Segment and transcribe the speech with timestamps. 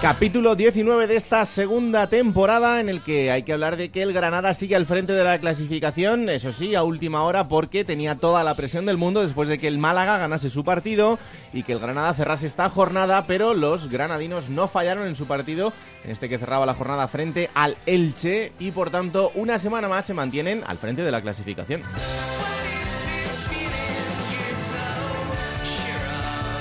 [0.00, 4.12] Capítulo 19 de esta segunda temporada en el que hay que hablar de que el
[4.12, 8.44] Granada sigue al frente de la clasificación, eso sí, a última hora porque tenía toda
[8.44, 11.18] la presión del mundo después de que el Málaga ganase su partido
[11.52, 15.72] y que el Granada cerrase esta jornada, pero los granadinos no fallaron en su partido,
[16.04, 20.04] en este que cerraba la jornada frente al Elche y por tanto una semana más
[20.04, 21.82] se mantienen al frente de la clasificación.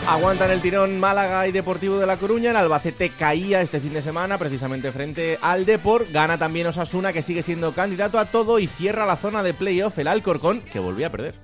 [0.08, 2.52] Aguantan el tirón Málaga y Deportivo de La Coruña.
[2.52, 6.10] El Albacete caía este fin de semana precisamente frente al Deport.
[6.14, 9.99] Gana también Osasuna que sigue siendo candidato a todo y cierra la zona de playoff
[9.99, 11.36] el Alcorcón que volvió a perder.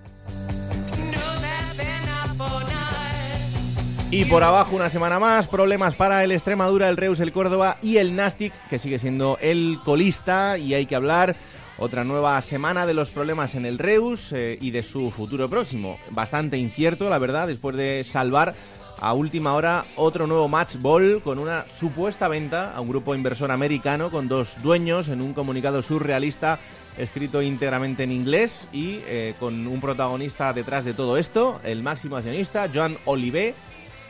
[4.12, 7.98] Y por abajo una semana más, problemas para el Extremadura, el Reus, el Córdoba y
[7.98, 11.36] el Nastic, que sigue siendo el colista y hay que hablar
[11.84, 16.00] otra nueva semana de los problemas en el Reus eh, y de su futuro próximo.
[16.12, 18.56] Bastante incierto, la verdad, después de salvar
[19.02, 23.52] a última hora otro nuevo match ball con una supuesta venta a un grupo inversor
[23.52, 26.58] americano con dos dueños en un comunicado surrealista
[26.98, 32.16] escrito íntegramente en inglés y eh, con un protagonista detrás de todo esto, el máximo
[32.16, 33.56] accionista, Joan Olivé,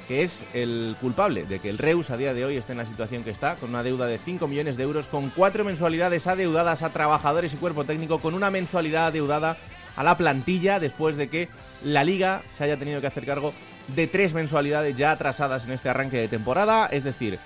[0.07, 2.85] que es el culpable de que el Reus a día de hoy esté en la
[2.85, 6.81] situación que está, con una deuda de 5 millones de euros, con cuatro mensualidades adeudadas
[6.83, 9.57] a trabajadores y cuerpo técnico, con una mensualidad adeudada
[9.95, 11.49] a la plantilla después de que
[11.83, 13.53] la liga se haya tenido que hacer cargo
[13.95, 17.39] de tres mensualidades ya atrasadas en este arranque de temporada, es decir,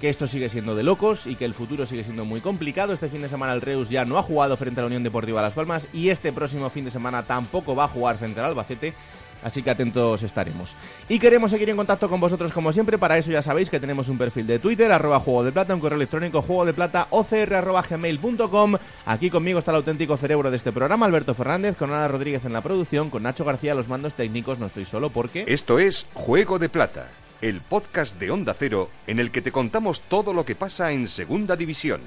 [0.00, 2.92] que esto sigue siendo de locos y que el futuro sigue siendo muy complicado.
[2.92, 5.40] Este fin de semana el Reus ya no ha jugado frente a la Unión Deportiva
[5.40, 8.92] Las Palmas y este próximo fin de semana tampoco va a jugar frente al Albacete
[9.42, 10.74] Así que atentos estaremos.
[11.08, 12.98] Y queremos seguir en contacto con vosotros como siempre.
[12.98, 15.80] Para eso ya sabéis que tenemos un perfil de Twitter, arroba juego de plata, un
[15.80, 17.54] correo electrónico juego de plata, ocr.
[19.06, 22.52] Aquí conmigo está el auténtico cerebro de este programa, Alberto Fernández, con Ana Rodríguez en
[22.52, 24.58] la producción, con Nacho García los mandos técnicos.
[24.58, 25.44] No estoy solo porque...
[25.46, 27.08] Esto es Juego de Plata,
[27.40, 31.08] el podcast de Onda Cero en el que te contamos todo lo que pasa en
[31.08, 32.00] Segunda División.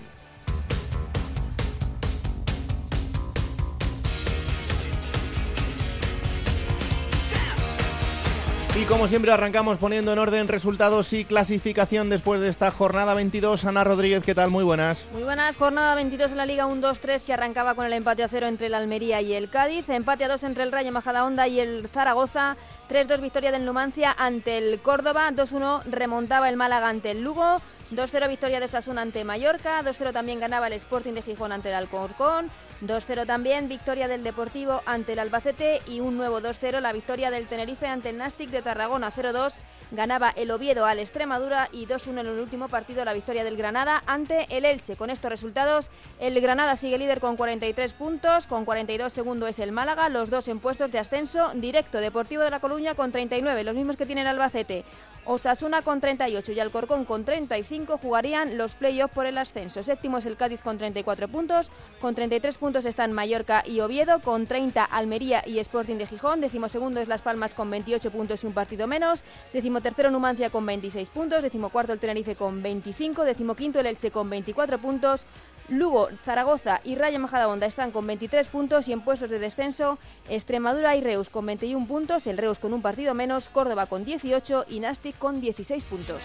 [8.79, 13.65] Y como siempre arrancamos poniendo en orden resultados y clasificación después de esta jornada 22.
[13.65, 14.51] Ana Rodríguez, ¿qué tal?
[14.51, 15.07] Muy buenas.
[15.13, 18.45] Muy buenas, jornada 22 en la Liga 1-2-3 que arrancaba con el empate a cero
[18.45, 21.89] entre el Almería y el Cádiz, empate a dos entre el Rayo Majadahonda y el
[21.91, 22.55] Zaragoza,
[22.87, 27.59] 3-2 victoria del Numancia ante el Córdoba, 2-1 remontaba el Málaga ante el Lugo,
[27.91, 31.75] 2-0 victoria de Sasuna ante Mallorca, 2-0 también ganaba el Sporting de Gijón ante el
[31.75, 32.51] Alcorcón,
[32.81, 37.47] 2-0 también victoria del Deportivo ante el Albacete y un nuevo 2-0 la victoria del
[37.47, 39.55] Tenerife ante el Nastic de Tarragona 0-2
[39.91, 44.03] ganaba el Oviedo al Extremadura y 2-1 en el último partido la victoria del Granada
[44.05, 44.95] ante el Elche.
[44.95, 45.89] Con estos resultados
[46.19, 50.47] el Granada sigue líder con 43 puntos, con 42 segundo es el Málaga, los dos
[50.47, 51.99] en puestos de ascenso directo.
[51.99, 54.83] Deportivo de La Coruña con 39, los mismos que tiene el Albacete.
[55.29, 59.83] Osasuna con 38 y Alcorcón con 35 jugarían los playoffs por el ascenso.
[59.83, 64.47] Séptimo es el Cádiz con 34 puntos, con 33 puntos están Mallorca y Oviedo, con
[64.47, 68.47] 30 Almería y Sporting de Gijón, décimo segundo es Las Palmas con 28 puntos y
[68.47, 69.21] un partido menos,
[69.51, 73.87] décimo tercero Numancia con 26 puntos, décimo cuarto el Tenerife con 25, décimo quinto el
[73.87, 75.25] Elche con 24 puntos,
[75.69, 80.95] Lugo, Zaragoza y Raya Majadahonda están con 23 puntos y en puestos de descenso Extremadura
[80.95, 84.79] y Reus con 21 puntos, el Reus con un partido menos, Córdoba con 18 y
[84.79, 86.21] Nastic con 16 puntos.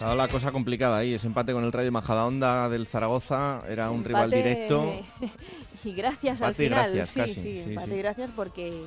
[0.00, 3.90] Ha dado la cosa complicada ahí, ese empate con el Rayo Majadahonda del Zaragoza era
[3.90, 4.92] un rival directo.
[5.84, 7.94] y gracias al Empate y final, gracias, sí, casi, sí, sí, empate sí.
[7.94, 8.84] y gracias porque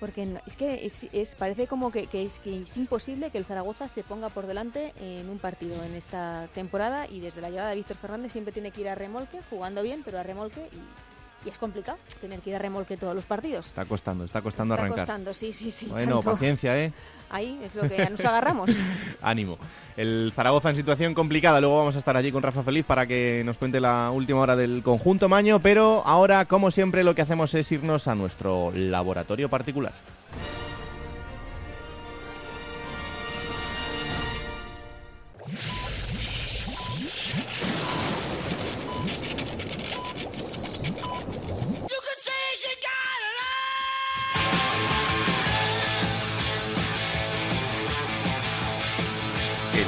[0.00, 3.38] porque no- es que es, es- parece como que, que es, que es imposible que
[3.38, 7.50] el Zaragoza se ponga por delante en un partido en esta temporada y desde la
[7.50, 10.68] llegada de Víctor Fernández siempre tiene que ir a remolque, jugando bien, pero a remolque
[10.72, 13.66] y, y es complicado tener que ir a remolque todos los partidos.
[13.66, 15.06] Está costando, está costando Está arrancar.
[15.06, 15.86] costando, sí, sí, sí.
[15.86, 16.32] Bueno, tanto.
[16.32, 16.92] paciencia, ¿eh?
[17.30, 18.70] Ahí es lo que nos agarramos.
[19.22, 19.58] Ánimo.
[19.96, 21.60] El Zaragoza en situación complicada.
[21.60, 24.56] Luego vamos a estar allí con Rafa Feliz para que nos cuente la última hora
[24.56, 25.60] del conjunto Maño.
[25.60, 29.92] Pero ahora, como siempre, lo que hacemos es irnos a nuestro laboratorio particular.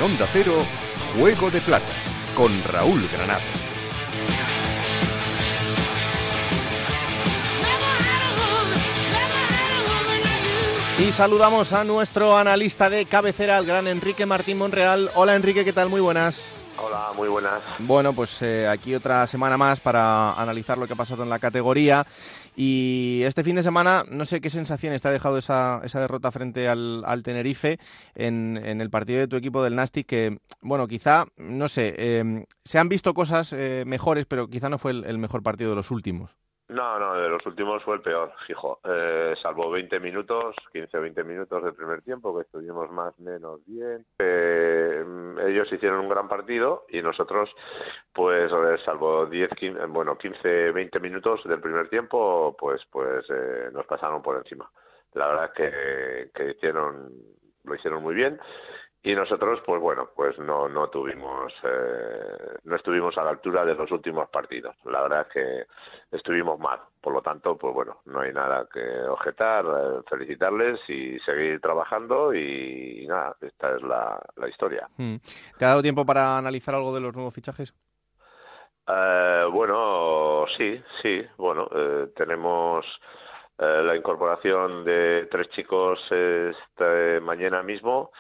[0.01, 0.55] En Onda Cero,
[1.15, 1.85] Juego de Plata,
[2.35, 3.43] con Raúl Granado.
[11.01, 15.11] Y saludamos a nuestro analista de cabecera, el gran Enrique Martín Monreal.
[15.17, 15.91] Hola Enrique, ¿qué tal?
[15.91, 16.43] Muy buenas.
[16.83, 17.61] Hola, muy buenas.
[17.81, 21.39] Bueno, pues eh, aquí otra semana más para analizar lo que ha pasado en la
[21.39, 22.07] categoría.
[22.63, 26.31] Y este fin de semana, no sé qué sensaciones te ha dejado esa, esa derrota
[26.31, 27.79] frente al, Tenerife
[28.15, 32.79] en, el partido de tu equipo del Nastic, que, bueno, quizá, no sé, eh, se
[32.79, 36.37] han visto cosas eh, mejores, pero quizá no fue el mejor partido de los últimos.
[36.71, 38.79] No, no, de los últimos fue el peor, fijo.
[38.85, 43.61] Eh, salvo 20 minutos, 15 o 20 minutos del primer tiempo, que estuvimos más menos
[43.67, 44.07] bien.
[44.21, 45.05] Eh,
[45.49, 47.51] ellos hicieron un gran partido y nosotros,
[48.13, 48.53] pues,
[48.85, 54.23] salvo 10, 15, bueno, 15, 20 minutos del primer tiempo, pues, pues eh, nos pasaron
[54.23, 54.71] por encima.
[55.15, 57.11] La verdad es que, que hicieron,
[57.65, 58.39] lo hicieron muy bien
[59.03, 63.75] y nosotros pues bueno pues no no tuvimos eh, no estuvimos a la altura de
[63.75, 64.77] los últimos partidos.
[64.85, 66.81] La verdad es que estuvimos mal.
[67.01, 72.35] Por lo tanto pues bueno no hay nada que objetar eh, felicitarles y seguir trabajando
[72.35, 74.87] y, nada esta es la, la historia.
[74.99, 75.17] Mm.
[75.57, 77.75] te ha dado tiempo para analizar algo de los nuevos fichajes
[78.87, 81.69] eh, bueno sí sí bueno
[82.15, 82.85] tenemos
[83.59, 88.11] la incorporación de tres chicos este, mañana mismo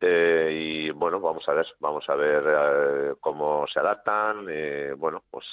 [0.00, 4.46] eh, y bueno, vamos a ver, vamos a ver eh, cómo se adaptan.
[4.48, 5.46] Eh, bueno, pues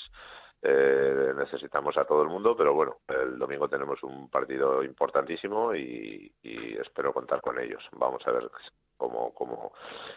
[0.62, 6.32] eh, necesitamos a todo el mundo, pero bueno, el domingo tenemos un partido importantísimo y,
[6.42, 7.84] y espero contar con ellos.
[7.92, 8.50] Vamos a ver
[8.98, 9.74] cómo, cómo,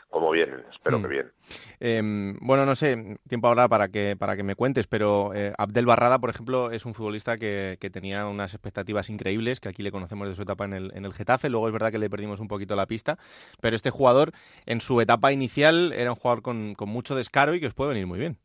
[0.09, 1.11] cómo vienen, espero que mm.
[1.11, 1.33] bien.
[1.81, 5.87] Em, bueno, no sé, tiempo ahora para que, para que me cuentes, pero eh, Abdel
[5.87, 9.93] Barrada, por ejemplo, es un futbolista que, que, tenía unas expectativas increíbles, que aquí le
[9.93, 12.41] conocemos de su etapa en el, en el Getafe, luego es verdad que le perdimos
[12.41, 13.19] un poquito la pista,
[13.61, 14.33] pero este jugador
[14.67, 17.91] en su etapa inicial era un jugador con, con mucho descaro y que os puede
[17.91, 18.39] venir muy bien.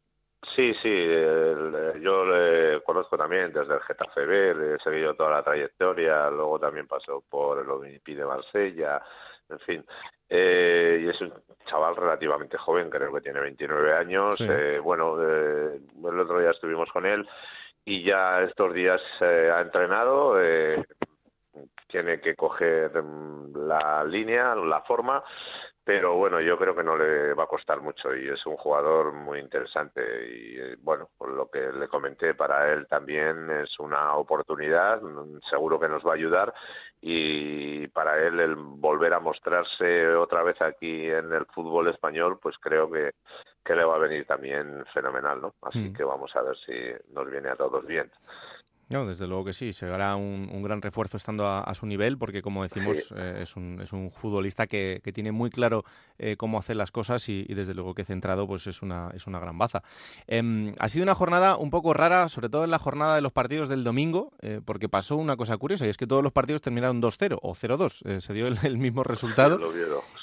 [0.56, 1.08] Sí, sí,
[2.02, 6.60] yo le conozco también desde el Getafe B, le he seguido toda la trayectoria, luego
[6.60, 9.02] también pasó por el Olympique de Marsella,
[9.50, 9.86] en fin.
[10.30, 11.32] Eh, y es un
[11.68, 14.36] chaval relativamente joven, creo que tiene 29 años.
[14.40, 17.28] Eh, bueno, eh, el otro día estuvimos con él
[17.86, 20.36] y ya estos días ha entrenado.
[21.94, 25.24] Tiene que coger mm, la línea, la forma
[25.86, 29.12] pero bueno, yo creo que no le va a costar mucho y es un jugador
[29.12, 34.16] muy interesante y eh, bueno, por lo que le comenté para él también es una
[34.16, 35.02] oportunidad,
[35.50, 36.54] seguro que nos va a ayudar
[37.02, 42.56] y para él el volver a mostrarse otra vez aquí en el fútbol español, pues
[42.60, 43.12] creo que,
[43.64, 45.56] que le va a venir también fenomenal, ¿no?
[45.64, 45.94] Así mm.
[45.94, 48.10] que vamos a ver si nos viene a todos bien.
[48.90, 52.42] No, desde luego que sí, se hará un, gran refuerzo estando a, su nivel, porque
[52.42, 55.84] como decimos, eh, es, un, es un futbolista que, que tiene muy claro
[56.20, 59.40] eh, cómo hacer las cosas y, desde luego que centrado pues es una, es una
[59.40, 59.84] gran baza.
[60.28, 63.32] Em, ha sido una jornada un poco rara, sobre todo en la jornada de los
[63.32, 66.62] partidos del domingo, eh, porque pasó una cosa curiosa, y es que todos los partidos
[66.62, 69.60] terminaron 2-0 o 0-2, se dio el, mismo resultado.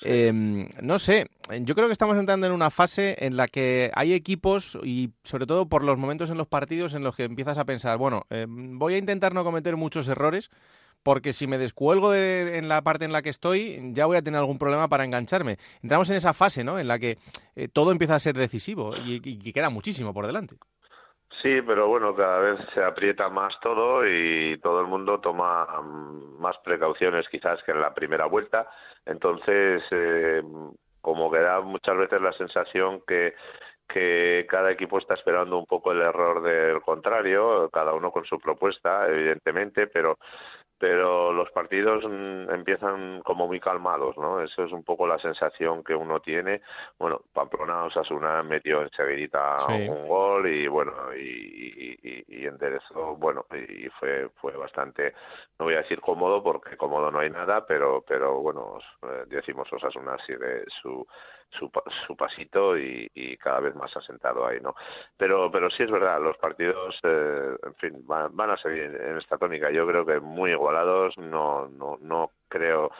[0.03, 1.29] Em, no sé,
[1.63, 5.47] yo creo que estamos entrando en una fase en la que hay equipos y sobre
[5.47, 8.50] todo por los momentos en los partidos en los que empiezas a pensar, bueno, em,
[8.51, 10.51] voy a intentar no cometer muchos errores
[11.03, 14.23] porque si me descuelgo de, en la parte en la que estoy, ya voy a
[14.23, 15.57] tener algún problema para engancharme.
[15.83, 16.79] Entramos en esa fase, ¿no?
[16.79, 17.17] En la que
[17.57, 20.57] eh, todo empieza a ser decisivo y, y, queda muchísimo por delante.
[21.43, 26.39] Sí, pero bueno, cada vez se aprieta más todo y todo el mundo toma mm,
[26.39, 28.69] más precauciones quizás que en la primera vuelta.
[29.07, 30.43] Entonces, eh,
[31.01, 33.35] como que da muchas veces la sensación que
[33.93, 38.39] que cada equipo está esperando un poco el error del contrario, cada uno con su
[38.39, 40.19] propuesta, evidentemente, pero
[40.81, 44.41] pero los partidos mm, empiezan como muy calmados, ¿no?
[44.41, 46.63] Eso es un poco la sensación que uno tiene.
[46.99, 53.91] Bueno, Pamplona Osasuna metió enseguidita un gol y bueno, y, y, y, enderezó, bueno, y
[53.91, 55.13] fue fue bastante,
[55.59, 59.71] no voy a decir cómodo porque cómodo no hay nada, pero pero bueno, eh, decimos
[59.71, 61.07] Osasuna sigue su
[61.51, 61.71] su,
[62.07, 64.75] su pasito y, cada vez más asentado ahí, ¿no?
[65.17, 69.17] Pero, pero sí es verdad, los partidos, eh, en fin, van, van, a seguir en
[69.19, 69.71] esta tónica.
[69.71, 72.91] Yo creo que muy igualados, no, no, no creo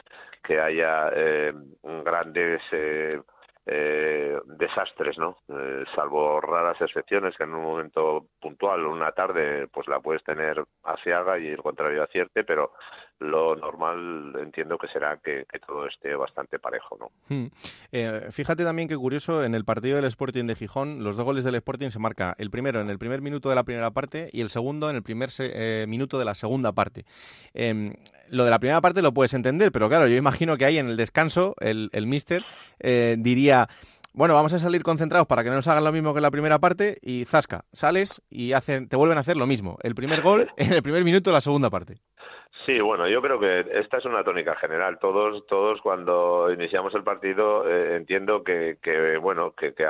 [0.43, 1.53] que haya eh,
[1.83, 3.21] grandes eh,
[3.67, 5.37] eh, desastres, ¿no?
[5.47, 10.63] Eh, salvo raras excepciones que en un momento puntual, una tarde, pues la puedes tener
[10.83, 12.73] asiaga y el contrario acierte, pero
[13.21, 17.11] lo normal entiendo que será que, todo esté bastante parejo, ¿no?
[17.29, 17.47] Hmm.
[17.91, 21.43] Eh, fíjate también que curioso, en el partido del Sporting de Gijón, los dos goles
[21.43, 24.41] del Sporting se marca el primero en el primer minuto de la primera parte y
[24.41, 27.05] el segundo en el primer eh, minuto de la segunda parte.
[27.53, 27.93] Em,
[28.29, 30.87] lo de la primera parte lo puedes entender, pero claro, yo imagino que ahí en
[30.87, 32.43] el descanso el, el mister
[32.79, 33.69] eh, diría
[34.13, 36.31] bueno, vamos a salir concentrados para que no nos hagan lo mismo que en la
[36.31, 39.77] primera parte y zasca, sales y hacen, te vuelven a hacer lo mismo.
[39.83, 42.01] El primer gol en el primer minuto de la segunda parte.
[42.65, 44.99] Sí, bueno, yo creo que esta es una tónica general.
[44.99, 49.85] Todos, todos cuando iniciamos el partido eh, entiendo que, que, bueno, que, que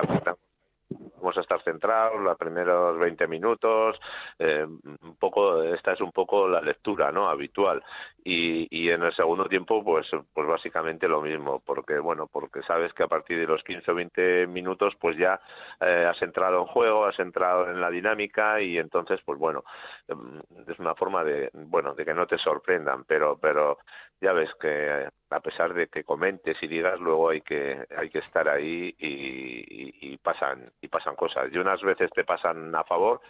[1.18, 4.00] vamos a estar centrados los primeros 20 minutos
[4.40, 7.84] eh, un poco esta es un poco la lectura no habitual.
[8.24, 12.94] Y, y en el segundo tiempo pues pues básicamente lo mismo porque bueno porque sabes
[12.94, 15.40] que a partir de los 15 o 20 minutos pues ya
[15.80, 19.64] eh, has entrado en juego has entrado en la dinámica y entonces pues bueno
[20.08, 23.80] em, es una forma de bueno de que no te sorprendan pero pero
[24.22, 28.20] ya ves que a pesar de que comentes y digas luego hay que hay que
[28.20, 31.50] estar ahí y, y pasan y pasan cosas.
[31.52, 33.22] Y unas veces te pasan a favor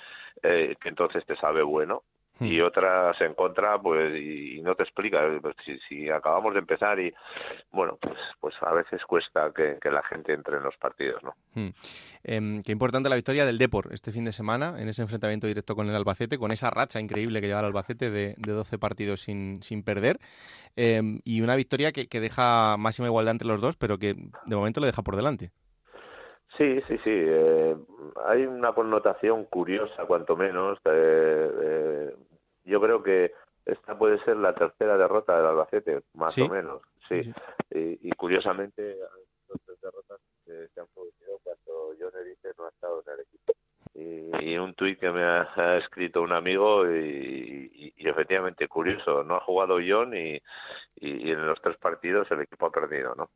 [0.44, 2.04] eh, que entonces te sabe bueno
[2.40, 2.66] y hmm.
[2.66, 5.20] otras en contra, pues, y, no te explica.
[5.42, 5.56] Pues,
[5.88, 7.14] si, acabamos de empezar y,
[7.72, 11.36] bueno, pues, pues a veces cuesta que, la gente entre en los partidos, ¿no?
[11.54, 11.70] Hmm.
[12.24, 15.76] Em, qué importante la victoria del Depor este fin de semana, en ese enfrentamiento directo
[15.76, 19.22] con el Albacete, con esa racha increíble que lleva el Albacete de, de 12 partidos
[19.22, 20.20] sin, sin perder,
[20.76, 24.56] em, y una victoria que, que deja máxima igualdad entre los dos, pero que de
[24.56, 25.52] momento le deja por delante.
[26.58, 27.10] Sí, sí, sí.
[27.10, 27.76] Eh,
[28.26, 32.14] hay una connotación curiosa, cuanto menos, eh,
[32.66, 33.34] yo creo que
[33.66, 36.82] esta puede ser la tercera derrota del Albacete, más o menos.
[37.08, 37.32] Sí.
[37.72, 38.98] Y, curiosamente,
[39.48, 43.54] dos derrotas se han producido cuando John Erice no ha estado en el equipo.
[43.94, 49.80] Y, un tuit que me ha, escrito un amigo y, efectivamente curioso, no ha jugado
[49.86, 50.42] John y,
[50.96, 53.30] y, en los tres partidos el equipo ha perdido, ¿no?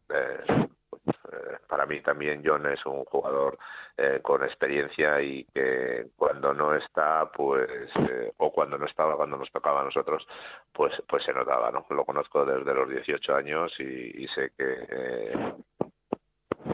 [1.35, 3.57] Eh, eh, para mí también John es un jugador
[3.97, 7.69] eh, con experiencia y que cuando no está, pues,
[8.09, 10.27] eh, o cuando no estaba, cuando nos tocaba a nosotros,
[10.73, 11.85] pues, pues se notaba, ¿no?
[11.89, 15.33] Lo conozco desde los 18 años y sé que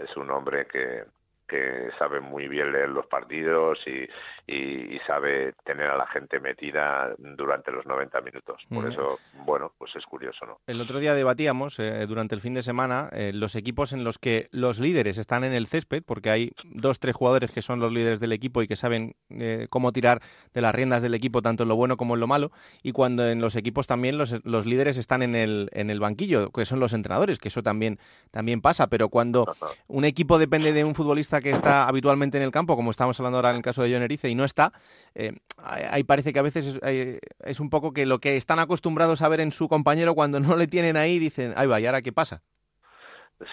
[0.03, 1.03] es un hombre que,
[1.51, 4.07] que sabe muy bien leer los partidos y,
[4.47, 8.61] y, sabe tener a la gente metida durante los 90 minutos.
[8.69, 10.59] Por eso, bueno, pues es curioso, ¿no?
[10.67, 14.17] El otro día debatíamos, eh, durante el fin de semana, eh, los equipos en los
[14.17, 17.91] que los líderes están en el césped, porque hay dos, tres jugadores que son los
[17.91, 20.21] líderes del equipo y que saben eh, cómo tirar
[20.53, 23.27] de las riendas del equipo, tanto en lo bueno como en lo malo, y cuando
[23.27, 26.79] en los equipos también los, los líderes están en el, en el banquillo, que son
[26.79, 27.99] los entrenadores, que eso también,
[28.31, 29.53] también pasa, pero cuando
[29.87, 33.37] un equipo depende de un futbolista que está habitualmente en el campo, como estamos hablando
[33.37, 34.73] ahora en el caso de John y no está,
[35.15, 39.21] eh, ahí parece que a veces eh, es, un poco que lo que están acostumbrados
[39.21, 42.01] a ver en su compañero cuando no le tienen ahí, dicen, ay va, ¿y ahora
[42.01, 42.41] qué pasa?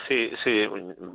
[0.07, 0.68] Sí, sí,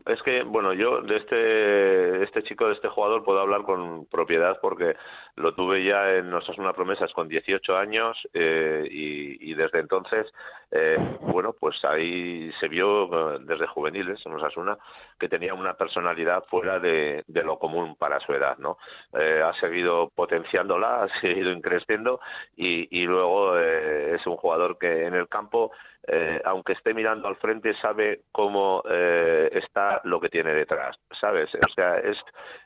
[0.07, 4.57] es que, bueno, yo de este, este chico, de este jugador, puedo hablar con propiedad
[4.61, 4.95] porque
[5.35, 10.33] lo tuve ya en una Promesas con 18 años eh, y, desde entonces,
[10.71, 14.77] eh, bueno, pues ahí se vio eh, desde juveniles en Osasuna
[15.19, 18.77] que tenía una personalidad fuera de, lo común para su edad, ¿no?
[19.13, 22.19] ha seguido potenciándola, ha seguido increciendo
[22.55, 25.71] y, y luego es un jugador que en el campo
[26.05, 31.49] eh, aunque esté mirando al frente, sabe cómo eh, está lo que tiene detrás, ¿sabes?
[31.55, 32.17] O sea, es,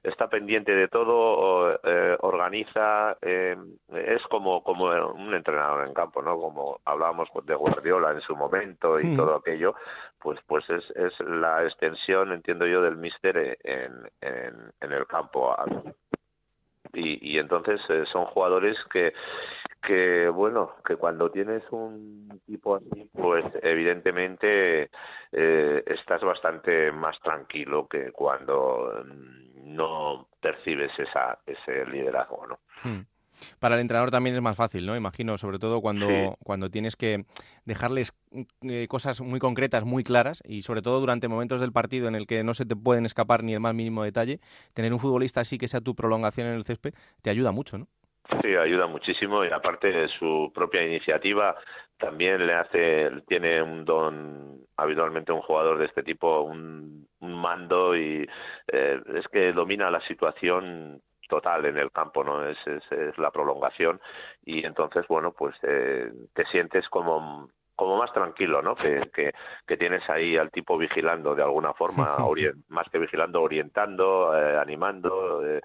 [0.04, 6.38] está pendiente de todo, eh, organiza, es como, como un entrenador en campo, ¿no?
[6.40, 9.18] Como hablábamos de Guardiola en su momento y hmm.
[9.18, 9.76] todo aquello,
[10.20, 15.56] pues, pues es, es la extensión, entiendo yo, del míster en, en, en el campo.
[16.94, 19.14] Y, y, entonces son jugadores que
[19.82, 24.90] que bueno que cuando tienes un tipo así pues evidentemente
[25.32, 29.04] eh, estás bastante más tranquilo que cuando
[29.56, 33.02] no percibes esa ese liderazgo no hmm.
[33.60, 34.96] Para el entrenador también es más fácil, ¿no?
[34.96, 37.26] Imagino, sobre todo cuando, cuando tienes que
[37.66, 38.14] dejarles
[38.62, 42.28] eh, cosas muy concretas, muy claras, y sobre todo durante momentos del partido en el
[42.28, 44.40] que no se te pueden escapar ni el más mínimo detalle,
[44.74, 47.88] tener un futbolista así que sea tu prolongación en el césped te ayuda mucho, ¿no?
[48.42, 51.56] Sí, ayuda muchísimo y aparte de su propia iniciativa
[51.98, 58.28] también le hace, tiene un don habitualmente un jugador de este tipo, un, mando y
[58.72, 62.48] eh, es que domina la situación total en el campo, ¿no?
[62.48, 64.00] Es, es, la prolongación
[64.44, 68.76] y entonces, bueno, pues eh, te sientes como como más tranquilo, ¿no?
[68.76, 72.18] Que, que, tienes ahí al tipo vigilando de alguna forma,
[72.70, 75.62] más que vigilando, orientando, eh, animando, eh,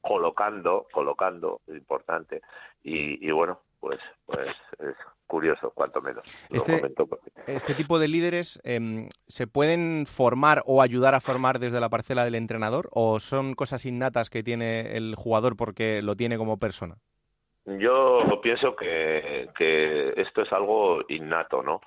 [0.00, 2.42] colocando, colocando, importante.
[2.82, 4.48] Y, y bueno, pues, pues
[4.80, 4.96] es
[5.32, 6.24] curioso, cuanto menos.
[6.50, 6.82] Este,
[7.46, 12.22] este, tipo de líderes em, se pueden formar o ayudar a formar desde la parcela
[12.26, 16.96] del entrenador o son cosas innatas que tiene el jugador porque lo tiene como persona.
[17.64, 21.80] Yo pienso que, que esto es algo innato, ¿no?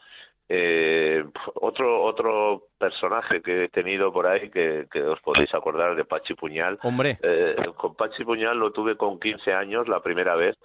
[0.48, 1.26] Eh,
[1.56, 6.78] otro otro personaje que he tenido por ahí que, os podéis acordar de Pachi Puñal.
[6.84, 7.18] Hombre.
[7.24, 10.56] Eh, con Pachi Puñal lo tuve con 15 años la primera vez.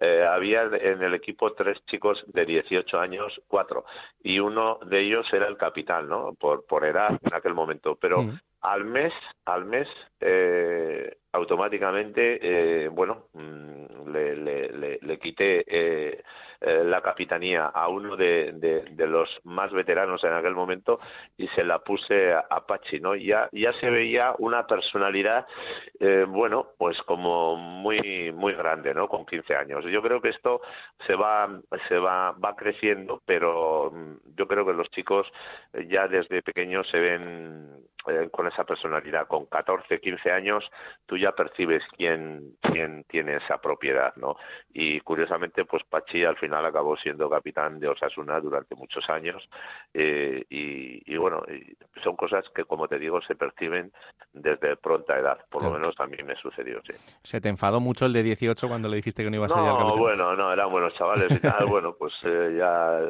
[0.00, 3.84] Eh, había en el equipo tres chicos de 18 años, cuatro,
[4.22, 6.34] y uno de ellos era el capitán, ¿no?
[6.34, 7.96] Por, por edad en aquel momento.
[8.00, 8.40] Pero mm.
[8.62, 9.12] al mes,
[9.44, 9.88] al mes,
[10.20, 13.78] eh, automáticamente, eh, bueno, mm,
[14.12, 16.22] le, le, le, quité eh,
[16.60, 20.98] eh, la capitanía a uno de, de, los más veteranos en aquel momento
[21.36, 23.14] y se la puse a, Pachi, ¿no?
[23.14, 25.46] Ya, ya se veía una personalidad,
[26.00, 29.08] eh, bueno, pues como muy, muy grande, ¿no?
[29.08, 29.84] Con 15 años.
[29.84, 30.60] Yo creo que esto
[31.06, 31.48] se va,
[31.88, 35.26] se va, va creciendo, pero mm, yo creo que los chicos
[35.88, 37.88] ya desde pequeños se ven
[38.30, 39.26] con esa personalidad.
[39.26, 40.64] Con 14, 15 años
[41.06, 44.36] tú ya percibes quién, quién tiene esa propiedad, ¿no?
[44.72, 49.48] Y curiosamente, pues Pachi al final acabó siendo capitán de Osasuna durante muchos años
[49.94, 51.42] eh, y, bueno,
[52.02, 53.92] son cosas que, como te digo, se perciben
[54.32, 55.38] desde pronta edad.
[55.50, 56.92] Por lo menos a mí me sucedió, sí.
[57.22, 59.64] ¿Se te enfadó mucho el de 18 cuando le dijiste que no ibas a ser
[59.64, 61.66] No, bueno, no, eran buenos chavales y tal.
[61.68, 63.00] bueno, pues eh, ya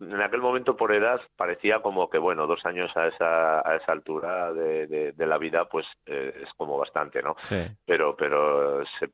[0.00, 3.92] en aquel momento por edad parecía como que bueno dos años a esa a esa
[3.92, 7.64] altura de, de, la vida pues eh, es como bastante no sí.
[7.84, 9.10] pero pero se,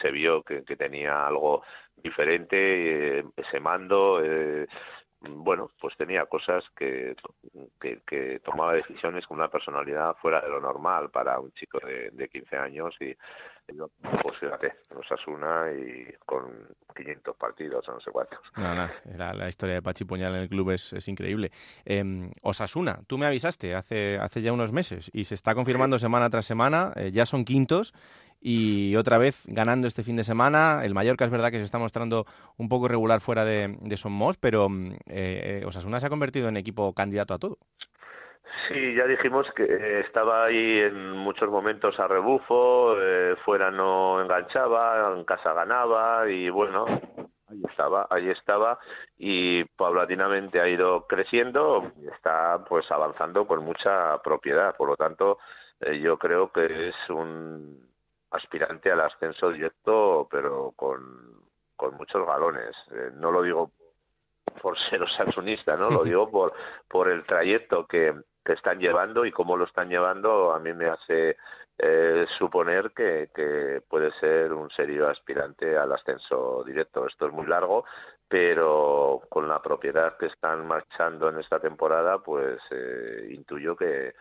[0.00, 1.62] se vio que, que tenía algo
[1.96, 4.66] diferente eh, ese mando eh,
[5.26, 7.16] bueno, pues tenía cosas que,
[7.80, 12.10] que, que, tomaba decisiones con una personalidad fuera de lo normal para un chico de,
[12.10, 13.16] de 15 años y,
[14.22, 16.52] pues fíjate, Osasuna y con
[16.94, 18.38] 500 partidos o no sé cuántos.
[18.56, 21.50] No, no, la, historia de Pachi Puñal en el club es, es increíble.
[21.84, 26.30] Eh, Osasuna, tú me avisaste hace, hace ya unos meses y se está confirmando semana
[26.30, 27.94] tras semana, eh, ya son quintos
[28.40, 30.82] y otra vez ganando este fin de semana.
[30.84, 32.26] El Mallorca es verdad que se está mostrando
[32.58, 34.68] un poco irregular fuera de, de Somos, pero
[35.06, 37.58] eh, Osasuna se ha convertido en equipo candidato a todo.
[38.68, 45.12] Sí, ya dijimos que estaba ahí en muchos momentos a rebufo, eh, fuera no enganchaba,
[45.14, 46.86] en casa ganaba y bueno,
[47.48, 48.78] ahí estaba, ahí estaba
[49.18, 55.38] y paulatinamente ha ido creciendo y está pues avanzando con mucha propiedad, por lo tanto
[55.80, 57.86] eh, yo creo que es un
[58.30, 61.02] aspirante al ascenso directo, pero con,
[61.76, 62.74] con muchos galones.
[62.92, 63.70] Eh, no lo digo
[64.60, 65.90] por ser osasunista, ¿no?
[65.90, 66.52] Lo digo por,
[66.88, 70.86] por el trayecto que, que están llevando y cómo lo están llevando a mí me
[70.86, 71.36] hace
[71.78, 77.06] eh, suponer que, que, puede ser un serio aspirante al ascenso directo.
[77.06, 77.84] Esto es muy largo,
[78.28, 84.14] pero con la propiedad que están marchando en esta temporada, pues eh, intuyo que,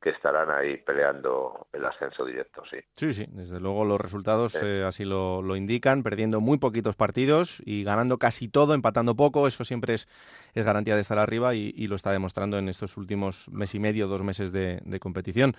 [0.00, 2.78] que estarán ahí peleando el ascenso directo, sí.
[2.92, 7.62] Sí, sí, desde luego los resultados eh, así lo, lo, indican, perdiendo muy poquitos partidos
[7.64, 10.08] y ganando casi todo, empatando poco, eso siempre es,
[10.54, 14.08] es garantía de estar arriba y, lo está demostrando en estos últimos mes y medio,
[14.08, 15.54] dos meses de, competición.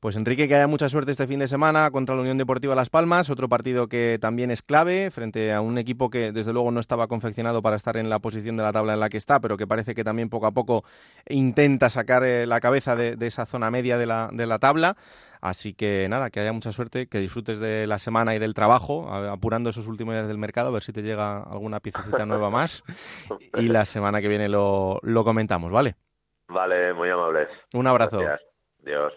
[0.00, 2.90] Pues Enrique, que haya mucha suerte este fin de semana contra la Unión Deportiva Las
[2.90, 6.78] Palmas, otro partido que también es clave frente a un equipo que desde luego no
[6.78, 9.56] estaba confeccionado para estar en la posición de la tabla en la que está, pero
[9.56, 10.84] que parece que también poco a poco
[11.28, 14.96] intenta sacar eh, la cabeza de esa zona media de la, de la tabla.
[15.40, 19.12] Así que nada, que haya mucha suerte, que disfrutes de la semana y del trabajo,
[19.12, 22.84] apurando esos últimos días del mercado, a ver si te llega alguna piececita nueva más.
[23.56, 25.96] Y la semana que viene lo, lo comentamos, ¿vale?
[26.46, 27.48] Vale, muy amables.
[27.72, 28.20] Un abrazo.
[28.20, 29.12] Adiós.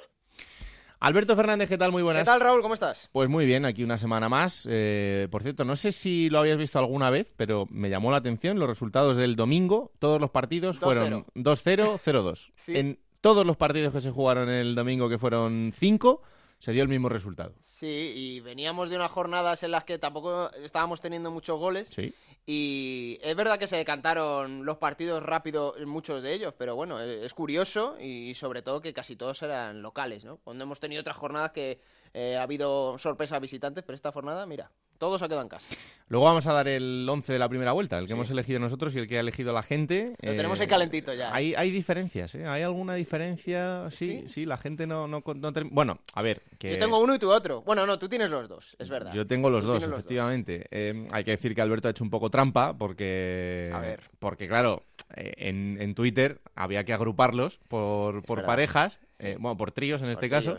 [1.00, 1.92] Alberto Fernández, ¿qué tal?
[1.92, 2.24] Muy buenas.
[2.24, 2.64] ¿Qué tal, Raúl?
[2.64, 3.10] ¿Cómo estás?
[3.12, 4.68] Pues muy bien, aquí una semana más.
[4.68, 8.18] Eh, por cierto, no sé si lo habías visto alguna vez, pero me llamó la
[8.18, 9.92] atención los resultados del domingo.
[10.00, 12.52] Todos los partidos fueron 2-0, 0-2.
[12.68, 16.22] En todos los partidos que se jugaron el domingo, que fueron cinco,
[16.60, 17.56] se dio el mismo resultado.
[17.64, 21.88] Sí, y veníamos de unas jornadas en las que tampoco estábamos teniendo muchos goles.
[21.90, 22.14] Sí.
[22.46, 27.02] Y es verdad que se decantaron los partidos rápido en muchos de ellos, pero bueno,
[27.02, 30.38] es curioso y sobre todo que casi todos eran locales, ¿no?
[30.44, 31.80] Cuando hemos tenido otras jornadas que
[32.14, 35.68] eh, ha habido sorpresas visitantes, pero esta jornada, mira, Todo se ha quedado en casa.
[36.08, 38.94] Luego vamos a dar el 11 de la primera vuelta, el que hemos elegido nosotros
[38.96, 40.16] y el que ha elegido la gente.
[40.22, 41.34] Lo tenemos ahí calentito ya.
[41.34, 42.46] Hay, hay diferencias, ¿eh?
[42.46, 43.90] ¿Hay alguna diferencia?
[43.90, 45.08] Sí, sí, la gente no...
[45.08, 46.74] no, no term- bueno, a ver, que...
[46.74, 47.62] Yo tengo uno y tú otro.
[47.64, 49.14] Bueno, no, tú tienes los dos, es verdad.
[49.14, 50.68] Yo tengo los Tú dos, los efectivamente.
[50.70, 53.72] Eh, hay que decir que Alberto ha hecho un poco trampa porque...
[53.74, 54.02] A ver.
[54.20, 54.84] Porque, claro,
[55.16, 60.10] eh, en, en Twitter había que agruparlos por, por parejas, eh, bueno, por tríos en
[60.10, 60.58] este caso.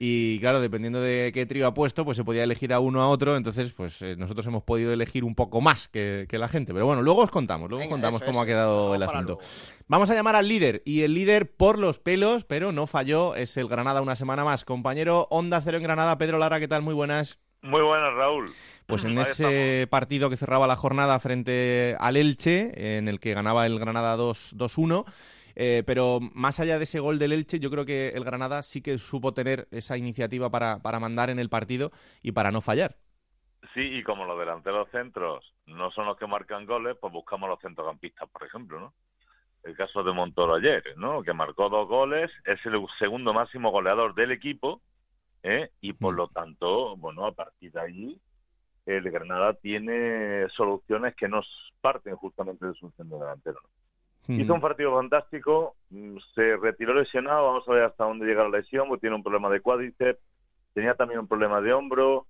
[0.00, 3.08] Y claro, dependiendo de qué trío ha puesto, pues se podía elegir a uno a
[3.08, 3.36] otro.
[3.36, 6.72] Entonces, pues eh, nosotros hemos podido elegir un poco más que, que la gente.
[6.72, 8.44] Pero bueno, luego os contamos, luego Venga, contamos eso, cómo eso.
[8.44, 9.38] ha quedado el asunto.
[9.88, 10.82] Vamos a llamar al líder.
[10.84, 14.64] Y el líder por los pelos, pero no falló, es el Granada una semana más.
[14.64, 16.82] Compañero Onda Cero en Granada, Pedro Lara, ¿qué tal?
[16.82, 17.40] Muy buenas.
[17.62, 18.52] Muy buenas, Raúl.
[18.86, 23.34] Pues en Ahí ese partido que cerraba la jornada frente al Elche, en el que
[23.34, 25.04] ganaba el Granada 2 2-1,
[25.60, 28.80] eh, pero más allá de ese gol del Elche, yo creo que el Granada sí
[28.80, 31.90] que supo tener esa iniciativa para, para mandar en el partido
[32.22, 32.94] y para no fallar.
[33.74, 37.60] Sí, y como los delanteros centros no son los que marcan goles, pues buscamos los
[37.60, 38.94] centrocampistas, por ejemplo, ¿no?
[39.64, 41.24] El caso de Montoro ayer, ¿no?
[41.24, 44.80] Que marcó dos goles, es el segundo máximo goleador del equipo,
[45.42, 45.72] ¿eh?
[45.80, 48.20] Y por lo tanto, bueno, a partir de ahí,
[48.86, 51.48] el Granada tiene soluciones que nos
[51.80, 53.87] parten justamente de su centro delantero, ¿no?
[54.28, 58.58] Hizo un partido fantástico, mm, se retiró lesionado, vamos a ver hasta dónde llega la
[58.58, 60.20] lesión, porque tiene un problema de cuádriceps,
[60.74, 62.26] tenía también un problema de hombro,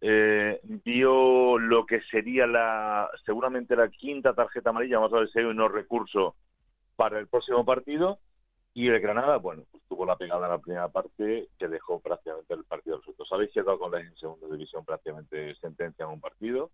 [0.00, 5.40] eh, vio lo que sería la seguramente la quinta tarjeta amarilla, vamos a ver si
[5.40, 6.36] hay un no recurso
[6.94, 8.20] para el próximo partido,
[8.72, 12.54] y el Granada, bueno, pues tuvo la pegada en la primera parte que dejó prácticamente
[12.54, 13.24] el partido resuelto.
[13.24, 16.70] Sabéis que con la en segunda división prácticamente sentencia en un partido,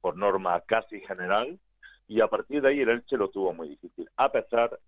[0.00, 1.58] por norma casi general,
[2.08, 4.78] y a partir de ahí el Elche lo tuvo muy difícil, a pesar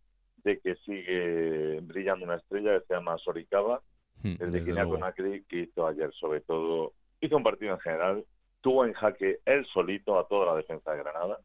[0.44, 3.82] de que sigue brillando una estrella que se llama Soricaba,
[4.22, 4.86] Hmm, el de Guinea.
[4.86, 8.24] Conakry, que hizo ayer sobre todo, hizo un partido en general,
[8.60, 11.40] tuvo en jaque él solito a toda la defensa de Granada,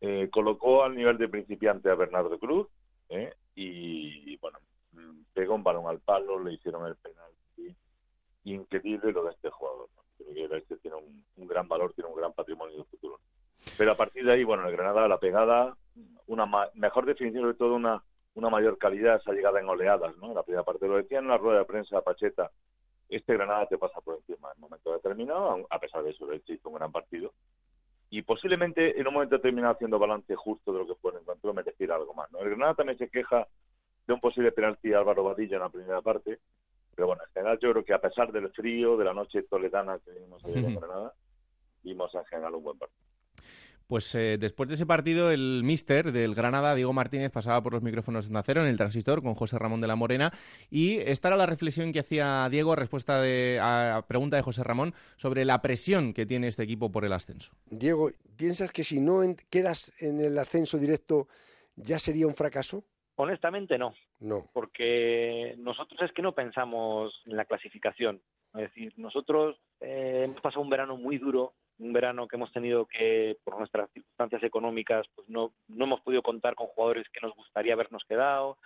[0.00, 2.68] eh, colocó al nivel de principiante a Bernardo Cruz,
[3.08, 3.32] ¿eh?
[3.54, 4.58] y bueno,
[5.32, 7.76] pegó un balón al palo, le hicieron el penalti,
[8.44, 10.02] increíble lo de este jugador, ¿no?
[10.16, 13.20] creo que el Elche tiene un, un gran valor, tiene un gran patrimonio de futuro.
[13.76, 15.76] Pero a partir de ahí, bueno, el Granada, la pegada,
[16.26, 18.02] una ma- mejor definición, sobre todo una,
[18.34, 20.32] una mayor calidad, esa llegada en oleadas, ¿no?
[20.34, 22.50] La primera parte lo decía en la rueda de prensa Pacheta,
[23.08, 26.54] este Granada te pasa por encima en un momento determinado, a pesar de eso, Elche
[26.54, 27.32] hizo un gran partido.
[28.10, 31.52] Y posiblemente en un momento determinado, haciendo balance justo de lo que fue el encuentro,
[31.54, 32.40] mereciera algo más, ¿no?
[32.40, 33.46] El Granada también se queja
[34.06, 36.38] de un posible penalti a Álvaro Badilla en la primera parte,
[36.94, 39.98] pero bueno, en general yo creo que a pesar del frío, de la noche toledana
[39.98, 40.74] que vimos ayer en.
[40.80, 41.12] Granada,
[41.82, 42.98] vimos en general un buen partido.
[43.88, 47.82] Pues eh, después de ese partido, el míster del Granada, Diego Martínez, pasaba por los
[47.82, 50.30] micrófonos de Onda Cero en el transistor con José Ramón de la Morena.
[50.70, 54.62] Y esta era la reflexión que hacía Diego a respuesta de, a pregunta de José
[54.62, 57.54] Ramón sobre la presión que tiene este equipo por el ascenso.
[57.70, 61.26] Diego, ¿piensas que si no en- quedas en el ascenso directo
[61.74, 62.84] ya sería un fracaso?
[63.14, 64.50] Honestamente no, No.
[64.52, 68.20] porque nosotros es que no pensamos en la clasificación.
[68.52, 72.86] Es decir, nosotros eh, hemos pasado un verano muy duro, un verano que hemos tenido
[72.86, 77.34] que, por nuestras circunstancias económicas, pues no, no hemos podido contar con jugadores que nos
[77.34, 78.58] gustaría habernos quedado.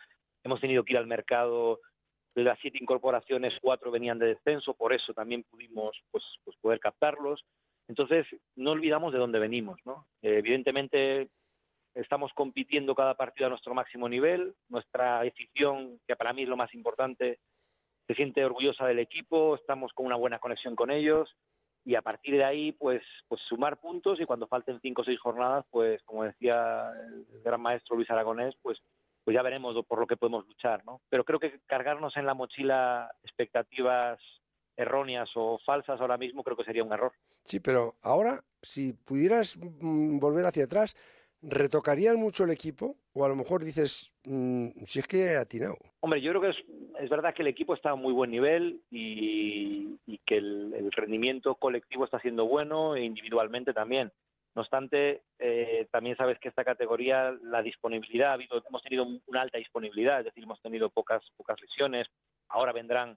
[0.44, 1.81] Hemos tenido que ir al mercado.
[2.35, 6.81] De las siete incorporaciones, cuatro venían de descenso, por eso también pudimos pues, pues poder
[6.81, 7.44] captarlos.
[7.88, 10.07] Entonces, no olvidamos de dónde venimos, ¿no?
[10.22, 11.29] Eh, evidentemente,
[11.94, 14.55] estamos compitiendo cada partido a nuestro máximo nivel.
[14.70, 17.38] Nuestra afición, que para mí es lo más importante,
[18.07, 21.37] se siente orgullosa del equipo, estamos con una buena conexión con ellos
[21.85, 25.18] y a partir de ahí, pues, pues sumar puntos y cuando falten cinco o seis
[25.21, 28.79] jornadas, pues como decía el gran maestro Luis Aragonés, pues,
[29.25, 31.01] pues ya veremos por lo que podemos luchar, ¿no?
[31.09, 34.21] Pero creo que cargarnos en la mochila expectativas
[34.77, 37.12] erróneas o falsas ahora mismo creo que sería un error.
[37.45, 40.97] Sí, pero ahora, si pudieras mm, volver hacia atrás,
[41.42, 42.96] ¿retocarías mucho el equipo?
[43.14, 45.76] O a lo mejor dices, mm, si es que he atinado.
[46.00, 46.57] Hombre, yo creo que es,
[47.00, 50.92] es verdad que el equipo está a muy buen nivel y, y que el, el
[50.92, 54.11] rendimiento colectivo está siendo bueno e individualmente también.
[54.55, 59.22] No obstante, eh, también sabes que esta categoría, la disponibilidad, ha habido, hemos tenido un-
[59.26, 62.07] una alta disponibilidad, es decir, hemos tenido pocas, pocas lesiones.
[62.48, 63.16] Ahora vendrán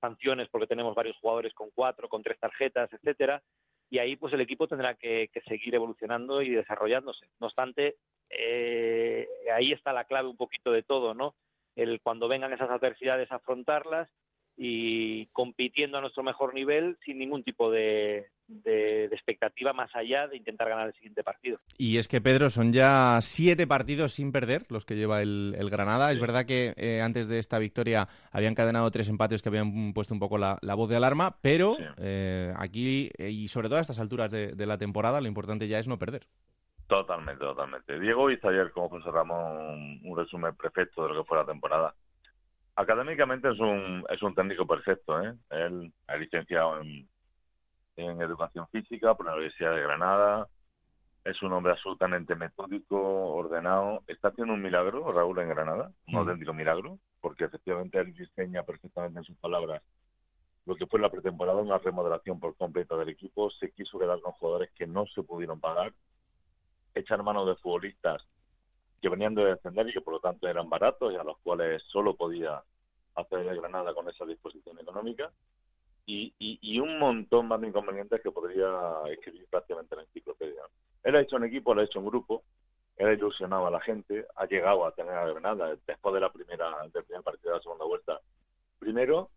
[0.00, 3.40] sanciones porque tenemos varios jugadores con cuatro, con tres tarjetas, etcétera.
[3.90, 7.26] Y ahí, pues el equipo tendrá que, seguir evolucionando y desarrollándose.
[7.40, 7.96] No obstante,
[8.30, 11.34] eh, ahí está la clave un poquito de todo, ¿no?
[11.76, 14.08] el cuando vengan esas adversidades afrontarlas
[14.56, 20.36] y compitiendo a nuestro mejor nivel sin ningún tipo de, de, expectativa más allá de
[20.36, 21.58] intentar ganar el siguiente partido.
[21.76, 26.12] Y es que, Pedro, son ya siete partidos sin perder los que lleva el, Granada.
[26.12, 30.14] Es verdad que eh, antes de esta victoria habían encadenado tres empates que habían puesto
[30.14, 33.98] un poco la, voz de alarma, pero eh, aquí eh, y sobre todo a estas
[33.98, 36.26] alturas de, la temporada lo importante ya es no perder.
[36.86, 37.98] Totalmente, totalmente.
[37.98, 41.94] Diego hizo ayer, como José Ramón, un resumen perfecto de lo que fue la temporada
[42.76, 45.22] Académicamente es un, es un técnico perfecto.
[45.22, 45.34] ¿eh?
[45.50, 47.08] Él ha licenciado en,
[47.96, 50.48] en Educación Física por la Universidad de Granada.
[51.24, 54.02] Es un hombre absolutamente metódico, ordenado.
[54.08, 56.18] Está haciendo un milagro, Raúl, en Granada, un mm.
[56.18, 59.82] auténtico milagro, porque efectivamente él diseña perfectamente en sus palabras
[60.66, 63.50] lo que fue la pretemporada, una remodelación por completo del equipo.
[63.50, 65.92] Se quiso quedar con jugadores que no se pudieron pagar,
[66.94, 68.26] echar mano de futbolistas
[69.04, 71.82] que venían de descender y que por lo tanto eran baratos y a los cuales
[71.88, 72.62] solo podía
[73.16, 75.30] hacer el Granada con esa disposición económica
[76.06, 78.66] y, y, un montón más de inconvenientes que podría
[79.10, 80.62] escribir prácticamente en la enciclopedia.
[81.02, 82.44] Él ha hecho un equipo, lo ha hecho un grupo,
[82.96, 86.32] él ha ilusionado a la gente, ha llegado a tener a Granada después de la
[86.32, 88.18] primera, del primer partido de la segunda vuelta
[88.78, 89.28] primero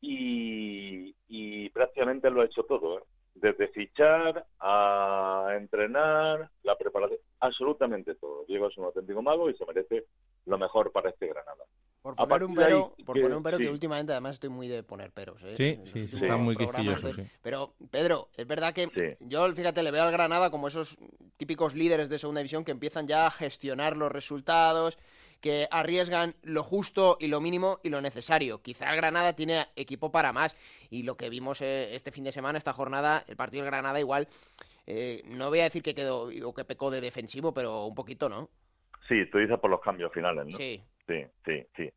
[0.00, 3.00] y, y prácticamente lo ha hecho todo.
[3.00, 3.02] ¿eh?
[3.40, 8.44] Desde fichar a entrenar, la preparación, absolutamente todo.
[8.46, 10.06] Diego es un auténtico mago y se merece
[10.46, 11.64] lo mejor para este Granada.
[12.02, 14.82] Por poner un pero, por que, poner un pero que últimamente además estoy muy de
[14.82, 15.42] poner peros.
[15.42, 15.54] ¿eh?
[15.54, 17.22] Sí, sí, sí, está muy quisquilloso, sí.
[17.42, 20.96] Pero, Pedro, es verdad que yo, fíjate, le veo al Granada como esos
[21.36, 24.98] típicos líderes de segunda división que empiezan ya a gestionar los resultados,
[25.40, 28.62] que arriesgan lo justo y lo mínimo y lo necesario.
[28.62, 30.56] Quizá Granada tiene equipo para más
[30.90, 34.00] y lo que vimos eh, este fin de semana, esta jornada, el partido del Granada
[34.00, 34.28] igual,
[34.86, 38.28] eh, no voy a decir que quedó o que pecó de defensivo, pero un poquito,
[38.28, 38.48] ¿no?
[39.08, 40.56] Sí, tú dices por los cambios finales, ¿no?
[40.56, 40.82] Sí.
[41.06, 41.90] Sí, sí, sí.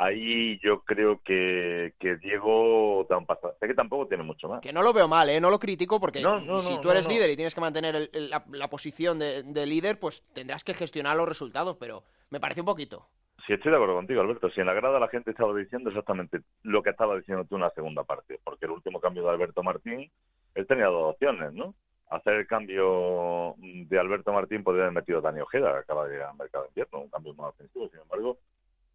[0.00, 3.26] Ahí yo creo que, que Diego da un
[3.60, 4.60] Es que tampoco tiene mucho más.
[4.60, 5.40] Que no lo veo mal, ¿eh?
[5.40, 9.42] No lo critico porque si tú eres líder y tienes que mantener la, posición de,
[9.42, 13.08] de, líder, pues tendrás que gestionar los resultados, pero me parece un poquito.
[13.44, 14.50] Sí, estoy de acuerdo contigo, Alberto.
[14.50, 17.62] Si en la grada la gente estaba diciendo exactamente lo que estaba diciendo tú en
[17.62, 20.08] la segunda parte, porque el último cambio de Alberto Martín,
[20.54, 21.74] él tenía dos opciones, ¿no?
[22.08, 26.12] Hacer el cambio de Alberto Martín podría haber metido a Dani Ojeda, que acaba de
[26.12, 27.88] llegar al mercado de invierno, un cambio más ofensivo.
[27.88, 28.38] Sin embargo,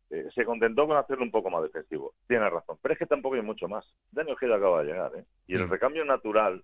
[0.10, 2.14] eh, se contentó con hacerlo un poco más defensivo.
[2.28, 2.78] Tiene razón.
[2.82, 3.86] Pero es que tampoco hay mucho más.
[4.12, 5.26] Dani Ojeda acaba de llegar, ¿eh?
[5.48, 6.64] Y el recambio natural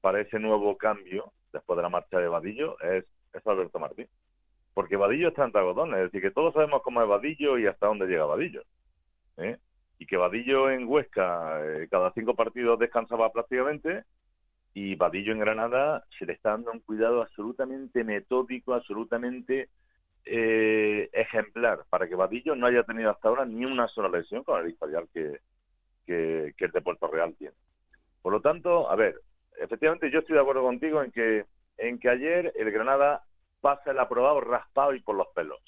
[0.00, 4.08] para ese nuevo cambio, después de la marcha de Vadillo, es, es Alberto Martín
[4.74, 7.86] porque Vadillo está en Tagodón, es decir, que todos sabemos cómo es Vadillo y hasta
[7.86, 8.62] dónde llega Vadillo.
[9.36, 9.58] ¿eh?
[9.98, 14.04] Y que Vadillo en Huesca eh, cada cinco partidos descansaba prácticamente
[14.74, 19.68] y Vadillo en Granada se le está dando un cuidado absolutamente metódico, absolutamente
[20.24, 24.62] eh, ejemplar, para que Vadillo no haya tenido hasta ahora ni una sola lesión con
[24.62, 25.40] el historial que,
[26.06, 27.54] que, que el de Puerto Real tiene.
[28.22, 29.20] Por lo tanto, a ver,
[29.58, 31.44] efectivamente yo estoy de acuerdo contigo en que
[31.78, 33.24] en que ayer el Granada
[33.60, 35.60] pasa el aprobado raspado y por los pelos.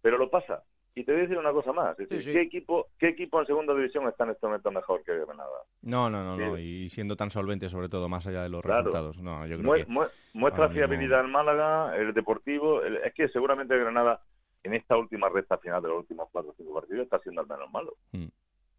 [0.00, 0.64] Pero lo pasa.
[0.94, 1.96] Y te voy a decir una cosa más.
[1.96, 5.64] ¿qué, equipo, ¿Qué equipo en segunda división está en este momento mejor que Granada?
[5.82, 6.58] No, no, no, no.
[6.58, 9.20] Y siendo tan solvente, sobre todo, más allá de los resultados.
[9.20, 9.86] No, yo creo que
[10.34, 12.82] muestra fiabilidad en Málaga, el Deportivo.
[12.84, 14.20] es que seguramente Granada,
[14.62, 17.46] en esta última recta final de los últimos cuatro o cinco partidos, está siendo al
[17.46, 17.94] menos malo.
[18.12, 18.26] Mm.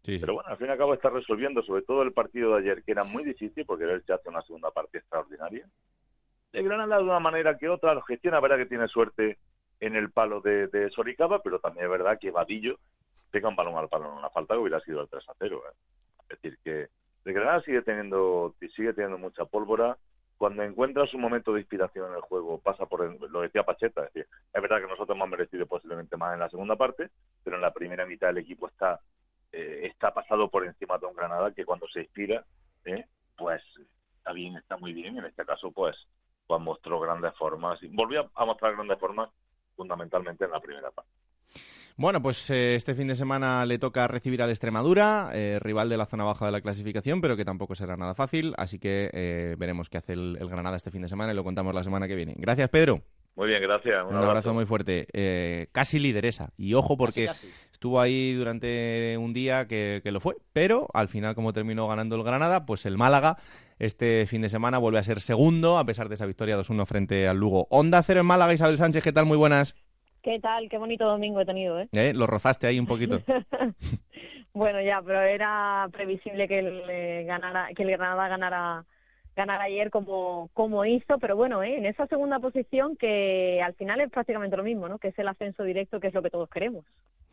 [0.04, 2.84] Pero bueno, al fin y al cabo está resolviendo, sobre todo el partido de ayer,
[2.84, 5.66] que era muy difícil, porque él ya hace una segunda parte extraordinaria
[6.54, 9.38] el Granada de una manera que otra lo gestiona, verdad que tiene suerte
[9.80, 12.78] en el palo de, de Soricaba, pero también es verdad que Vadillo
[13.30, 15.62] pega un balón al palo en una falta que hubiera sido el 3 a 0.
[15.66, 15.76] ¿eh?
[16.20, 16.88] Es decir, que
[17.24, 19.98] el Granada sigue teniendo, sigue teniendo mucha pólvora.
[20.36, 24.12] Cuando encuentra su momento de inspiración en el juego, pasa por, lo decía Pacheta, es
[24.12, 27.10] decir, es verdad que nosotros hemos merecido posiblemente más en la segunda parte,
[27.42, 29.00] pero en la primera mitad el equipo está
[29.52, 32.44] eh, está pasado por encima de un Granada que cuando se inspira,
[32.84, 33.04] ¿eh?
[33.36, 33.62] pues
[34.18, 35.18] está bien, está muy bien.
[35.18, 35.96] En este caso, pues
[36.46, 39.30] pues mostró grandes formas volvió a mostrar grandes formas
[39.74, 41.10] fundamentalmente en la primera parte.
[41.96, 45.96] Bueno, pues eh, este fin de semana le toca recibir al Extremadura, eh, rival de
[45.96, 49.54] la zona baja de la clasificación, pero que tampoco será nada fácil, así que eh,
[49.58, 52.16] veremos qué hace el, Granada este fin de semana y lo contamos la semana que
[52.16, 52.34] viene.
[52.36, 53.00] Gracias, Pedro.
[53.36, 54.04] Muy bien, gracias.
[54.08, 54.54] Un, abrazo.
[54.54, 55.68] muy fuerte.
[55.72, 56.50] casi lideresa.
[56.56, 57.30] Y ojo porque
[57.72, 62.14] estuvo ahí durante un día que, que, lo fue, pero al final como terminó ganando
[62.16, 63.38] el Granada, pues el Málaga
[63.78, 67.28] este fin de semana vuelve a ser segundo, a pesar de esa victoria 2-1 frente
[67.28, 67.66] al Lugo.
[67.70, 69.26] Onda cero en Málaga, Isabel Sánchez, ¿qué tal?
[69.26, 69.74] Muy buenas.
[70.22, 70.68] ¿Qué tal?
[70.68, 71.88] Qué bonito domingo he tenido, ¿eh?
[71.92, 72.12] ¿Eh?
[72.14, 73.20] Lo rozaste ahí un poquito.
[74.54, 78.84] bueno, ya, pero era previsible que el, ganara, que el Granada ganara
[79.36, 81.76] ganar ayer como, como hizo, pero bueno, ¿eh?
[81.76, 84.98] en esa segunda posición que al final es prácticamente lo mismo, ¿no?
[84.98, 86.84] que es el ascenso directo, que es lo que todos queremos.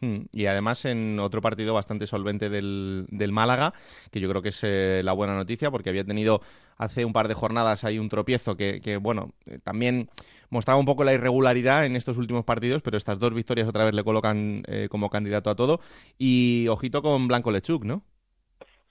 [0.01, 3.73] Hmm, y además en otro partido bastante solvente del, del Málaga,
[4.09, 6.41] que yo creo que es eh, la buena noticia, porque había tenido
[6.77, 10.09] hace un par de jornadas ahí un tropiezo que, que bueno, eh, también
[10.49, 13.93] mostraba un poco la irregularidad en estos últimos partidos, pero estas dos victorias otra vez
[13.93, 15.81] le colocan eh, como candidato a todo.
[16.17, 18.01] Y ojito con Blanco Lechuk, ¿no?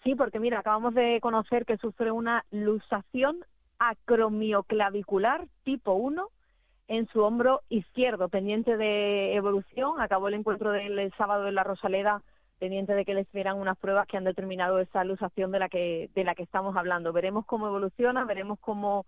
[0.05, 3.45] Sí, porque mira, acabamos de conocer que sufre una lusación
[3.81, 6.29] acromioclavicular tipo 1
[6.91, 10.01] en su hombro izquierdo, pendiente de evolución.
[10.01, 12.21] Acabó el encuentro del sábado en la Rosaleda,
[12.59, 16.11] pendiente de que le esperan unas pruebas que han determinado esa lusación de la que
[16.17, 17.13] de la que estamos hablando.
[17.13, 19.07] Veremos cómo evoluciona, veremos cómo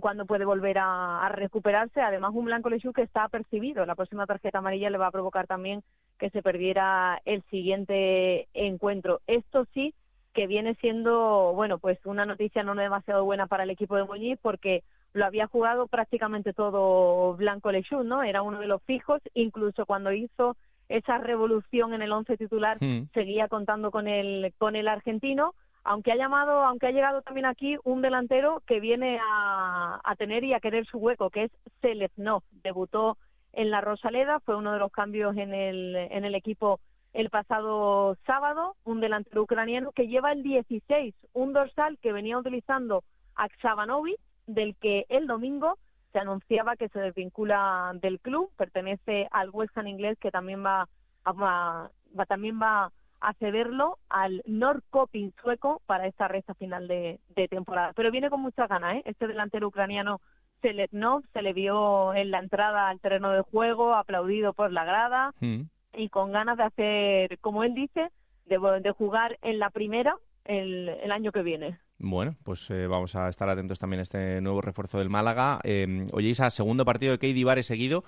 [0.00, 2.00] cuándo puede volver a, recuperarse.
[2.00, 3.84] Además, un blanco Lechú que está percibido.
[3.86, 5.82] La próxima tarjeta amarilla le va a provocar también
[6.20, 9.20] que se perdiera el siguiente encuentro.
[9.26, 9.94] Esto sí
[10.32, 14.38] que viene siendo, bueno, pues una noticia no demasiado buena para el equipo de Muñiz
[14.40, 14.84] porque
[15.16, 18.22] lo había jugado prácticamente todo Blanco Lechú, ¿no?
[18.22, 20.56] Era uno de los fijos, incluso cuando hizo
[20.88, 23.08] esa revolución en el once titular hmm.
[23.14, 27.78] seguía contando con el con el argentino, aunque ha llamado, aunque ha llegado también aquí
[27.84, 31.50] un delantero que viene a, a tener y a querer su hueco, que es
[31.80, 33.16] Seleznov, debutó
[33.54, 36.78] en la Rosaleda, fue uno de los cambios en el en el equipo
[37.14, 43.02] el pasado sábado, un delantero ucraniano que lleva el 16, un dorsal que venía utilizando
[43.34, 45.78] Aksabanovic, del que el domingo
[46.12, 50.88] se anunciaba que se desvincula del club, pertenece al West Ham inglés que también va,
[51.26, 51.90] va,
[52.26, 57.92] también va a cederlo al Norrköping sueco para esta recta final de, temporada.
[57.94, 59.02] Pero viene con muchas ganas, ¿eh?
[59.04, 60.20] Este delantero ucraniano
[60.62, 65.34] Seletnov se le vio en la entrada al terreno de juego, aplaudido por la grada.
[65.40, 65.62] Mm
[65.96, 68.10] y con ganas de hacer, como él dice,
[68.44, 71.78] de, jugar en la primera el, año que viene.
[71.98, 75.60] Bueno, pues eh, vamos a estar atentos también a este nuevo refuerzo del Málaga.
[75.64, 78.04] Eh, oye, Isa, segundo partido de Keidi Bares seguido.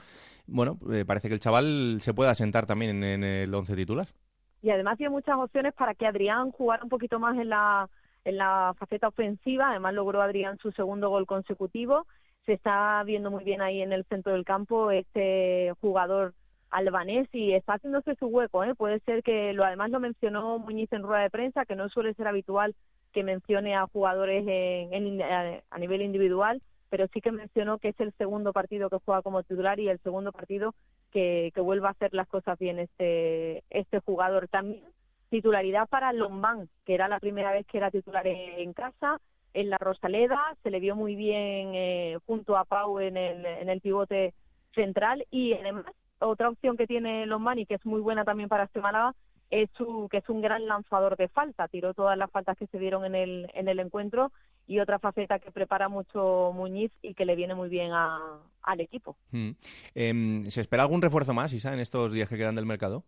[0.46, 4.06] Bueno, eh, parece que el chaval se puede asentar también en, el once titular.
[4.60, 7.88] Y además tiene muchas opciones para que Adrián jugara un poquito más en la,
[8.24, 9.70] en la faceta ofensiva.
[9.70, 12.06] Además logró Adrián su segundo gol consecutivo.
[12.44, 16.34] Se está viendo muy bien ahí en el centro del campo este jugador
[16.70, 18.64] albanés y está haciéndose su hueco.
[18.64, 18.74] ¿eh?
[18.74, 22.12] Puede ser que lo además lo mencionó Muñiz en rueda de prensa, que no suele
[22.14, 22.74] ser habitual
[23.12, 28.12] que mencione a jugadores en, a nivel individual, pero sí que mencionó que es el
[28.14, 30.74] segundo partido que juega como titular y el segundo partido
[31.10, 34.48] que, que vuelva a hacer las cosas bien este, este jugador.
[34.48, 34.82] También
[35.30, 39.20] titularidad para Lombán, que era la primera vez que era titular en, casa,
[39.54, 43.68] en la Rosaleda, se le vio muy bien eh, junto a Pau en el, en
[43.68, 44.34] el pivote
[44.74, 45.84] central y además
[46.20, 49.14] otra opción que tiene Lombani, que es muy buena también para este Málaga,
[49.50, 51.68] es su, que es un gran lanzador de falta.
[51.68, 54.32] Tiró todas las faltas que se dieron en el, en el encuentro
[54.66, 59.16] y otra faceta que prepara mucho Muñiz y que le viene muy bien al equipo.
[59.32, 59.50] Hmm.
[59.94, 63.04] Em, ¿Se espera algún refuerzo más, Isa, en estos días que quedan del mercado?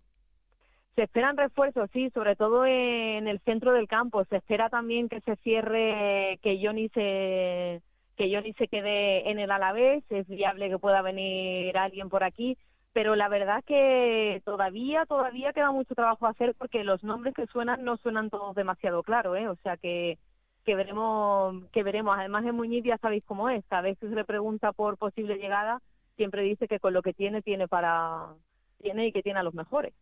[0.96, 4.24] Se esperan refuerzos, sí, sobre todo en el centro del campo.
[4.24, 7.82] Se espera también que se cierre, que Johnny se
[8.16, 10.04] que Johnny se quede en el Alavés.
[10.10, 12.58] Es viable que pueda venir alguien por aquí
[12.92, 17.46] pero la verdad que todavía todavía queda mucho trabajo a hacer porque los nombres que
[17.46, 19.48] suenan no suenan todos demasiado claros, ¿eh?
[19.48, 20.18] O sea que
[20.64, 22.16] que veremos que veremos.
[22.18, 25.80] Además en Muñiz ya sabéis cómo es, a veces se pregunta por posible llegada,
[26.16, 28.34] siempre dice que con lo que tiene tiene para
[28.80, 29.92] tiene y que tiene a los mejores.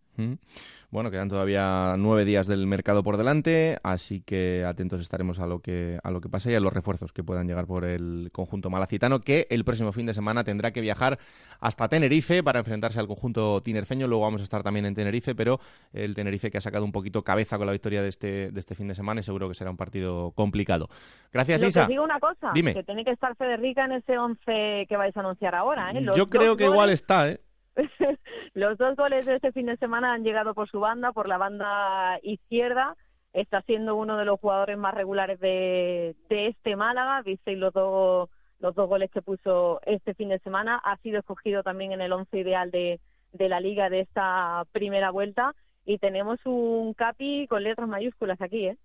[0.91, 5.61] Bueno, quedan todavía nueve días del mercado por delante, así que atentos estaremos a lo
[5.61, 8.69] que a lo que pase y a los refuerzos que puedan llegar por el conjunto
[8.69, 11.19] malacitano, que el próximo fin de semana tendrá que viajar
[11.61, 14.09] hasta Tenerife para enfrentarse al conjunto tinerfeño.
[14.09, 15.61] Luego vamos a estar también en Tenerife, pero
[15.93, 18.75] el Tenerife que ha sacado un poquito cabeza con la victoria de este de este
[18.75, 20.89] fin de semana y seguro que será un partido complicado.
[21.33, 21.87] Gracias, Isa.
[21.87, 22.75] digo una cosa, Dime.
[22.75, 25.93] que tiene que estar Federica en ese once que vais a anunciar ahora.
[25.93, 26.05] ¿eh?
[26.17, 27.41] Yo creo que igual está, ¿eh?
[28.55, 31.39] Los dos goles de este fin de semana han llegado por su banda, por la
[31.39, 32.97] banda izquierda.
[33.33, 37.23] Está siendo uno de los jugadores más regulares de, este Málaga.
[37.23, 40.81] Visteis los dos, los dos goles que puso este fin de semana.
[40.83, 43.01] Ha sido escogido también en el once ideal de,
[43.33, 45.55] la liga de esta primera vuelta.
[45.85, 48.77] Y tenemos un capi con letras mayúsculas aquí, ¿eh?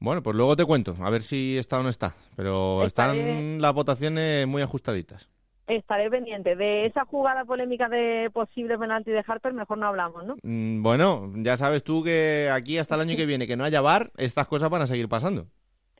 [0.00, 2.14] Bueno, pues luego te cuento, a ver si está o no está.
[2.36, 5.30] Pero están las votaciones muy ajustaditas.
[5.66, 6.56] Estaré pendiente.
[6.56, 10.36] De esa jugada polémica de posible penalti de Harper, mejor no hablamos, ¿no?
[10.42, 13.80] Mm, bueno, ya sabes tú que aquí hasta el año que viene, que no haya
[13.80, 15.46] bar, estas cosas van a seguir pasando.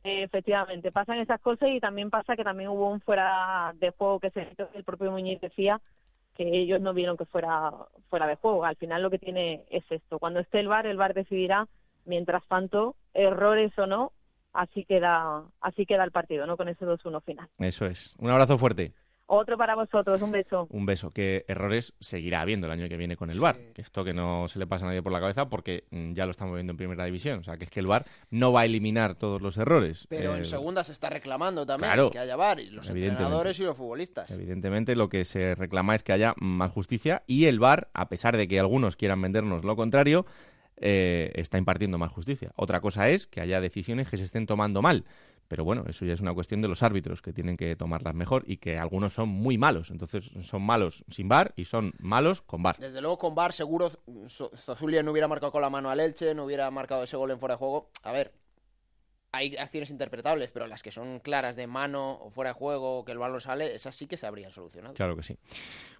[0.03, 4.31] Efectivamente, pasan esas cosas y también pasa que también hubo un fuera de juego que
[4.31, 5.81] se el propio Muñiz decía
[6.37, 7.72] que ellos no vieron que fuera
[8.11, 8.66] fuera de juego.
[8.66, 10.18] Al final lo que tiene es esto.
[10.18, 11.68] Cuando esté el bar, el bar decidirá.
[12.05, 14.12] Mientras tanto, errores o no,
[14.53, 16.59] así queda, así queda el partido, ¿no?
[16.59, 17.48] Con ese 2-1 final.
[17.59, 18.14] Eso es.
[18.18, 18.92] Un abrazo fuerte.
[19.27, 20.67] Otro para vosotros, un beso.
[20.71, 23.57] Un beso, que errores seguirá habiendo el año que viene con el VAR.
[23.73, 26.27] Que esto que no se le pasa a nadie por la cabeza porque mm, ya
[26.27, 27.39] lo estamos viendo en primera división.
[27.39, 30.07] O sea, que es que el VAR no va a eliminar todos los errores.
[30.09, 33.77] Pero en segunda se está reclamando también que haya VAR, y los entrenadores y los
[33.77, 34.31] futbolistas.
[34.31, 38.37] Evidentemente lo que se reclama es que haya más justicia y el VAR, a pesar
[38.37, 40.27] de que algunos quieran vendernos lo contrario,
[40.77, 42.53] eh, está impartiendo más justicia.
[42.57, 45.05] Otra cosa es que haya decisiones que se estén tomando mal.
[45.49, 48.45] Pero bueno, eso ya es una cuestión de los árbitros que tienen que tomarlas mejor
[48.47, 49.91] y que algunos son muy malos.
[49.91, 52.77] Entonces son malos sin bar y son malos con bar.
[52.79, 53.90] Desde luego con bar seguro
[54.29, 57.38] Zozulia no hubiera marcado con la mano al Elche, no hubiera marcado ese gol en
[57.38, 57.90] fuera de juego.
[58.03, 58.33] A ver,
[59.35, 63.13] hay acciones interpretables, pero las que son claras de mano o fuera de juego, que
[63.13, 64.95] el balón sale, esas sí que se habrían solucionado.
[64.95, 65.37] Claro que sí.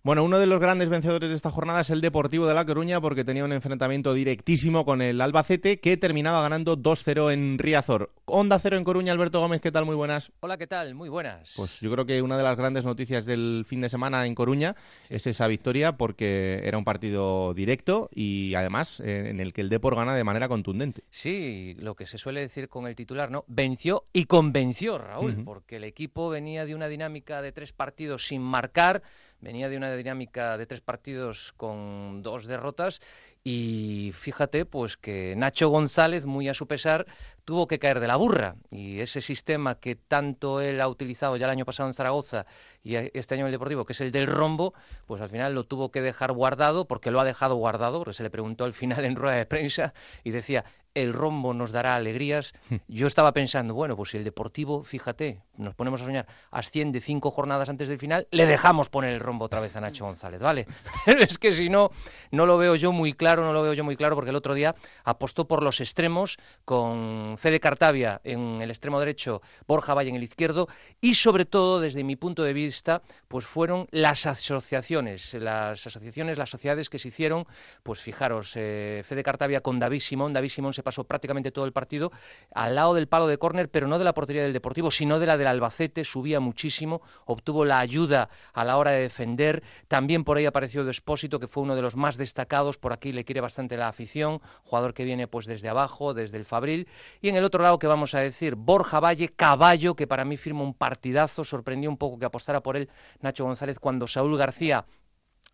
[0.03, 3.01] Bueno, uno de los grandes vencedores de esta jornada es el Deportivo de La Coruña,
[3.01, 8.13] porque tenía un enfrentamiento directísimo con el Albacete, que terminaba ganando 2-0 en Riazor.
[8.27, 9.85] Onda cero en Coruña, Alberto Gómez, ¿qué tal?
[9.85, 10.33] Muy buenas.
[10.41, 10.95] Hola, ¿qué tal?
[10.95, 11.55] Muy buenas.
[11.57, 14.77] Pues yo creo que una de las grandes noticias del fin de semana en Coruña
[15.11, 19.69] es esa victoria, porque era un partido directo y además eh, en el que el
[19.69, 21.05] Depor gana de manera contundente.
[21.11, 23.45] Sí, lo que se suele decir con el titular, ¿no?
[23.47, 28.43] Venció y convenció, Raúl, porque el equipo venía de una dinámica de tres partidos sin
[28.43, 29.03] marcar,
[29.41, 33.01] venía de una dinámica de tres partidos con dos derrotas
[33.43, 37.07] y fíjate pues que Nacho González, muy a su pesar,
[37.45, 41.45] tuvo que caer de la burra y ese sistema que tanto él ha utilizado ya
[41.45, 42.47] el año pasado en Zaragoza
[42.83, 44.73] y este año en el Deportivo, que es el del rombo,
[45.07, 48.23] pues al final lo tuvo que dejar guardado porque lo ha dejado guardado, porque se
[48.23, 50.65] le preguntó al final en rueda de prensa y decía,
[50.95, 52.53] el rombo nos dará alegrías.
[52.71, 52.77] Hmm.
[52.89, 57.31] Yo estaba pensando, bueno, pues si el Deportivo, fíjate, nos ponemos a soñar, asciende cinco
[57.31, 60.67] jornadas antes del final, le dejamos poner el rombo otra vez a Nacho González, ¿vale?
[61.07, 61.91] es que si no,
[62.31, 64.55] no lo veo yo muy claro, no lo veo yo muy claro, porque el otro
[64.55, 64.75] día
[65.05, 70.23] apostó por los extremos con Fede Cartavia en el extremo derecho, Borja Valle en el
[70.23, 70.69] izquierdo,
[71.01, 76.51] y sobre todo, desde mi punto de vista, pues fueron las asociaciones, las asociaciones, las
[76.51, 77.47] sociedades que se hicieron,
[77.83, 81.73] pues fijaros, eh, Fede Cartavia con David Simón, David Simón se pasó prácticamente todo el
[81.73, 82.13] partido
[82.55, 85.27] al lado del palo de córner, pero no de la portería del Deportivo, sino de
[85.27, 90.37] la del Albacete, subía muchísimo, obtuvo la ayuda a la hora de defender, también por
[90.37, 93.77] ahí apareció Despósito, que fue uno de los más destacados, por aquí le quiere bastante
[93.77, 96.87] la afición, jugador que viene pues desde abajo, desde el Fabril,
[97.21, 100.37] y en el otro lado que vamos a decir, Borja Valle, caballo, que para mí
[100.37, 102.89] firma un partidazo, sorprendió un poco que apostara por él
[103.21, 104.85] Nacho González cuando Saúl García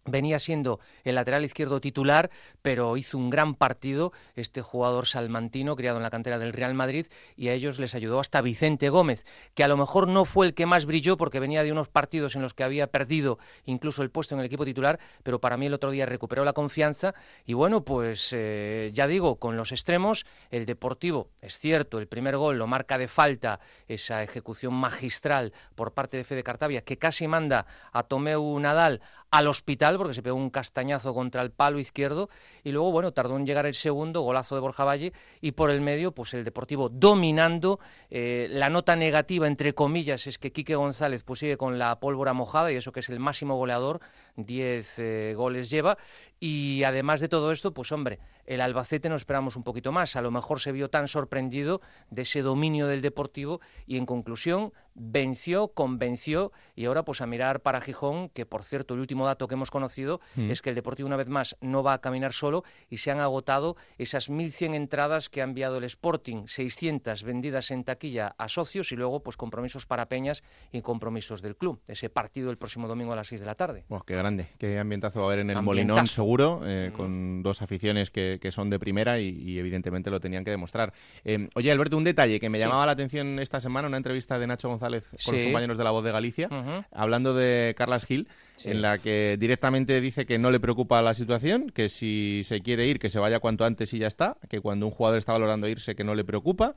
[0.04, 2.30] venía siendo el lateral izquierdo titular,
[2.62, 7.06] pero hizo un gran partido este jugador salmantino criado en la cantera del Real Madrid
[7.36, 9.24] y a ellos les ayudó hasta Vicente Gómez,
[9.54, 12.36] que a lo mejor no fue el que más brilló porque venía de unos partidos
[12.36, 15.66] en los que había perdido incluso el puesto en el equipo titular, pero para mí
[15.66, 20.26] el otro día recuperó la confianza y bueno, pues eh, ya digo, con los extremos,
[20.50, 25.92] el Deportivo, es cierto, el primer gol lo marca de falta esa ejecución magistral por
[25.92, 29.00] parte de Fede Cartavia, que casi manda a Tomeu Nadal
[29.30, 32.28] al hospital porque se pegó un castañazo contra el palo izquierdo
[32.64, 35.80] y luego, bueno, tardó en llegar el segundo, golazo de Borja Valle y por el
[35.80, 37.80] medio, pues el Deportivo dominando.
[38.10, 42.32] Eh, la nota negativa, entre comillas, es que Quique González pues sigue con la pólvora
[42.32, 44.00] mojada y eso que es el máximo goleador,
[44.36, 45.96] 10 eh, goles lleva
[46.40, 48.18] y además de todo esto, pues hombre,
[48.50, 50.16] el Albacete nos esperamos un poquito más.
[50.16, 51.80] A lo mejor se vio tan sorprendido
[52.10, 57.60] de ese dominio del Deportivo y en conclusión venció, convenció y ahora pues a mirar
[57.60, 60.50] para Gijón, que por cierto el último dato que hemos conocido mm.
[60.50, 63.20] es que el Deportivo una vez más no va a caminar solo y se han
[63.20, 68.90] agotado esas 1.100 entradas que ha enviado el Sporting, 600 vendidas en taquilla a socios
[68.90, 70.42] y luego pues compromisos para Peñas
[70.72, 71.80] y compromisos del club.
[71.86, 73.84] Ese partido el próximo domingo a las 6 de la tarde.
[74.06, 76.96] qué grande, qué ambientazo va a haber en el Molinón seguro, eh, mm.
[76.96, 80.92] con dos aficiones que, son de primera y, evidentemente lo tenían que demostrar.
[81.24, 84.46] Eh, oye Alberto, un detalle que me llamaba la atención esta semana, una entrevista de
[84.46, 86.48] Nacho González con los compañeros de La Voz de Galicia,
[86.92, 88.28] hablando de Carlas Gil,
[88.64, 92.86] en la que directamente dice que no le preocupa la situación, que si se quiere
[92.86, 95.68] ir, que se vaya cuanto antes y ya está, que cuando un jugador está valorando
[95.68, 96.74] irse, que no le preocupa.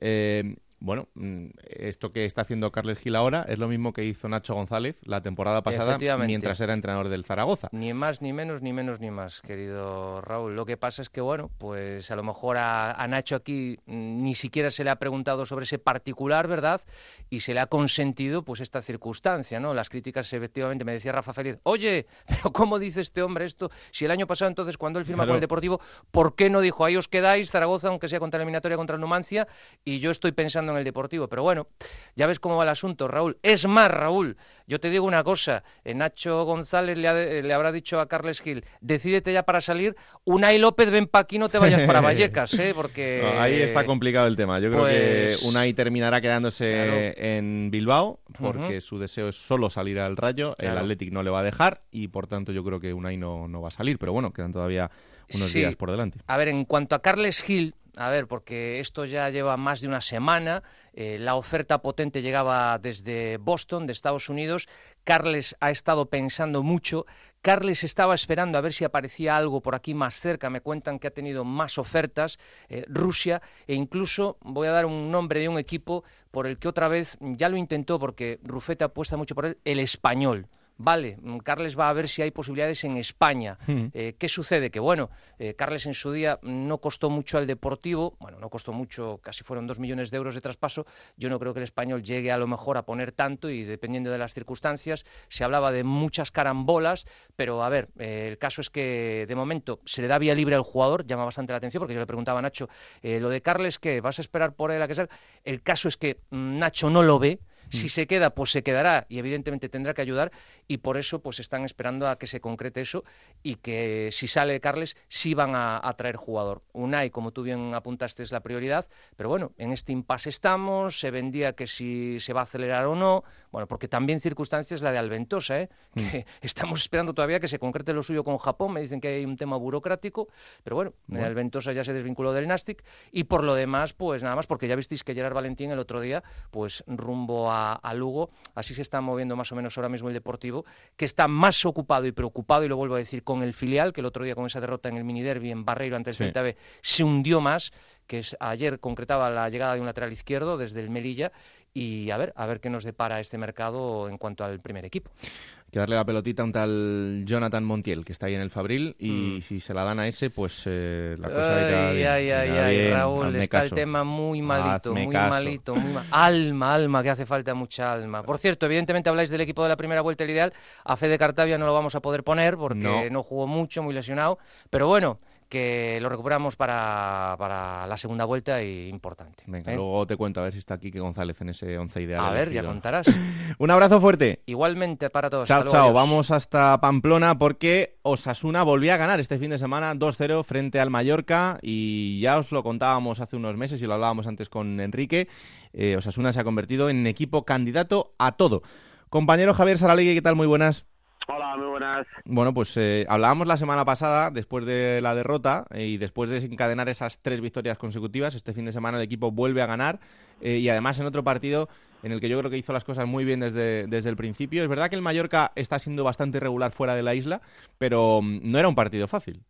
[0.00, 4.28] Eh, bueno, mm, esto que está haciendo Carles Gil ahora es lo mismo que hizo
[4.28, 7.68] Nacho González la temporada pasada mientras era entrenador del Zaragoza.
[7.72, 10.54] Ni más, ni menos, ni menos, ni más, querido Raúl.
[10.54, 14.34] Lo que pasa es que, bueno, pues a lo mejor a, Nacho aquí mm, ni
[14.34, 16.82] siquiera se le ha preguntado sobre ese particular, ¿verdad?
[17.30, 19.72] Y se le ha consentido, pues, esta circunstancia, ¿no?
[19.72, 23.70] Las críticas, efectivamente, me decía Rafa Feliz, oye, pero ¿cómo dice este hombre esto?
[23.92, 26.84] Si el año pasado, entonces, cuando él firma con el Deportivo, ¿por qué no dijo,
[26.84, 29.48] ahí os quedáis, Zaragoza, aunque sea contra la eliminatoria contra el Numancia?
[29.84, 31.28] Y yo estoy pensando en el Deportivo.
[31.28, 31.68] Pero bueno,
[32.14, 33.38] ya ves cómo va el asunto, Raúl.
[33.42, 34.36] Es más, Raúl,
[34.66, 35.64] yo te digo una cosa.
[35.84, 39.96] Eh, Nacho González le, habrá dicho a Carles Gil, decídete ya para salir.
[40.24, 42.72] Unai López, ven pa' aquí, no te vayas para Vallecas, ¿eh?
[42.74, 43.22] Porque...
[43.38, 44.58] ahí está complicado el tema.
[44.60, 49.98] Yo creo que pues Unai terminará quedándose en Bilbao porque su deseo es solo salir
[50.00, 50.56] al Rayo.
[50.58, 53.48] El Athletic no le va a dejar y por tanto yo creo que Unai no,
[53.48, 53.98] no va a salir.
[53.98, 54.90] Pero bueno, quedan todavía
[55.34, 56.20] unos días por delante.
[56.26, 59.88] A ver, en cuanto a Carles Gil, a ver, porque esto ya lleva más de
[59.88, 64.68] una semana, eh, la oferta potente llegaba desde Boston, de Estados Unidos,
[65.02, 67.06] Carles ha estado pensando mucho,
[67.40, 71.08] Carles estaba esperando a ver si aparecía algo por aquí más cerca, me cuentan que
[71.08, 72.38] ha tenido más ofertas,
[72.68, 76.68] eh, Rusia, e incluso voy a dar un nombre de un equipo por el que
[76.68, 80.48] otra vez ya lo intentó, porque Rufeta apuesta mucho por él, el español.
[80.78, 83.56] Vale, mm, Carles va a ver si hay posibilidades en España.
[83.66, 83.86] Hmm.
[83.94, 84.70] Eh, ¿Qué sucede?
[84.70, 88.72] Que bueno, eh, Carles en su día no costó mucho al Deportivo, bueno, no costó
[88.72, 90.86] mucho, casi fueron dos millones de euros de traspaso.
[91.16, 94.10] Yo no creo que el español llegue a lo mejor a poner tanto y dependiendo
[94.10, 97.06] de las circunstancias, se hablaba de muchas carambolas,
[97.36, 100.56] pero a ver, eh, el caso es que de momento se le da vía libre
[100.56, 102.68] al jugador, llama bastante la atención porque yo le preguntaba a Nacho,
[103.02, 104.00] lo de Carles, ¿qué?
[104.00, 105.14] ¿Vas a esperar por él a que salga?
[105.44, 107.40] El caso es que mm, Nacho no lo ve.
[107.70, 107.88] Si mm.
[107.88, 110.32] se queda, pues se quedará y evidentemente tendrá que ayudar
[110.68, 113.04] y por eso pues están esperando a que se concrete eso
[113.42, 116.62] y que si sale Carles sí van a, traer jugador.
[116.72, 118.86] Unai, como tú bien apuntaste, es la prioridad,
[119.16, 122.94] pero bueno, en este impasse estamos, se vendía que si se va a acelerar o
[122.94, 125.70] no, bueno, porque también circunstancias la de Alventosa, ¿eh?
[125.94, 126.00] Mm.
[126.00, 129.24] que estamos esperando todavía que se concrete lo suyo con Japón, me dicen que hay
[129.24, 130.28] un tema burocrático,
[130.62, 134.46] pero bueno, Alventosa ya se desvinculó del Nastic y por lo demás, pues nada más,
[134.46, 138.30] porque ya visteis que Gerard Valentín el otro día, pues rumbo a a, Lugo.
[138.54, 140.64] Así se está moviendo más o menos ahora mismo el Deportivo,
[140.96, 144.00] que está más ocupado y preocupado, y lo vuelvo a decir, con el filial, que
[144.00, 146.42] el otro día con esa derrota en el mini derby en Barreiro ante el Celta
[146.82, 147.72] se hundió más
[148.06, 151.32] que ayer concretaba la llegada de un lateral izquierdo desde el Melilla
[151.76, 155.10] y a ver, a ver qué nos depara este mercado en cuanto al primer equipo.
[155.20, 158.48] Hay que darle la pelotita a un tal Jonathan Montiel, que está ahí en el
[158.48, 159.42] Fabril, y mm.
[159.42, 162.90] si se la dan a ese, pues eh, la cosa ay, irá Ay, ay, ay,
[162.92, 167.92] Raúl, está el tema muy malito, muy malito, muy Alma, alma, que hace falta mucha
[167.92, 168.22] alma.
[168.22, 170.54] Por cierto, evidentemente habláis del equipo de la primera vuelta, el ideal.
[170.82, 174.38] A Fede Cartavia no lo vamos a poder poner porque no jugó mucho, muy lesionado,
[174.70, 179.44] pero bueno que lo recuperamos para, para la segunda vuelta y importante.
[179.46, 179.76] Venga, ¿eh?
[179.76, 182.24] luego te cuento a ver si está aquí que González en ese once ideal.
[182.24, 183.06] A ver, ya contarás.
[183.58, 184.42] Un abrazo fuerte.
[184.46, 185.48] Igualmente para todos.
[185.48, 185.92] Chao, chao.
[185.92, 190.90] Vamos hasta Pamplona porque Osasuna volvió a ganar este fin de semana 2-0 frente al
[190.90, 195.28] Mallorca y ya os lo contábamos hace unos meses y lo hablábamos antes con Enrique.
[195.72, 198.62] Eh, Osasuna se ha convertido en equipo candidato a todo.
[199.08, 200.34] Compañero Javier Saralegui, ¿qué tal?
[200.34, 200.86] Muy buenas.
[201.28, 202.06] Hola, muy buenas.
[202.24, 206.36] Bueno, pues eh, hablábamos la semana pasada, después de la derrota eh, y después de
[206.36, 209.98] desencadenar esas tres victorias consecutivas, este fin de semana el equipo vuelve a ganar
[210.40, 211.68] eh, y además en otro partido
[212.04, 214.62] en el que yo creo que hizo las cosas muy bien desde, desde el principio.
[214.62, 217.40] Es verdad que el Mallorca está siendo bastante irregular fuera de la isla,
[217.76, 219.42] pero mm, no era un partido fácil.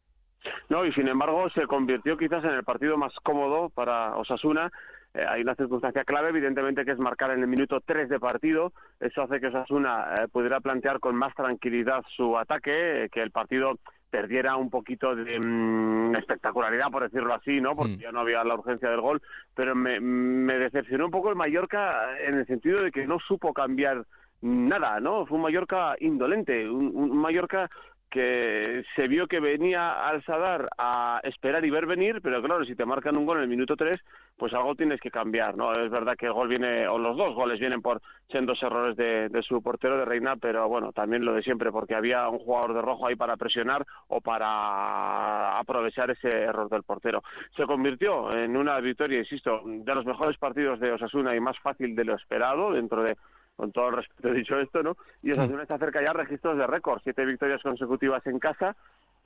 [0.70, 4.72] No, y sin embargo se convirtió quizás en el partido más cómodo para Osasuna
[5.16, 8.72] eh, hay una circunstancia clave, evidentemente, que es marcar en el minuto 3 de partido.
[9.00, 13.30] Eso hace que Osasuna eh, pudiera plantear con más tranquilidad su ataque, eh, que el
[13.30, 13.78] partido
[14.10, 17.74] perdiera un poquito de mm, espectacularidad, por decirlo así, ¿no?
[17.74, 18.00] Porque mm.
[18.00, 19.22] ya no había la urgencia del gol,
[19.54, 23.54] pero me, me decepcionó un poco el Mallorca en el sentido de que no supo
[23.54, 24.04] cambiar
[24.42, 25.24] nada, ¿no?
[25.24, 27.70] Fue un Mallorca indolente, un Mallorca
[28.10, 32.74] que se vio que venía al Sadar a esperar y ver venir, pero claro, si
[32.74, 33.96] te marcan un gol en el minuto 3,
[34.36, 35.72] pues algo tienes que cambiar, ¿no?
[35.72, 39.28] Es verdad que el gol viene, o los dos goles vienen por dos errores de,
[39.28, 42.74] de, su portero de Reina, pero bueno, también lo de siempre, porque había un jugador
[42.74, 47.22] de rojo ahí para presionar o para aprovechar ese error del portero.
[47.56, 51.96] Se convirtió en una victoria, insisto, de los mejores partidos de Osasuna y más fácil
[51.96, 53.16] de lo esperado dentro de
[53.56, 54.96] con todo el respeto dicho esto, ¿no?
[55.22, 58.76] Y Osasuna está cerca ya registros de récord, siete victorias consecutivas en casa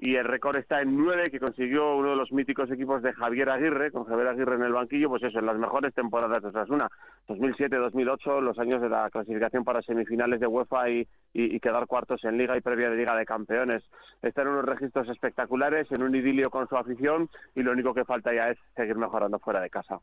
[0.03, 3.51] y el récord está en nueve que consiguió uno de los míticos equipos de Javier
[3.51, 6.89] Aguirre, con Javier Aguirre en el banquillo, pues eso, en las mejores temporadas de Osasuna,
[7.29, 12.39] 2007-2008, los años de la clasificación para semifinales de UEFA y, y, quedar cuartos en
[12.39, 13.85] Liga y previa de Liga de Campeones.
[14.23, 18.33] Están unos registros espectaculares, en un idilio con su afición y lo único que falta
[18.35, 20.01] ya es seguir mejorando fuera de casa.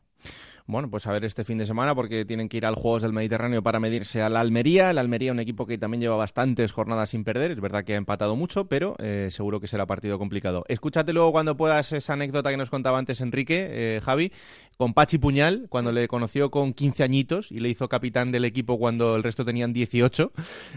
[0.66, 3.12] Bueno, pues a ver este fin de semana porque tienen que ir al Juegos del
[3.12, 4.90] Mediterráneo para medirse a la Almería.
[4.90, 7.50] El Almería, un equipo que también lleva bastantes jornadas sin perder.
[7.50, 10.64] Es verdad que ha empatado mucho, pero eh, seguro que será partido complicado.
[10.68, 14.30] Escúchate luego cuando puedas esa anécdota que nos contaba antes Enrique, eh, Javi,
[14.76, 18.78] con Pachi Puñal, cuando le conoció con 15 añitos y le hizo capitán del equipo
[18.78, 20.30] cuando el resto tenían 18.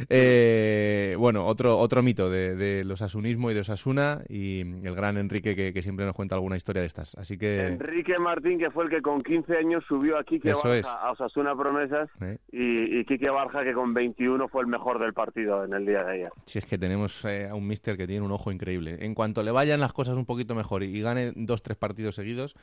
[0.10, 5.56] Eh, bueno, otro, otro mito de, los asunismo y de Osasuna y el gran Enrique
[5.56, 7.14] que, que siempre nos cuenta alguna historia de estas.
[7.16, 7.68] Así que...
[7.68, 11.56] Enrique Martín, que fue el que con 15 años subió a Quique Barja a Osasuna
[11.56, 12.10] Promesas
[12.52, 16.04] y, y Quique Barja que con 21 fue el mejor del partido en el día
[16.04, 16.32] de ayer.
[16.46, 18.98] Si es que tenemos eh, a un mister que tiene un ojo increíble.
[19.02, 22.56] En cuanto le vayan las cosas un poquito mejor y, gane dos, tres partidos seguidos,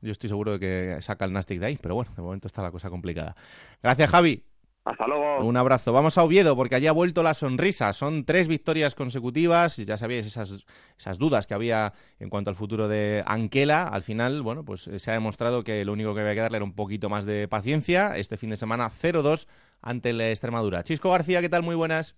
[0.00, 2.62] yo estoy seguro de que saca el Nastic de ahí, pero bueno, de momento está
[2.62, 3.34] la cosa complicada.
[3.82, 4.44] Gracias, Javi.
[4.86, 5.44] Hasta luego.
[5.44, 5.92] Un abrazo.
[5.92, 7.92] Vamos a Oviedo porque allí ha vuelto la sonrisa.
[7.92, 9.78] Son tres victorias consecutivas.
[9.78, 10.64] Ya sabíais esas,
[10.96, 13.88] esas dudas que había en cuanto al futuro de Anquela.
[13.88, 16.58] Al final, bueno, pues eh, se ha demostrado que lo único que había que darle
[16.58, 18.16] era un poquito más de paciencia.
[18.16, 19.48] Este fin de semana 0-2
[19.82, 20.84] ante la Extremadura.
[20.84, 21.64] Chisco García, ¿qué tal?
[21.64, 22.16] Muy buenas.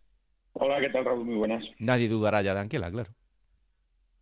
[0.52, 1.24] Hola, ¿qué tal, Raúl?
[1.24, 1.64] Muy buenas.
[1.78, 3.10] Nadie dudará ya de Anquela, claro.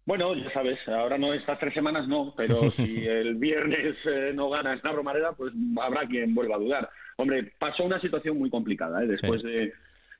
[0.06, 4.48] Bueno, ya sabes, ahora no estas tres semanas no, pero si el viernes eh, no
[4.48, 5.52] gana esta Romareda, pues
[5.82, 6.90] habrá quien vuelva a dudar.
[7.16, 9.08] Hombre, pasó una situación muy complicada, ¿eh?
[9.08, 9.72] después de...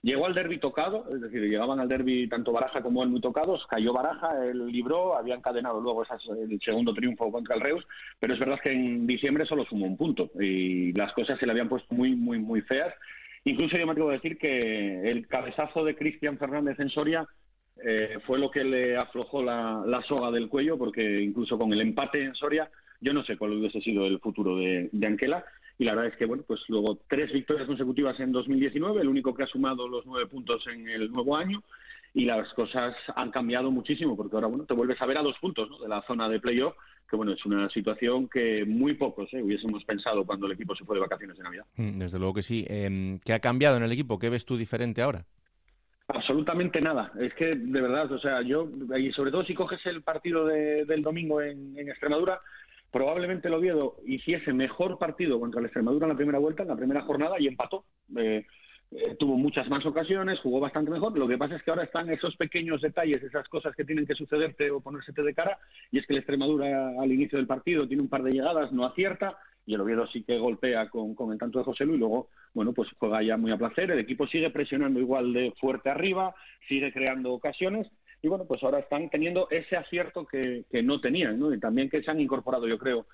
[0.02, 3.66] Llegó al derby tocado, es decir, llegaban al derby tanto Baraja como él muy tocados,
[3.68, 7.84] cayó Baraja, él libró, había encadenado luego el segundo triunfo contra el Reus,
[8.20, 11.52] pero es verdad que en diciembre solo sumó un punto y las cosas se le
[11.52, 12.94] habían puesto muy, muy, muy feas.
[13.44, 17.26] Incluso yo me atrevo a decir que el cabezazo de Cristian Fernández en Soria
[17.84, 21.80] eh, fue lo que le aflojó la, la, soga del cuello, porque incluso con el
[21.80, 22.70] empate en Soria,
[23.00, 25.44] yo no sé cuál hubiese sido el futuro de, de Anquela
[25.78, 29.34] y la verdad es que, bueno, pues luego tres victorias consecutivas en 2019, el único
[29.34, 31.62] que ha sumado los nueve puntos en el nuevo año,
[32.14, 35.36] y las cosas han cambiado muchísimo, porque ahora, bueno, te vuelves a ver a dos
[35.38, 36.74] puntos de la zona de playoff,
[37.08, 39.42] que, bueno, es una situación que muy pocos ¿eh?
[39.42, 41.66] hubiésemos pensado cuando el equipo se fue de vacaciones de Navidad.
[41.76, 42.64] Mm, desde luego que sí.
[42.68, 44.18] Eh, ¿Qué ha cambiado en el equipo?
[44.18, 45.26] ¿Qué ves tú diferente ahora?
[46.08, 47.12] Absolutamente nada.
[47.18, 51.02] Es que, de verdad, o sea, yo, y sobre todo si coges el partido del
[51.02, 52.40] domingo en Extremadura,
[52.96, 56.76] probablemente el Oviedo hiciese mejor partido contra el Extremadura en la primera vuelta, en la
[56.76, 57.84] primera jornada, y empató.
[58.16, 58.46] Eh,
[58.92, 61.18] eh, tuvo muchas más ocasiones, jugó bastante mejor.
[61.18, 64.14] Lo que pasa es que ahora están esos pequeños detalles, esas cosas que tienen que
[64.14, 65.58] sucederte o ponérsete de cara,
[65.90, 68.86] y es que el Extremadura al inicio del partido tiene un par de llegadas, no
[68.86, 69.36] acierta,
[69.66, 72.28] y el Oviedo sí que golpea con, con el tanto de José Luis, y luego,
[72.54, 73.90] bueno, pues juega ya muy a placer.
[73.90, 76.34] El equipo sigue presionando igual de fuerte arriba,
[76.68, 77.88] sigue creando ocasiones,
[78.22, 81.52] y bueno, pues ahora están teniendo ese acierto que, que no tenían, ¿no?
[81.52, 83.06] Y también que se han incorporado, yo creo.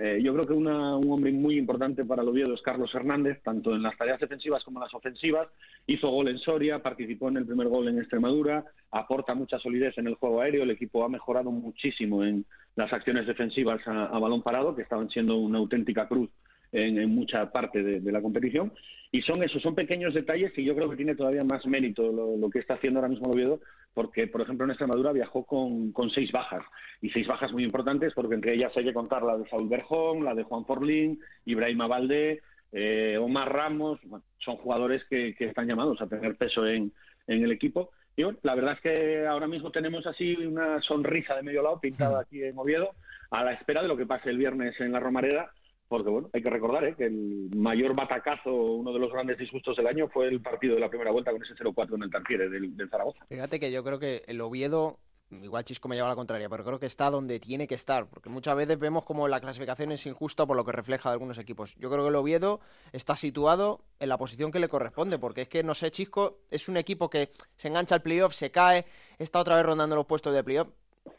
[0.00, 3.74] Eh, yo creo que un hombre muy importante para el Oviedo es Carlos Hernández, tanto
[3.74, 5.48] en las tareas defensivas como en las ofensivas.
[5.88, 10.06] Hizo gol en Soria, participó en el primer gol en Extremadura, aporta mucha solidez en
[10.06, 10.62] el juego aéreo.
[10.62, 12.44] El equipo ha mejorado muchísimo en
[12.76, 16.30] las acciones defensivas a balón parado, que estaban siendo una auténtica cruz
[16.72, 18.72] en, mucha parte de, la competición.
[19.10, 22.50] Y son esos, son pequeños detalles y yo creo que tiene todavía más mérito lo,
[22.50, 23.60] que está haciendo ahora mismo el Oviedo,
[23.94, 26.62] porque, por ejemplo, en Extremadura viajó con, con, seis bajas,
[27.00, 30.24] y seis bajas muy importantes, porque entre ellas hay que contar la de Saúl Berjón,
[30.24, 32.42] la de Juan Forlín, Ibrahima Valdé,
[32.72, 33.98] eh, Omar Ramos,
[34.38, 36.92] son jugadores que, están llamados a tener peso en,
[37.26, 37.90] en el equipo.
[38.14, 41.80] Y bueno, la verdad es que ahora mismo tenemos así una sonrisa de medio lado
[41.80, 42.90] pintada aquí en Oviedo,
[43.30, 45.52] a la espera de lo que pase el viernes en la Romareda,
[45.88, 46.94] porque bueno, hay que recordar ¿eh?
[46.96, 50.80] que el mayor batacazo, uno de los grandes disgustos del año fue el partido de
[50.80, 53.24] la primera vuelta con ese 0-4 en el Tartiere del, Zaragoza.
[53.28, 54.98] Fíjate que yo creo que el Oviedo,
[55.30, 58.06] igual Chisco me lleva a la contraria, pero creo que está donde tiene que estar,
[58.06, 61.38] porque muchas veces vemos como la clasificación es injusta por lo que refleja de algunos
[61.38, 61.74] equipos.
[61.76, 62.60] Yo creo que el Oviedo
[62.92, 66.68] está situado en la posición que le corresponde, porque es que, no sé, Chisco es
[66.68, 68.84] un equipo que se engancha al playoff, se cae,
[69.18, 70.68] está otra vez rondando los puestos de playoff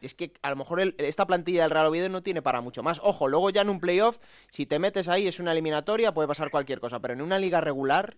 [0.01, 2.99] es que a lo mejor esta plantilla del Real Oviedo no tiene para mucho más.
[3.03, 4.19] Ojo, luego ya en un playoff,
[4.49, 7.61] si te metes ahí es una eliminatoria, puede pasar cualquier cosa, pero en una liga
[7.61, 8.17] regular,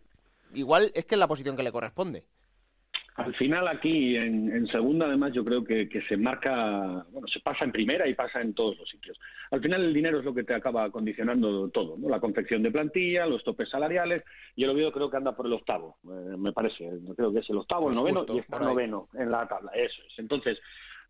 [0.53, 2.25] igual es que es la posición que le corresponde.
[3.15, 7.71] Al final aquí en, segunda además yo creo que, se marca, bueno, se pasa en
[7.71, 9.19] primera y pasa en todos los sitios.
[9.51, 12.07] Al final el dinero es lo que te acaba condicionando todo, ¿no?
[12.07, 14.23] La confección de plantilla, los topes salariales
[14.55, 17.49] y el Oviedo creo que anda por el octavo, eh, me parece, creo que es
[17.49, 20.17] el octavo, el pues noveno y está noveno en la tabla, eso es.
[20.17, 20.57] Entonces,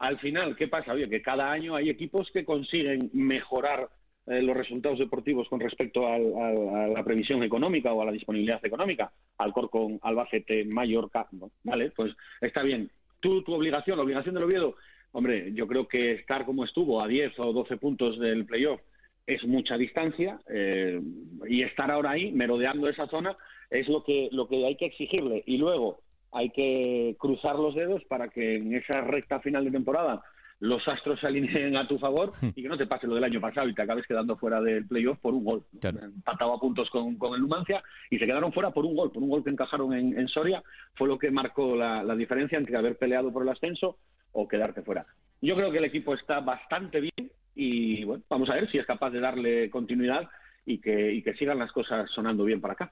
[0.02, 0.94] al final, ¿qué pasa?
[0.94, 3.88] Oye, que cada año hay equipos que consiguen mejorar
[4.26, 9.12] eh, los resultados deportivos con respecto a la previsión económica o a la disponibilidad económica.
[9.38, 11.28] Alcorcón, Albacete, Mallorca,
[11.64, 12.90] vale, pues está bien.
[13.20, 14.76] Tú, tu obligación, la obligación del Oviedo,
[15.12, 18.82] hombre, yo creo que estar como estuvo a 10 o 12 puntos del playoff
[19.28, 21.00] es mucha distancia eh,
[21.48, 23.38] y estar ahora ahí merodeando esa zona
[23.70, 26.00] es lo que lo que hay que exigirle y luego
[26.32, 30.22] hay que cruzar los dedos para que en esa recta final de temporada
[30.62, 32.50] los astros se alineen a tu favor hmm.
[32.56, 34.88] y que no te pase lo del año pasado y te acabes quedando fuera del
[34.88, 35.66] playoff por un gol.
[35.82, 39.30] Empatado a puntos con, el Numancia y se quedaron fuera por un gol, por un
[39.30, 40.64] gol que encajaron en, Soria,
[40.94, 43.98] fue lo que marcó la, diferencia entre haber peleado por el ascenso
[44.34, 45.06] o quedarte fuera.
[45.42, 48.86] Yo creo que el equipo está bastante bien y bueno, vamos a ver si es
[48.86, 50.30] capaz de darle continuidad
[50.64, 52.92] y que, y que sigan las cosas sonando bien para acá.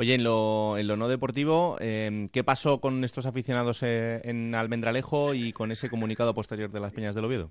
[0.00, 4.54] Oye, en lo, en lo no deportivo, em, ¿qué pasó con estos aficionados eh, en
[4.54, 7.50] Almendralejo y con ese comunicado posterior de las Peñas del Oviedo?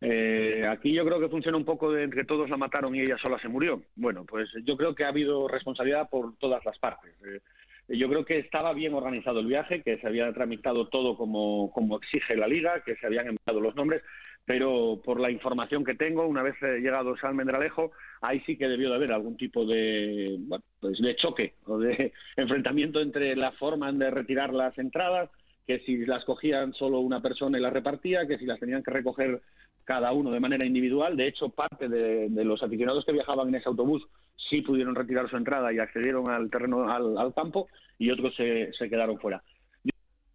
[0.00, 3.16] Eh, aquí yo creo que funciona un poco de entre todos la mataron y ella
[3.22, 3.80] sola se murió.
[3.94, 7.14] Bueno, pues yo creo que ha habido responsabilidad por todas las partes.
[7.24, 11.70] Eh, yo creo que estaba bien organizado el viaje, que se había tramitado todo como,
[11.70, 14.02] como exige la liga, que se habían enviado los nombres,
[14.44, 18.68] pero por la información que tengo, una vez eh, llegado a Almendralejo, ahí sí que
[18.68, 23.52] debió de haber algún tipo de, bueno, pues de choque o de enfrentamiento entre la
[23.52, 25.30] forma de retirar las entradas,
[25.66, 28.90] que si las cogían solo una persona y las repartía, que si las tenían que
[28.90, 29.42] recoger
[29.84, 31.16] cada uno de manera individual.
[31.16, 35.36] De hecho, parte de, los aficionados que viajaban en ese autobús sí pudieron retirar su
[35.36, 37.68] entrada y accedieron al terreno, al, campo,
[37.98, 39.42] y otros se, se, quedaron fuera.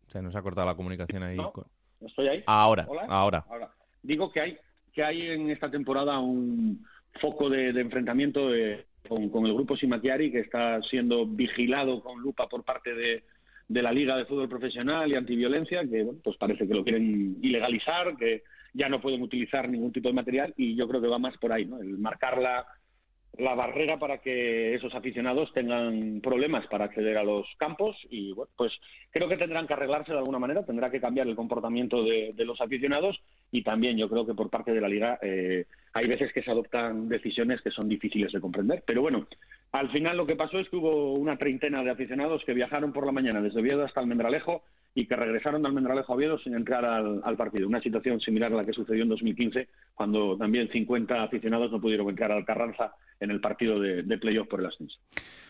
[0.08, 1.38] Se nos ha cortado la comunicación ahí.
[2.02, 2.44] ¿Estoy ahí?
[2.46, 3.46] Ahora, ahora.
[4.04, 4.58] Digo que hay,
[4.94, 6.86] que hay en esta temporada un
[7.22, 12.64] foco de, enfrentamiento eh, con, el grupo Simachiari que está siendo vigilado con lupa por
[12.64, 13.24] parte de,
[13.68, 18.16] de la Liga de Fútbol Profesional y Antiviolencia, que pues parece que lo quieren ilegalizar,
[18.18, 18.44] que
[18.74, 21.54] ya no pueden utilizar ningún tipo de material y yo creo que va más por
[21.54, 21.80] ahí, ¿no?
[21.80, 22.66] El marcar la,
[23.38, 28.52] la barrera para que esos aficionados tengan problemas para acceder a los campos y bueno,
[28.56, 28.72] pues
[29.10, 32.62] creo que tendrán que arreglarse de alguna manera, tendrá que cambiar el comportamiento de, los
[32.62, 33.20] aficionados
[33.52, 36.52] y también yo creo que por parte de la liga eh, hay veces que se
[36.52, 38.84] adoptan decisiones que son difíciles de comprender.
[38.86, 39.26] Pero bueno,
[39.72, 43.06] al final lo que pasó es que hubo una treintena de aficionados que viajaron por
[43.06, 44.64] la mañana desde Oviedo hasta Almendralejo
[44.96, 47.68] y que regresaron de Almendralejo a Oviedo sin entrar al, partido.
[47.68, 52.10] Una situación similar a la que sucedió en 2015, cuando también 50 aficionados no pudieron
[52.10, 55.00] entrar al Carranza en el partido de, de playoff por el ascenso.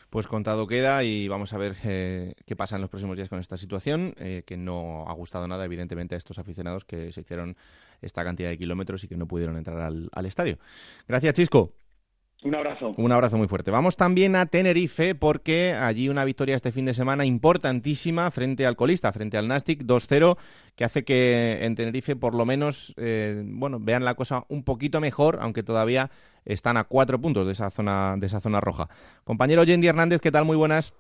[0.09, 3.39] Pues contado queda y vamos a ver eh, qué pasa en los próximos días con
[3.39, 7.57] esta situación, eh, que no ha gustado nada, evidentemente, a estos aficionados que se hicieron
[7.99, 10.59] esta cantidad de kilómetros y que no pudieron entrar al estadio.
[11.07, 11.73] Gracias, Chisco.
[12.43, 12.91] Un abrazo.
[12.97, 13.71] Un abrazo muy fuerte.
[13.71, 18.75] Vamos también a Tenerife porque allí una victoria este fin de semana importantísima frente al
[18.75, 20.37] colista, frente al Nastic 2-0,
[20.75, 24.99] que hace que en Tenerife por lo menos eh, bueno, vean la cosa un poquito
[24.99, 26.09] mejor, aunque todavía
[26.43, 28.89] están a cuatro puntos de esa zona, de esa zona roja.
[29.23, 30.43] Compañero Yendi Hernández, ¿qué tal?
[30.43, 30.93] Muy buenas.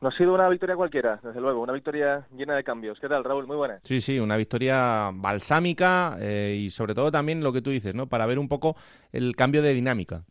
[0.00, 2.98] No ha sido una victoria cualquiera, desde luego, una victoria llena de cambios.
[2.98, 3.46] ¿Qué tal, Raúl?
[3.46, 3.80] Muy buena.
[3.82, 8.06] Sí, sí, una victoria balsámica eh, y sobre todo también lo que tú dices, ¿no?
[8.06, 8.76] Para ver un poco
[9.12, 10.24] el cambio de dinámica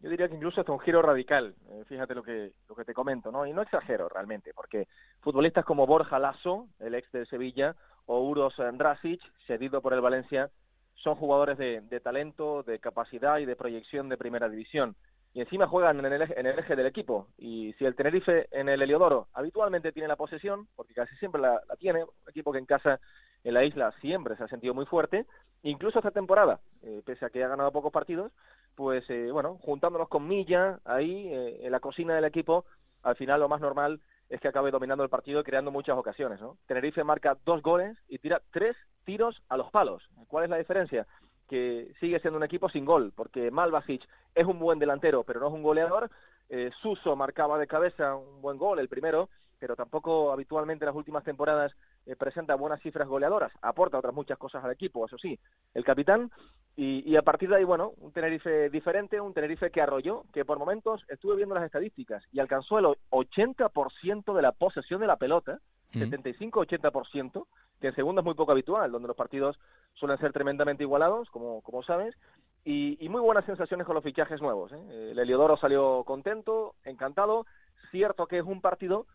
[0.00, 2.94] yo diría que incluso hasta un giro radical, eh, fíjate lo que, lo que te
[2.94, 3.46] comento, ¿no?
[3.46, 4.88] Y no exagero realmente, porque
[5.20, 7.74] futbolistas como Borja Lasso, el ex de Sevilla,
[8.06, 10.50] o Uros Drasic, cedido por el Valencia,
[10.94, 14.96] son jugadores de, talento, de capacidad y de proyección de primera división.
[15.36, 17.26] Y encima juegan en el, en el eje del equipo.
[17.36, 21.60] Y si el Tenerife en el Heliodoro habitualmente tiene la posesión, porque casi siempre la,
[21.78, 23.00] tiene, un equipo que en casa
[23.44, 25.26] en la isla siempre se ha sentido muy fuerte,
[25.62, 28.32] incluso esta temporada, eh, pese a que ha ganado pocos partidos,
[28.76, 32.64] pues eh, bueno, juntándonos con Milla ahí eh, en la cocina del equipo,
[33.02, 36.40] al final lo más normal es que acabe dominando el partido y creando muchas ocasiones,
[36.40, 36.56] ¿no?
[36.66, 38.74] Tenerife marca dos goles y tira tres
[39.04, 40.02] tiros a los palos.
[40.28, 41.06] ¿Cuál es la diferencia?
[41.48, 44.02] Que sigue siendo un equipo sin gol, porque Malvasic
[44.34, 46.10] es un buen delantero, pero no es un goleador.
[46.48, 49.28] Eh, Suso marcaba de cabeza un buen gol, el primero,
[49.58, 51.72] pero tampoco habitualmente en las últimas temporadas
[52.06, 55.38] eh, presenta buenas cifras goleadoras, aporta otras muchas cosas al equipo, eso sí,
[55.74, 56.30] el capitán,
[56.78, 60.58] y, a partir de ahí, bueno, un Tenerife diferente, un Tenerife que arrolló, que por
[60.58, 65.58] momentos estuve viendo las estadísticas y alcanzó el 80% de la posesión de la pelota,
[65.94, 67.46] 75-80%,
[67.80, 69.58] que en segundo es muy poco habitual, donde los partidos
[69.94, 72.14] suelen ser tremendamente igualados, como, como sabes,
[72.62, 74.72] y, muy buenas sensaciones con los fichajes nuevos.
[74.72, 75.10] ¿eh?
[75.12, 77.46] El Heliodoro salió contento, encantado,
[77.90, 79.06] cierto que es un partido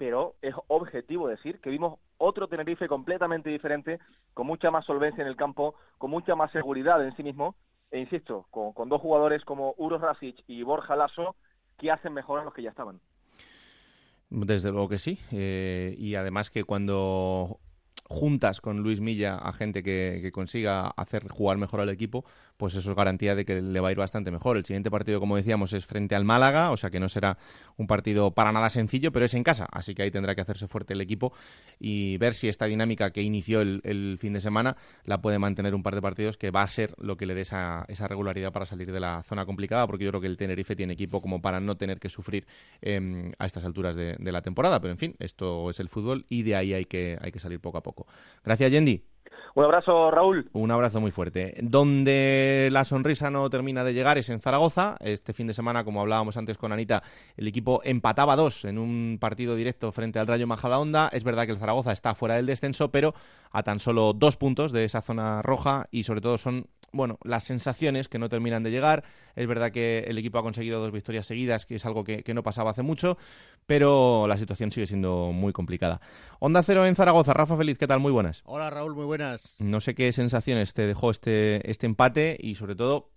[0.00, 3.98] pero es objetivo decir que vimos otro Tenerife completamente diferente,
[4.32, 7.54] con mucha más solvencia en el campo, con mucha más seguridad en sí mismo,
[7.90, 11.36] e insisto, con, dos jugadores como Uros Rasic y Borja Lasso,
[11.76, 12.98] que hacen mejor a los que ya estaban.
[14.30, 17.60] Desde luego que sí, eh, y además que cuando
[18.10, 22.24] juntas con Luis Milla a gente que, consiga hacer jugar mejor al equipo,
[22.56, 24.56] pues eso es garantía de que le va a ir bastante mejor.
[24.56, 27.38] El siguiente partido, como decíamos, es frente al Málaga, o sea que no será
[27.76, 30.66] un partido para nada sencillo, pero es en casa, así que ahí tendrá que hacerse
[30.66, 31.32] fuerte el equipo
[31.78, 35.84] y ver si esta dinámica que inició el, fin de semana la puede mantener un
[35.84, 38.66] par de partidos, que va a ser lo que le dé esa, esa regularidad para
[38.66, 41.60] salir de la zona complicada, porque yo creo que el Tenerife tiene equipo como para
[41.60, 42.44] no tener que sufrir
[42.82, 46.42] em, a estas alturas de, la temporada, pero en fin, esto es el fútbol y
[46.42, 47.99] de ahí hay que salir poco a poco.
[48.44, 49.04] Gracias, Yendi.
[49.54, 50.48] Un abrazo, Raúl.
[50.52, 51.56] Un abrazo muy fuerte.
[51.60, 54.96] Donde la sonrisa no termina de llegar es en Zaragoza.
[55.00, 57.02] Este fin de semana, como hablábamos antes con Anita,
[57.36, 61.10] el equipo empataba dos en un partido directo frente al Rayo Majadahonda.
[61.12, 63.12] Es verdad que el Zaragoza está fuera del descenso, pero
[63.50, 67.44] a tan solo dos puntos de esa zona roja y sobre todo son bueno, las
[67.44, 69.04] sensaciones que no terminan de llegar.
[69.36, 72.42] Es verdad que el equipo ha conseguido dos victorias seguidas, que es algo que, no
[72.42, 73.18] pasaba hace mucho,
[73.70, 76.00] pero la situación sigue siendo muy complicada.
[76.40, 78.00] Onda Cero en Zaragoza, Rafa Feliz, ¿qué tal?
[78.00, 78.42] Muy buenas.
[78.44, 79.54] Hola Raúl, muy buenas.
[79.60, 83.12] No sé qué sensaciones te dejó este, este empate y sobre todo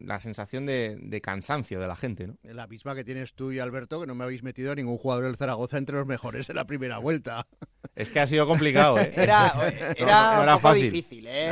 [0.00, 2.36] la sensación de, cansancio de la gente, ¿no?
[2.44, 5.24] La misma que tienes tú y Alberto, que no me habéis metido a ningún jugador
[5.24, 7.48] del Zaragoza entre los mejores en la primera vuelta.
[7.96, 9.12] Es que ha sido complicado, ¿eh?
[9.16, 9.54] Era,
[9.96, 10.92] era, fácil.
[10.92, 11.50] difícil, ¿eh?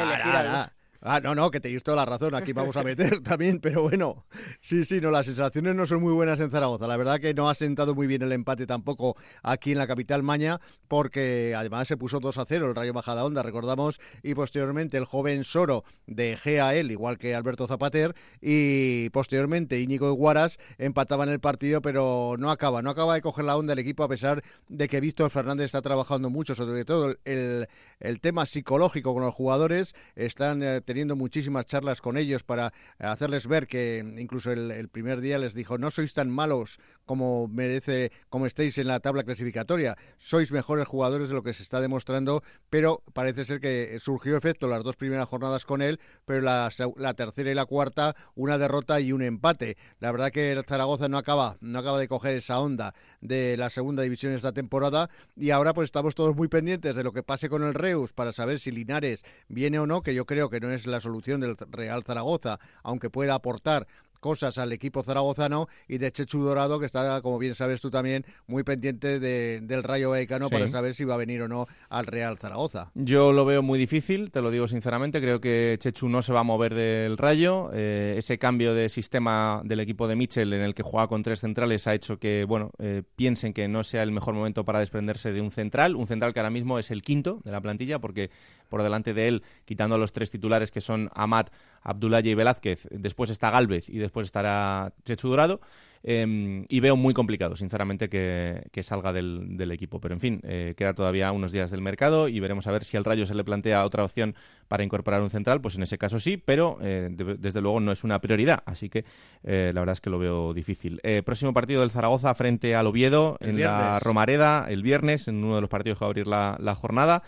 [1.07, 4.24] Ah, no, no, que te toda la razón, aquí vamos a meter también, pero bueno,
[4.62, 6.86] sí, sí, no, las sensaciones no son muy buenas en Zaragoza.
[6.86, 10.22] La verdad que no ha sentado muy bien el empate tampoco aquí en la capital
[10.22, 14.96] Maña, porque además se puso 2 a 0 el Rayo Bajada Onda, recordamos, y posteriormente
[14.96, 21.38] el joven Soro de GAL, igual que Alberto Zapater, y posteriormente Íñigo Iguaras empataban el
[21.38, 24.88] partido, pero no acaba, no acaba de coger la onda el equipo a pesar de
[24.88, 27.68] que Víctor Fernández está trabajando mucho, sobre todo el,
[28.00, 33.49] el tema psicológico con los jugadores, están eh, teniendo muchísimas charlas con ellos para hacerles
[33.49, 38.47] ver que incluso el, primer día les dijo no sois tan malos como merece, como
[38.47, 43.03] estéis en la tabla clasificatoria, sois mejores jugadores de lo que se está demostrando, pero
[43.12, 47.51] parece ser que surgió efecto las dos primeras jornadas con él, pero la, la tercera
[47.51, 49.76] y la cuarta una derrota y un empate.
[50.01, 54.03] La verdad que Zaragoza no acaba, no acaba de coger esa onda de la segunda
[54.03, 57.64] división esta temporada y ahora pues estamos todos muy pendientes de lo que pase con
[57.64, 60.84] el Reus para saber si Linares viene o no, que yo creo que no es
[60.87, 63.87] la solución del Real Zaragoza, aunque pueda aportar
[64.24, 68.24] cosas al equipo zaragozano y de Chechu Dorado, que está, como bien sabes tú también,
[68.47, 72.39] muy pendiente del Rayo Vallecano para saber si va a venir o no al Real
[72.39, 72.91] Zaragoza.
[72.95, 75.20] Yo lo veo muy difícil, te lo digo sinceramente.
[75.20, 77.68] Creo que Chechu no se va a mover del Rayo.
[77.74, 81.41] Eh, ese cambio de sistema del equipo de Mitchell en el que juega con tres
[81.41, 85.35] centrales ha hecho que, bueno, eh, piensen que no sea el mejor momento para desprenderse
[85.35, 85.97] de un central.
[85.97, 88.30] Un central que ahora mismo es el quinto de la plantilla porque
[88.75, 91.51] por delante de él, quitando a los tres titulares que son Amat,
[91.83, 95.61] Abdullah y Velázquez, después está Galvez y después estará Chechu Dorado.
[96.07, 100.01] Em, y veo muy complicado, sinceramente, que, salga del, equipo.
[100.01, 102.99] Pero en fin, eh, queda todavía unos días del mercado y veremos a ver si
[102.99, 104.35] al Rayo se le plantea otra opción
[104.68, 105.62] para incorporar un central.
[105.62, 107.09] Pues en ese caso sí, pero eh,
[107.39, 108.62] desde luego no es una prioridad.
[108.66, 109.07] Así que
[109.45, 111.01] eh, la verdad es que lo veo difícil.
[111.25, 115.62] próximo partido del Zaragoza frente al Oviedo en la Romareda el viernes, en uno de
[115.62, 117.22] los partidos que va a abrir la, jornada.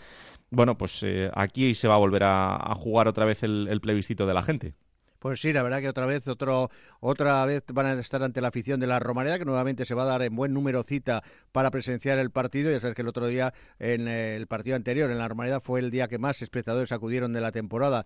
[0.49, 4.43] Bueno, pues aquí se va a volver a, jugar otra vez el plebiscito de la
[4.43, 4.75] gente.
[5.19, 6.69] Pues sí, la verdad que otra vez, otro,
[6.99, 10.03] otra vez van a estar ante la afición de la Romareda, que nuevamente se va
[10.03, 11.23] a dar en buen número cita
[11.57, 12.69] para presenciar el partido.
[12.69, 15.89] Ya sabes que el otro día, en el partido anterior, en la Romareda, fue el
[15.89, 18.05] día que más espectadores acudieron de la temporada.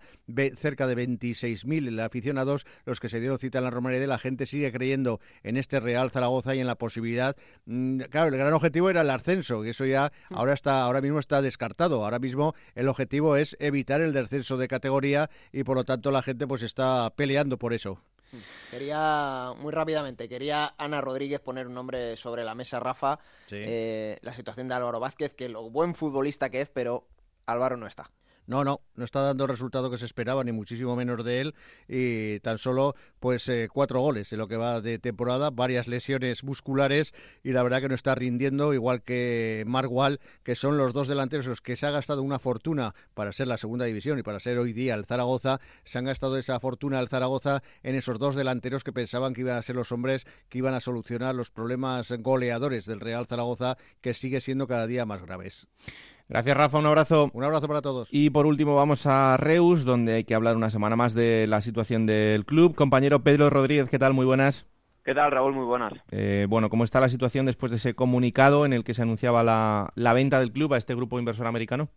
[0.56, 4.04] cerca de 26.000 aficionados los que se dieron cita en la Romareda.
[4.04, 7.36] Y la gente sigue creyendo en este Real Zaragoza y en la posibilidad.
[7.66, 10.34] Mm, claro, el gran objetivo era el ascenso, y eso ya mm.
[10.34, 12.04] ahora, está, ahora mismo está descartado.
[12.04, 16.22] Ahora mismo el objetivo es evitar el descenso de categoría y por lo tanto la
[16.22, 18.00] gente pues está peleando por eso.
[18.70, 23.18] Quería, muy rápidamente, quería Ana Rodríguez poner un nombre sobre la mesa, Rafa.
[23.50, 27.06] Eh, la situación de Álvaro Vázquez, que lo buen futbolista que es, pero
[27.46, 28.10] Álvaro no está.
[28.46, 31.54] No, no, no está dando el resultado que se esperaba, ni muchísimo menos de él,
[31.88, 36.44] y tan solo pues eh, cuatro goles en lo que va de temporada, varias lesiones
[36.44, 41.08] musculares, y la verdad que no está rindiendo, igual que Margual, que son los dos
[41.08, 44.40] delanteros los que se ha gastado una fortuna para ser la segunda división y para
[44.40, 48.34] ser hoy día el Zaragoza, se han gastado esa fortuna al Zaragoza en esos dos
[48.34, 52.10] delanteros que pensaban que iban a ser los hombres que iban a solucionar los problemas
[52.10, 55.66] goleadores del Real Zaragoza, que sigue siendo cada día más graves.
[56.28, 56.78] Gracias, Rafa.
[56.78, 57.30] Un abrazo.
[57.34, 58.08] Un abrazo para todos.
[58.12, 61.60] Y por último, vamos a Reus, donde hay que hablar una semana más de la
[61.60, 62.74] situación del club.
[62.74, 64.14] Compañero Pedro Rodríguez, ¿qué tal?
[64.14, 64.66] Muy buenas.
[65.04, 65.52] ¿Qué tal, Raúl?
[65.52, 65.92] Muy buenas.
[66.12, 69.42] Eh, bueno, ¿cómo está la situación después de ese comunicado en el que se anunciaba
[69.42, 71.88] la, venta del club a este grupo inversor americano?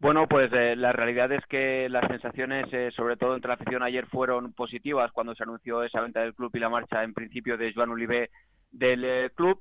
[0.00, 3.82] Bueno, pues eh, la realidad es que las sensaciones, eh, sobre todo entre la afición
[3.82, 7.56] ayer, fueron positivas cuando se anunció esa venta del club y la marcha, en principio,
[7.56, 8.30] de Joan Olivé
[8.72, 9.58] del club.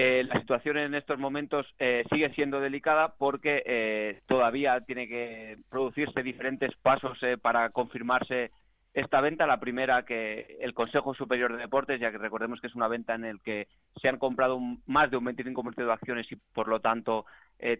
[0.00, 5.58] Eh, la situación en estos momentos eh, sigue siendo delicada porque eh, todavía tiene que
[5.68, 8.52] producirse diferentes pasos para confirmarse
[8.94, 9.44] esta venta.
[9.44, 13.16] La primera, que el Consejo Superior de Deportes, ya que recordemos que es una venta
[13.16, 13.66] en la que
[14.00, 17.26] se han comprado más de un 25% de acciones y, por lo tanto,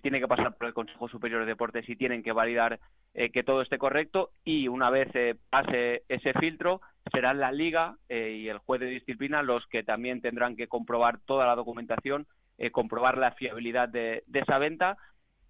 [0.03, 2.81] tiene que pasar por el Consejo Superior de Deportes y tienen que validar
[3.15, 4.31] que todo esté correcto.
[4.45, 5.09] Y una vez
[5.51, 6.81] pase ese filtro,
[7.13, 11.19] será la liga eh, y el juez de disciplina los que también tendrán que comprobar
[11.21, 12.27] toda la documentación,
[12.59, 14.97] eh, comprobar la fiabilidad de, esa venta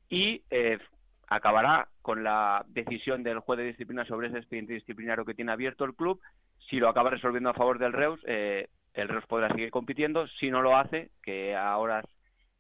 [0.09, 0.79] y eh,
[1.27, 5.85] acabará con la decisión del juez de disciplina sobre ese expediente disciplinario que tiene abierto
[5.85, 6.21] el club.
[6.69, 10.27] Si lo acaba resolviendo a favor del Reus, el Reus podrá seguir compitiendo.
[10.41, 12.03] Si no lo hace, que ahora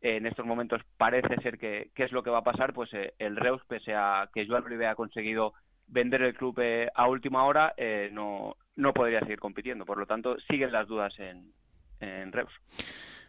[0.00, 3.62] en estos momentos parece ser que, es lo que va a pasar, pues el Reus,
[3.66, 5.54] pese a que Joan Olive ha conseguido
[5.86, 6.60] vender el club
[6.94, 7.74] a última hora,
[8.12, 9.84] no, no podría seguir compitiendo.
[9.84, 11.52] Por lo tanto, siguen las dudas en,
[12.00, 12.52] en Reus.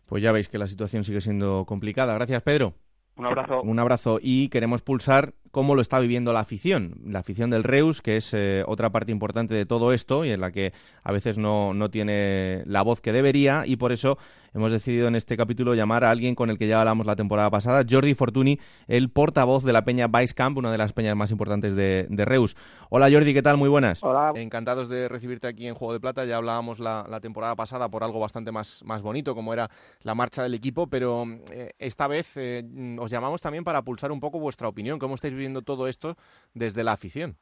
[0.05, 2.13] Pues ya veis que la situación sigue siendo complicada.
[2.13, 2.75] Gracias, Pedro.
[3.15, 3.61] Un abrazo.
[3.63, 4.19] Un abrazo.
[4.21, 8.33] Y queremos pulsar cómo lo está viviendo la afición, la afición del Reus, que es
[8.33, 10.73] eh, otra parte importante de todo esto y en la que
[11.03, 14.17] a veces no, no tiene la voz que debería y por eso
[14.53, 17.49] hemos decidido en este capítulo llamar a alguien con el que ya hablamos la temporada
[17.49, 21.31] pasada, Jordi Fortuny, el portavoz de la peña Vice Camp, una de las peñas más
[21.31, 22.55] importantes de, Reus.
[22.89, 23.57] Hola Jordi, ¿qué tal?
[23.57, 24.03] Muy buenas.
[24.03, 24.33] Hola.
[24.35, 26.25] Encantados de recibirte aquí en Juego de Plata.
[26.25, 29.69] Ya hablábamos la, temporada pasada por algo bastante más, más bonito, como era
[30.03, 32.63] la marcha del equipo, pero eh, esta vez eh,
[32.97, 34.99] os llamamos también para pulsar un poco vuestra opinión.
[34.99, 36.15] ¿Cómo estáis viviendo todo esto
[36.53, 37.37] desde la afición?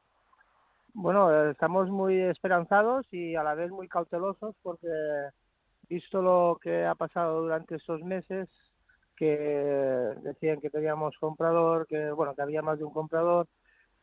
[0.94, 4.88] Bueno, estamos muy esperanzados y a la vez muy cautelosos porque
[5.90, 8.48] visto lo que ha pasado durante estos meses,
[9.16, 9.28] que
[10.24, 13.48] decían que teníamos comprador, que bueno, que había más de un comprador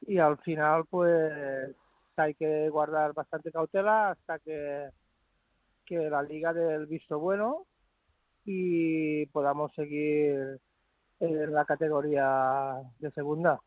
[0.03, 1.75] y al final pues
[2.17, 4.89] hay que guardar bastante cautela hasta que,
[5.85, 7.67] que la liga del visto bueno
[8.45, 10.61] y podamos seguir
[11.21, 13.61] en la categoría de segunda.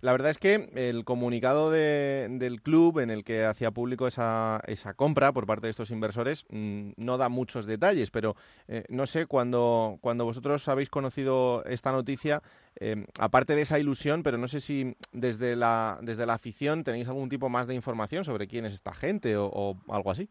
[0.00, 4.94] La verdad es que el comunicado del club en el que hacía público esa, esa
[4.94, 8.34] compra por parte de estos inversores mm, no da muchos detalles, pero
[8.68, 12.42] eh, no sé, cuando, cuando vosotros habéis conocido esta noticia,
[12.80, 17.08] eh, aparte de esa ilusión, pero no sé si desde la, desde la afición tenéis
[17.08, 20.28] algún tipo más de información sobre quién es esta gente o, algo así.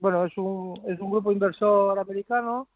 [0.00, 2.68] Bueno, es un, es un grupo inversor americano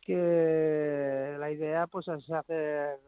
[0.00, 2.98] que la idea pues es hacer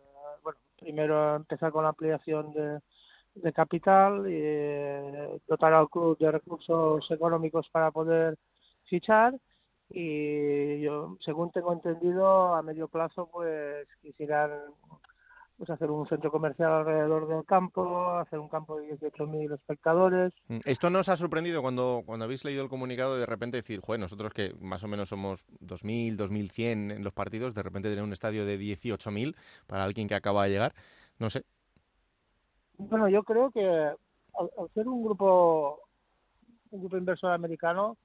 [0.43, 7.11] bueno, primero empezar con la ampliación de, capital y eh, dotar al club de recursos
[7.11, 8.36] económicos para poder
[8.84, 9.34] fichar.
[9.88, 14.51] Y yo según tengo entendido a medio plazo pues quisieran
[15.63, 20.33] pues hacer un centro comercial alrededor del campo, hacer un campo de 18.000 espectadores.
[20.49, 24.01] Mm, ¿Esto nos ha sorprendido cuando, cuando habéis leído el comunicado de repente decir, joder,
[24.01, 28.13] nosotros que más o menos somos 2.000, 2.100 en los partidos, de repente tener un
[28.13, 29.37] estadio de 18.000
[29.69, 30.75] para alguien que acaba de llegar?
[31.21, 31.45] No sé.
[32.79, 35.79] Bueno, yo creo que al, ser un grupo,
[36.73, 37.97] un grupo inversor americano,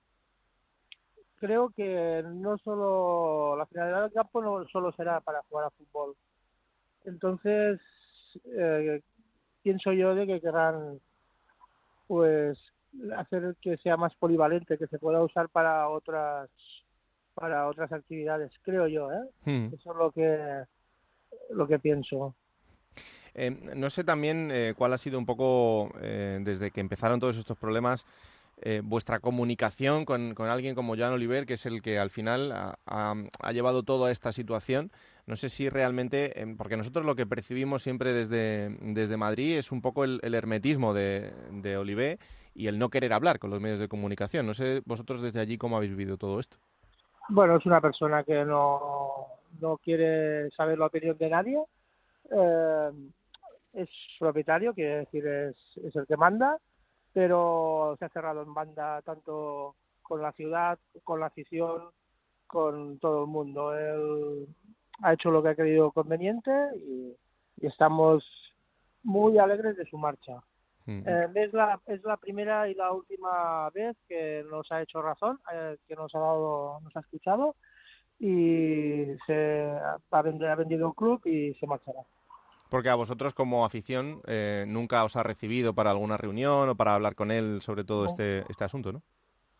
[1.39, 6.16] creo que no solo la finalidad del campo no solo será para jugar a fútbol
[7.08, 7.80] entonces,
[8.58, 9.01] eh,
[9.64, 10.99] pienso yo de que querrán
[12.08, 12.58] pues
[13.18, 16.49] hacer que sea más polivalente, que se pueda usar para otras
[17.34, 19.24] para otras actividades, creo yo, ¿eh?
[19.45, 19.74] Hmm.
[19.74, 20.64] Eso es lo que
[21.49, 22.36] lo que pienso.
[23.36, 27.58] Eh, no sé también eh, cuál ha sido un poco, desde que empezaron todos estos
[27.58, 28.05] problemas,
[28.60, 33.51] eh, vuestra comunicación con, alguien como Joan Oliver, que es el que al final ha,
[33.51, 34.91] llevado toda esta situación.
[35.28, 39.72] No sé si realmente, em, porque nosotros lo que percibimos siempre desde, desde Madrid es
[39.72, 42.18] un poco el, hermetismo de, de Oliver
[42.55, 44.47] y el no querer hablar con los medios de comunicación.
[44.47, 46.58] No sé vosotros desde allí cómo habéis vivido todo esto.
[47.30, 49.28] Bueno, es una persona que no,
[49.60, 51.60] no quiere saber la opinión de nadie.
[52.32, 52.91] Eh,
[53.74, 56.58] es propietario, quiere decir, es, es el que manda
[57.18, 61.89] pero se ha cerrado en banda tanto con la ciudad, con la afición,
[62.45, 63.76] con todo el mundo.
[63.76, 64.47] Él
[65.01, 67.15] ha hecho lo que ha creído conveniente y,
[67.65, 68.24] estamos
[69.01, 70.43] muy alegres de su marcha.
[70.86, 75.39] Eh, es, la, es la primera y la última vez que nos ha hecho razón,
[75.51, 77.55] eh, que nos ha dado, nos ha escuchado
[78.20, 82.01] y se ha vendido un club y se marchará.
[82.70, 86.95] Porque a vosotros como afición eh, nunca os ha recibido para alguna reunión o para
[86.95, 89.01] hablar con él sobre todo este, este asunto, ¿no?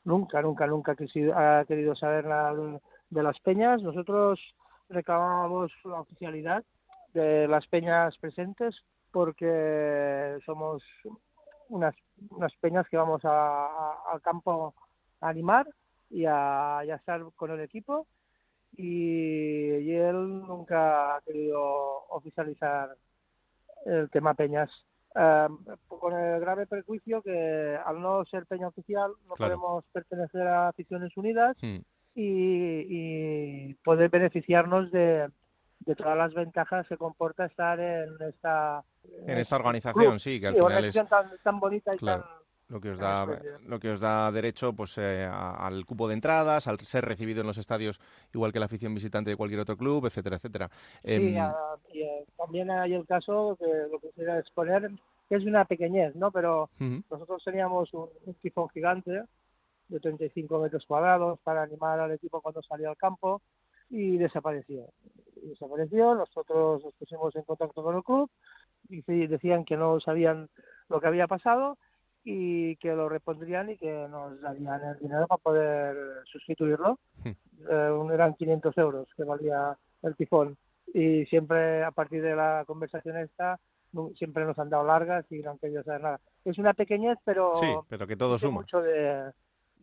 [0.03, 2.53] Nunca, nunca, nunca ha querido saber nada
[3.10, 3.82] de, las peñas.
[3.82, 4.39] Nosotros
[4.88, 6.64] reclamábamos la oficialidad
[7.14, 8.76] de las peñas presentes
[9.12, 10.82] porque somos
[11.68, 11.93] unas,
[12.30, 14.74] unas peñas que vamos al campo
[15.20, 15.68] a animar
[16.10, 18.08] y a, y a estar con el equipo
[18.78, 21.59] y, él nunca ha querido
[22.09, 22.95] oficializar
[23.86, 24.69] el tema Peñas.
[25.88, 31.15] con el grave prejuicio que al no ser Peña oficial no podemos pertenecer a Aficiones
[31.17, 31.78] Unidas hmm.
[32.15, 35.30] y, poder beneficiarnos de,
[35.97, 38.84] todas las ventajas que comporta estar en esta
[39.25, 40.95] en esta organización, sí, que al final es
[41.43, 42.21] tan, bonita y tan
[42.70, 43.26] lo que os da
[43.65, 47.47] lo que os da derecho pues eh, al cupo de entradas al ser recibido en
[47.47, 47.99] los estadios
[48.34, 50.70] igual que la afición visitante de cualquier otro club etcétera etcétera.
[51.03, 51.36] Sí, em,
[51.93, 54.91] y, eh, también hay el caso que lo que quisiera exponer
[55.30, 58.09] que es una pequeñez no pero nosotros teníamos un,
[58.41, 59.24] tifón gigante
[59.88, 63.41] de 35 metros cuadrados para animar al equipo cuando salía al campo
[63.89, 64.88] y desapareció.
[65.41, 68.30] Desapareció nosotros nos pusimos en contacto con el club
[68.89, 70.49] y decían que no sabían
[70.89, 71.78] lo que había pasado
[72.30, 76.99] y que lo repondrían y que nos darían el dinero para poder sustituirlo.
[77.23, 77.32] Hmm.
[77.69, 80.57] Eh, eran 500 euros que valía el tifón.
[80.93, 83.57] Y siempre a partir de la conversación esta
[84.17, 86.19] siempre nos han dado largas y no han querido saber nada.
[86.43, 88.59] Es una pequeñez, pero, sí, pero que todo suma.
[88.59, 89.32] mucho de,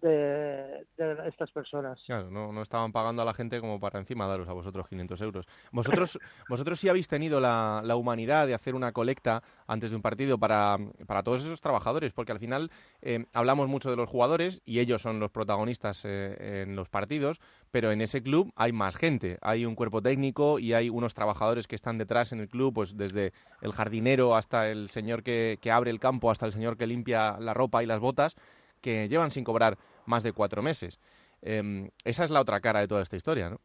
[0.04, 0.86] de,
[1.26, 2.00] estas personas.
[2.06, 5.20] Claro, no, no, estaban pagando a la gente como para encima daros a vosotros 500
[5.22, 5.46] euros.
[5.72, 10.02] Vosotros, vosotros sí habéis tenido la, la, humanidad de hacer una colecta antes de un
[10.02, 10.76] partido para,
[11.06, 15.00] para todos esos trabajadores, porque al final eh, hablamos mucho de los jugadores y ellos
[15.00, 17.40] son los protagonistas eh, en los partidos,
[17.70, 21.66] pero en ese club hay más gente, hay un cuerpo técnico y hay unos trabajadores
[21.66, 23.32] que están detrás en el club, pues desde
[23.62, 27.38] el jardinero hasta el señor que, que abre el campo, hasta el señor que limpia
[27.40, 28.36] la ropa y las botas
[28.84, 31.00] que llevan sin cobrar más de cuatro meses.
[31.42, 33.60] Em, esa es la otra cara de toda esta historia, ¿no?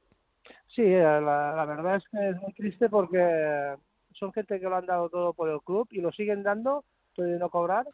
[0.68, 3.76] Sí, eh, la, verdad es que es muy triste porque
[4.14, 6.84] son gente que lo han dado todo por el club y lo siguen dando,
[7.16, 7.88] puede no cobrar.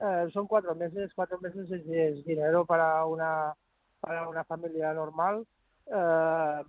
[0.00, 3.54] Eh, son cuatro meses, cuatro meses es, dinero para una
[4.00, 5.46] para una familia normal.
[5.86, 6.62] Eh,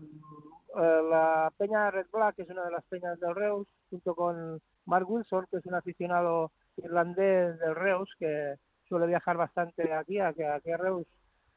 [0.75, 5.45] la Peña Red Black es una de las peñas del Reus, junto con Mark Wilson,
[5.49, 8.55] que es un aficionado irlandés del Reus que
[8.89, 11.07] suele viajar bastante aquí, aquí, aquí a Reus,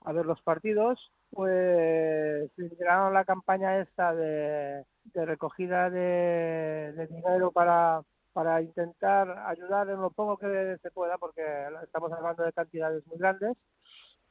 [0.05, 8.03] a ver los partidos, pues integraron la campaña esta de, recogida de, dinero para,
[8.33, 11.43] para intentar ayudar en lo poco que se pueda, porque
[11.83, 13.57] estamos hablando de cantidades muy grandes.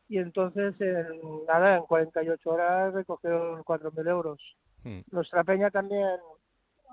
[0.08, 4.39] Y entonces, en, nada, en 48 horas recogieron 4.000 euros.
[4.84, 4.99] Hmm.
[5.10, 6.20] Nuestra peña también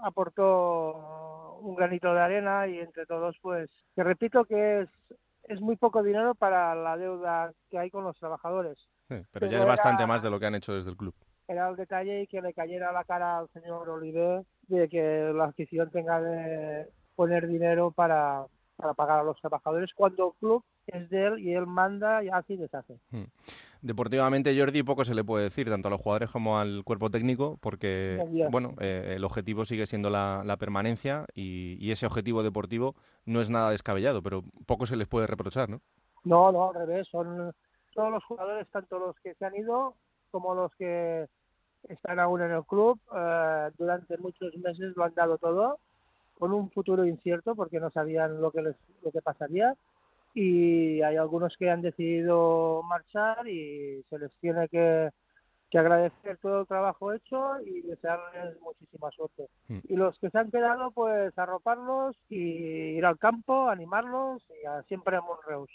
[0.04, 4.88] aportó un granito de arena y entre todos, pues, que repito que es
[5.48, 8.78] es muy poco dinero para la deuda que hay con los trabajadores.
[9.32, 11.14] pero, ya es bastante más de lo que han hecho desde el club.
[11.46, 15.44] Era el detalle y que le cayera la cara al señor Oliver de que la
[15.46, 18.44] afición tenga de poner dinero para,
[18.76, 22.28] para pagar a los trabajadores cuando el club es de él y él manda y
[22.28, 22.98] hace y deshace.
[23.10, 23.24] Hmm.
[23.80, 27.58] Deportivamente, Jordi, poco se le puede decir, tanto a los jugadores como al cuerpo técnico,
[27.60, 33.50] porque bueno, eh, el objetivo sigue siendo la, permanencia y, ese objetivo deportivo no es
[33.50, 35.80] nada descabellado, pero poco se les puede reprochar, ¿no?
[36.24, 37.52] No, no, al revés, son
[37.94, 39.94] todos los jugadores, tanto los que se han ido
[40.30, 41.26] como los que
[41.88, 45.78] están aún en el club, eh, durante muchos meses lo han dado todo,
[46.36, 49.74] con un futuro incierto porque no sabían lo que, les, lo que pasaría
[50.40, 55.10] y hay algunos que han decidido marchar y se les tiene que,
[55.76, 59.48] agradecer todo el trabajo hecho y desearles muchísima suerte.
[59.66, 59.80] Hmm.
[59.88, 64.82] Y los que se han quedado, pues arroparlos y ir al campo, animarlos y a
[64.84, 65.70] siempre en Monreus.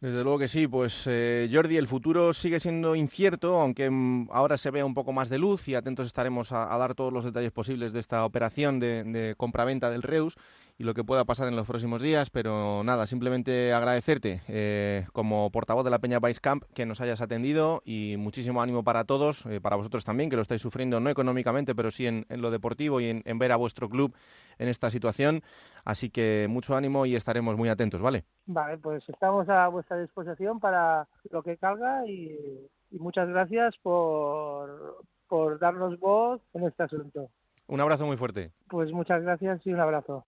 [0.00, 4.58] Desde luego que sí, pues eh, Jordi, el futuro sigue siendo incierto, aunque mm, ahora
[4.58, 7.52] se vea un poco más de luz y atentos estaremos a, dar todos los detalles
[7.52, 10.36] posibles de esta operación de, de compraventa del Reus
[10.82, 15.48] y lo que pueda pasar en los próximos días, pero nada, simplemente agradecerte eh, como
[15.52, 19.46] portavoz de la Peña Vice Camp que nos hayas atendido y muchísimo ánimo para todos,
[19.46, 23.00] eh, para vosotros también, que lo estáis sufriendo no económicamente, pero sí en, lo deportivo
[23.00, 24.12] y en, ver a vuestro club
[24.58, 25.42] en esta situación.
[25.84, 28.24] Así que mucho ánimo y estaremos muy atentos, ¿vale?
[28.46, 32.36] Vale, pues estamos a vuestra disposición para lo que calga y,
[32.90, 37.30] muchas gracias por, por darnos voz en este asunto.
[37.68, 38.50] Un abrazo muy fuerte.
[38.68, 40.24] Pues muchas gracias y un abrazo.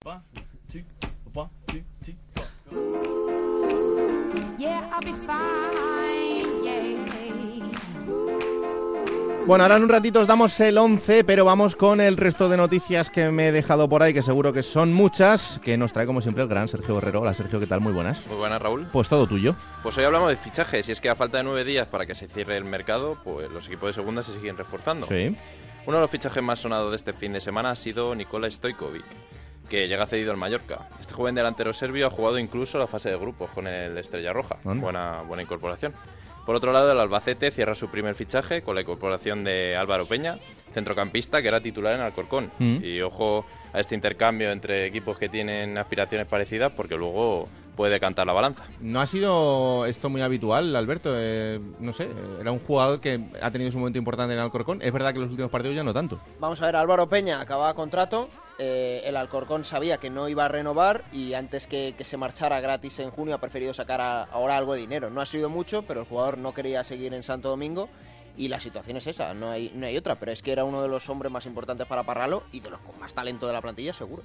[9.46, 12.56] Bueno, ahora en un ratito os damos el 11, pero vamos con el resto de
[12.56, 16.06] noticias que me he dejado por ahí, que seguro que son muchas, que nos trae
[16.06, 17.20] como siempre el gran Sergio Herrero.
[17.20, 17.82] Hola Sergio, ¿qué tal?
[17.82, 18.26] Muy buenas.
[18.26, 18.88] Muy buenas, Raúl.
[18.90, 19.54] Pues todo tuyo.
[19.82, 22.14] Pues hoy hablamos de fichajes, y es que a falta de nueve días para que
[22.14, 25.06] se cierre el mercado, pues los equipos de segunda se siguen reforzando.
[25.08, 25.36] Sí.
[25.86, 29.04] Uno de los fichajes más sonados de este fin de semana ha sido Nikola Stojkovic,
[29.68, 30.88] que llega cedido al Mallorca.
[31.00, 34.56] Este joven delantero serbio ha jugado incluso la fase de grupos con el Estrella Roja.
[34.64, 35.94] Buena, buena incorporación.
[36.44, 40.38] Por otro lado, el Albacete cierra su primer fichaje con la incorporación de Álvaro Peña,
[40.74, 42.50] centrocampista que era titular en Alcorcón.
[42.58, 42.78] Mm.
[42.82, 48.26] Y ojo a este intercambio entre equipos que tienen aspiraciones parecidas, porque luego puede cantar
[48.26, 48.64] la balanza.
[48.80, 51.14] No ha sido esto muy habitual, Alberto.
[51.16, 52.08] Eh, no sé,
[52.40, 54.80] era un jugador que ha tenido su momento importante en Alcorcón.
[54.82, 56.20] Es verdad que los últimos partidos ya no tanto.
[56.40, 58.28] Vamos a ver, Álvaro Peña acababa contrato.
[58.58, 63.00] Eh, el Alcorcón sabía que no iba a renovar y antes que, se marchara gratis
[63.00, 65.10] en junio ha preferido sacar ahora algo de dinero.
[65.10, 67.88] No ha sido mucho, pero el jugador no quería seguir en Santo Domingo
[68.36, 70.82] y la situación es esa, no hay, no hay otra, pero es que era uno
[70.82, 73.62] de los hombres más importantes para Parralo y de los con más talento de la
[73.62, 74.22] plantilla, seguro.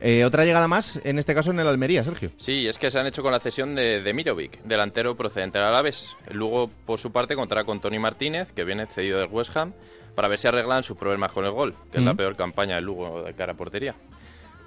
[0.00, 2.32] Eh, otra llegada más, en este caso en el Almería, Sergio.
[2.36, 5.68] Sí, es que se han hecho con la cesión de, de Mirovic, delantero procedente del
[5.68, 6.16] Alavés.
[6.30, 9.74] Luego, por su parte, contará con Tony Martínez, que viene cedido del West Ham,
[10.14, 12.84] para ver si arreglan sus problemas con el gol, que es la peor campaña del
[12.84, 13.94] Lugo de cara a portería.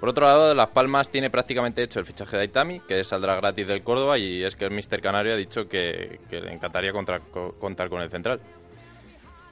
[0.00, 3.66] Por otro lado, Las Palmas tiene prácticamente hecho el fichaje de Aitami, que saldrá gratis
[3.66, 8.02] del Córdoba, y es que el Mister Canario ha dicho que, le encantaría contar con
[8.02, 8.40] el central.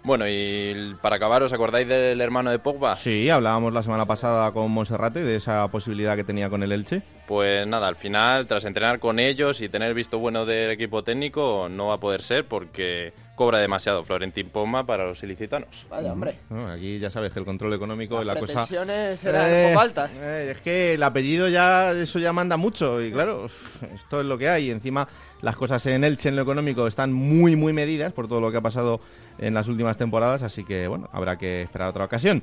[0.04, 2.94] Bueno, y para acabar, ¿os acordáis del hermano de Pogba?
[2.96, 7.00] Sí, hablábamos la semana pasada con Monserrate de esa posibilidad que tenía con el Elche.
[7.26, 11.68] Pues nada, al final, tras entrenar con ellos y tener visto bueno del equipo técnico,
[11.70, 15.86] no va a poder ser porque cobra demasiado Florentín Poma para los ilicitanos.
[15.88, 16.38] Vaya, hombre.
[16.70, 18.66] aquí ya sabes que el control económico es la cosa...
[18.66, 20.20] serán eh, altas.
[20.20, 23.46] Eh, es que el apellido ya, eso ya manda mucho y claro,
[23.94, 24.70] esto es lo que hay.
[24.70, 25.08] Encima
[25.40, 28.58] las cosas en Elche en lo económico están muy, muy medidas por todo lo que
[28.58, 29.00] ha pasado
[29.38, 32.42] en las últimas temporadas, así que bueno, habrá que esperar otra ocasión.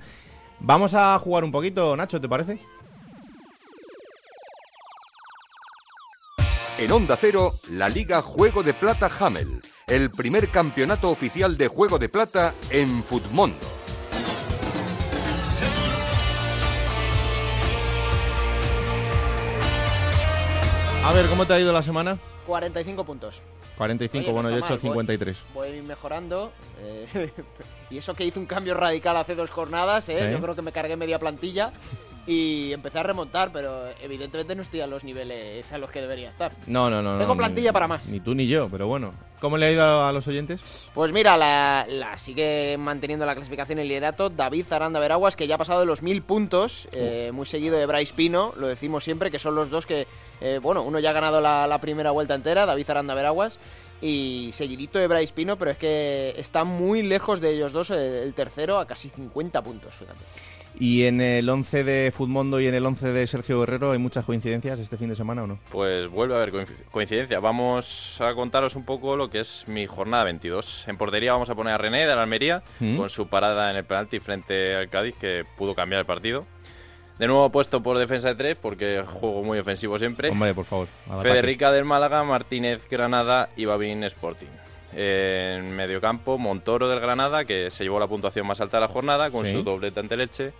[0.59, 2.59] Vamos a jugar un poquito, Nacho, ¿te parece?
[6.81, 11.99] En Onda Cero, la Liga Juego de Plata Hamel, el primer campeonato oficial de Juego
[11.99, 13.55] de Plata en Futmundo.
[21.05, 22.17] A ver, ¿cómo te ha ido la semana?
[22.47, 23.35] 45 puntos.
[23.77, 25.43] 45, bueno, yo he hecho 53.
[25.53, 26.51] Voy, mejorando.
[26.79, 27.31] Eh,
[27.91, 30.31] y eso que hice un cambio radical hace dos jornadas, ¿eh?
[30.31, 31.73] yo creo que me cargué media plantilla
[32.27, 36.30] y empecé a remontar, pero evidentemente no estoy a los niveles a los que debería
[36.30, 36.52] estar.
[36.68, 37.18] No, no, no.
[37.18, 38.07] Tengo plantilla para más.
[38.07, 39.11] Ni tú ni yo, pero bueno.
[39.39, 40.61] ¿Cómo le ha ido a, los oyentes?
[40.93, 45.57] Pues mira, la, sigue manteniendo la clasificación el liderato David Zaranda Veraguas, que ya ha
[45.57, 49.39] pasado de los mil puntos, eh, muy seguido de Bryce Pino, lo decimos siempre, que
[49.39, 50.06] son los dos que,
[50.41, 53.57] eh, bueno, uno ya ha ganado la, primera vuelta entera, David Zaranda Veraguas,
[53.99, 57.98] y seguidito de Bryce Pino, pero es que está muy lejos de ellos dos, el,
[57.98, 60.19] el tercero, a casi 50 puntos, fíjate.
[60.80, 64.26] ¿Y en el 11 de Futmundo y en el 11 de Sergio Guerrero hay muchas
[64.26, 65.60] coincidencias este fin de semana o no?
[65.72, 67.39] Pues vuelve a haber coincidencia.
[67.39, 70.88] Vamos a contaros un poco lo que es mi jornada 22.
[70.88, 72.98] En portería vamos a poner a René de la Almería ¿Mm?
[72.98, 76.45] con su parada en el penalti frente al Cádiz que pudo cambiar el partido.
[77.19, 80.30] De nuevo puesto por defensa de tres porque juego muy ofensivo siempre.
[80.30, 80.88] Hombre, por favor.
[81.22, 84.48] Federica del Málaga, Martínez Granada y Babín Sporting.
[84.93, 89.31] En mediocampo, Montoro del Granada, que se llevó la puntuación más alta de la jornada
[89.31, 90.53] con su doblete ante Leche.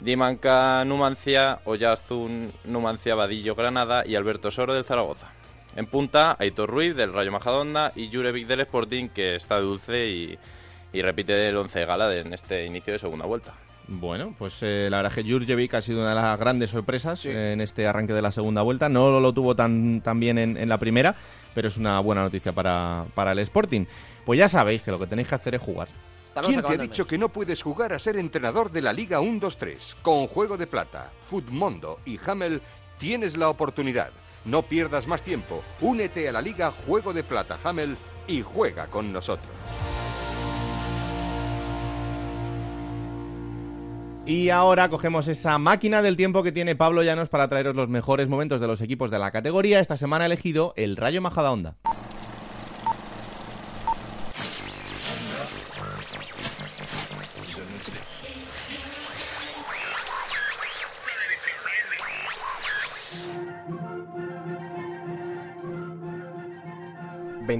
[0.00, 5.28] Dimanca Numancia, Oyarzún Numancia Vadillo Granada y Alberto Soro del Zaragoza.
[5.76, 10.38] En punta, Aitor Ruiz del Rayo Majadonda y Jurevic del Sporting, que está dulce y,
[10.92, 13.54] repite el once de gala en este inicio de segunda vuelta.
[13.86, 17.60] Bueno, pues eh, la verdad que Jurjevic ha sido una de las grandes sorpresas en
[17.60, 18.88] este arranque de la segunda vuelta.
[18.88, 21.14] No lo, tuvo tan, tan bien en, la primera,
[21.54, 23.86] pero es una buena noticia para, para el Sporting.
[24.24, 25.88] Pues ya sabéis que lo que tenéis que hacer es jugar.
[26.42, 29.96] ¿Quién te ha dicho que no puedes jugar a ser entrenador de la Liga 1-2-3?
[30.02, 32.60] Con Juego de Plata, Futmundo y Hamel
[32.98, 34.10] tienes la oportunidad.
[34.44, 35.62] No pierdas más tiempo.
[35.80, 39.54] Únete a la Liga Juego de Plata Hamel y juega con nosotros.
[44.26, 48.30] Y ahora cogemos esa máquina del tiempo que tiene Pablo Llanos para traeros los mejores
[48.30, 49.80] momentos de los equipos de la categoría.
[49.80, 51.76] Esta semana ha elegido el Rayo Majadahonda.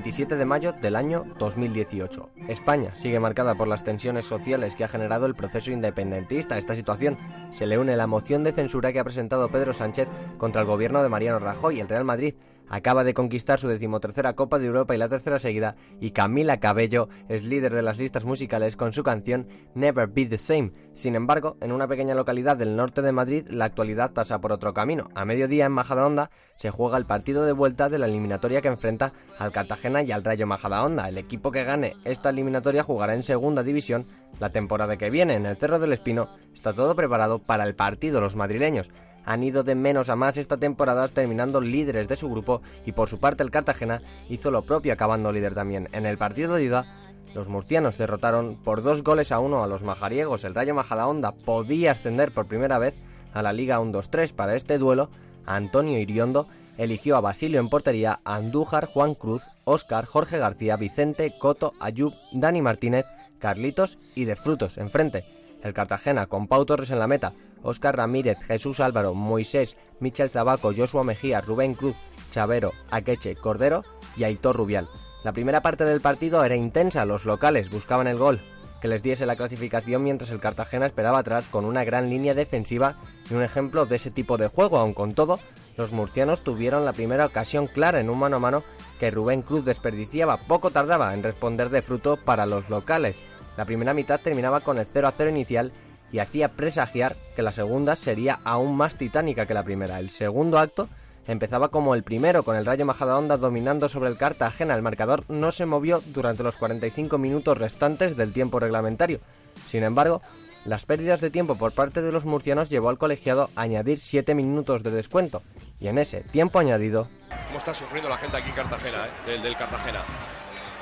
[0.05, 2.29] 27 de mayo del año 2018.
[2.49, 6.59] España sigue marcada por las tensiones sociales que ha generado el proceso independentista.
[6.59, 7.17] Esta situación
[7.51, 10.07] se le une la moción de censura que ha presentado Pedro Sánchez
[10.37, 11.81] contra el gobierno de Mariano Rajoy.
[11.81, 12.35] El Real Madrid
[12.69, 17.09] acaba de conquistar su decimotercera Copa de Europa y la tercera seguida, y Camila Cabello
[17.29, 20.73] es líder de las listas musicales con su canción Never Be the Same.
[20.93, 24.75] Sin embargo, en una pequeña localidad del norte de Madrid, la actualidad pasa por otro
[24.75, 25.11] camino.
[25.15, 29.13] A mediodía en Majadahonda se juega el partido de vuelta de la eliminatoria que enfrenta
[29.39, 31.09] al Cartagena y al Rayo Majadahonda.
[31.09, 34.07] El equipo que gane esta eliminatoria jugará en segunda división
[34.41, 35.35] la temporada que viene.
[35.35, 38.21] En el Cerro del Espino está todo preparado para el partido.
[38.21, 38.91] Los madrileños
[39.25, 43.09] han ido de menos a más esta temporada terminando líderes de su grupo y por
[43.09, 45.89] su parte el Cartagena hizo lo propio acabando líder también.
[45.93, 46.87] En el partido de ida
[47.35, 50.45] los murcianos derrotaron por dos goles a uno a los majariegos.
[50.45, 52.95] El Rayo Majadahonda podía ascender por primera vez
[53.33, 54.33] a la Liga 1-2-3.
[54.33, 55.11] Para este duelo,
[55.45, 56.47] Antonio Iriondo
[56.79, 62.63] eligió a Basilio en portería, Andújar, Juan Cruz, Óscar, Jorge García, Vicente, Coto, Ayub, Dani
[62.63, 63.05] Martínez,
[63.41, 65.25] Carlitos y De Frutos enfrente.
[65.63, 67.33] El Cartagena con Pau Torres en la meta,
[67.65, 71.97] Óscar Ramírez, Jesús Álvaro, Moisés, Michel Zabaco, Joshua Mejía, Rubén Cruz,
[72.31, 73.83] Chavero, Akeche, Cordero
[74.17, 74.89] y Aitor Rubial.
[75.25, 78.41] La primera parte del partido era intensa, los locales buscaban el gol,
[78.81, 82.97] que les diese la clasificación mientras el Cartagena esperaba atrás con una gran línea defensiva
[83.31, 85.41] y un ejemplo de ese tipo de juego, aun con todo,
[85.77, 88.63] los murcianos tuvieron la primera ocasión clara en un mano a mano
[89.01, 93.19] que Rubén Cruz desperdiciaba, poco tardaba en responder de fruto para los locales.
[93.57, 95.73] La primera mitad terminaba con el 0 a 0 inicial
[96.15, 99.99] y hacía presagiar que la segunda sería aún más titánica que la primera.
[99.99, 100.89] El segundo acto
[101.27, 104.77] empezaba como el primero, con el Rayo Majadahonda dominando sobre el Cartagena.
[104.77, 109.19] El marcador no se movió durante los 45 minutos restantes del tiempo reglamentario.
[109.67, 110.23] Sin embargo,
[110.65, 114.37] las pérdidas de tiempo por parte de los murcianos llevó al colegiado a añadir 7
[114.37, 115.43] minutos de descuento.
[115.81, 117.09] Y en ese tiempo añadido...
[117.49, 119.31] ¿Cómo está sufriendo la gente aquí en Cartagena, eh?
[119.33, 120.05] del, del Cartagena?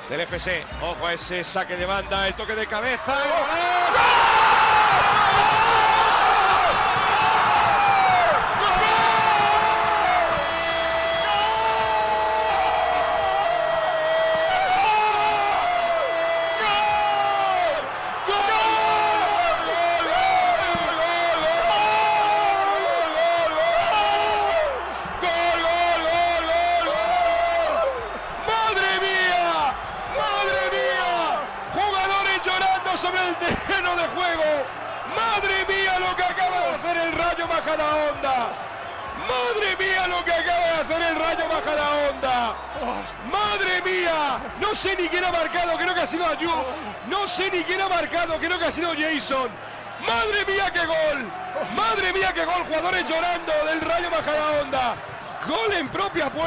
[0.09, 0.65] Del FC.
[0.81, 3.13] Ojo a ese saque de banda, el toque de cabeza.
[3.13, 3.33] ¡Madre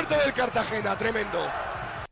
[0.07, 1.47] propia puerta del Cartagena, tremendo.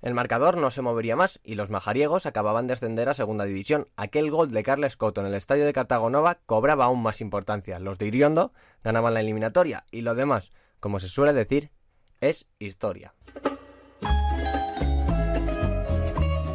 [0.02, 3.88] El marcador no se movería más y los majariegos acababan de ascender a segunda división.
[3.96, 7.78] Aquel gol de Carles Coto en el estadio de Cartagonova cobraba aún más importancia.
[7.78, 8.52] Los de Iriondo
[8.82, 11.70] ganaban la eliminatoria y lo demás, como se suele decir,
[12.20, 13.14] es historia.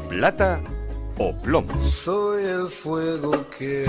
[0.09, 0.61] Plata
[1.19, 1.79] o plomo.
[1.85, 3.85] Soy el fuego que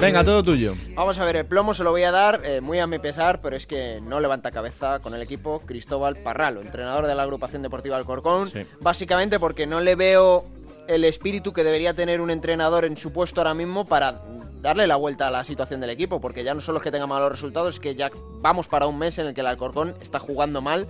[0.00, 0.74] Venga, todo tuyo.
[0.94, 3.40] Vamos a ver, el plomo se lo voy a dar eh, muy a mi pesar,
[3.40, 7.62] pero es que no levanta cabeza con el equipo Cristóbal Parralo, entrenador de la agrupación
[7.62, 8.48] deportiva Alcorcón.
[8.80, 10.46] Básicamente porque no le veo
[10.86, 14.22] el espíritu que debería tener un entrenador en su puesto ahora mismo para
[14.62, 17.06] darle la vuelta a la situación del equipo, porque ya no solo es que tenga
[17.06, 18.10] malos resultados, es que ya
[18.40, 20.86] vamos para un mes en el que el Alcorcón está jugando mal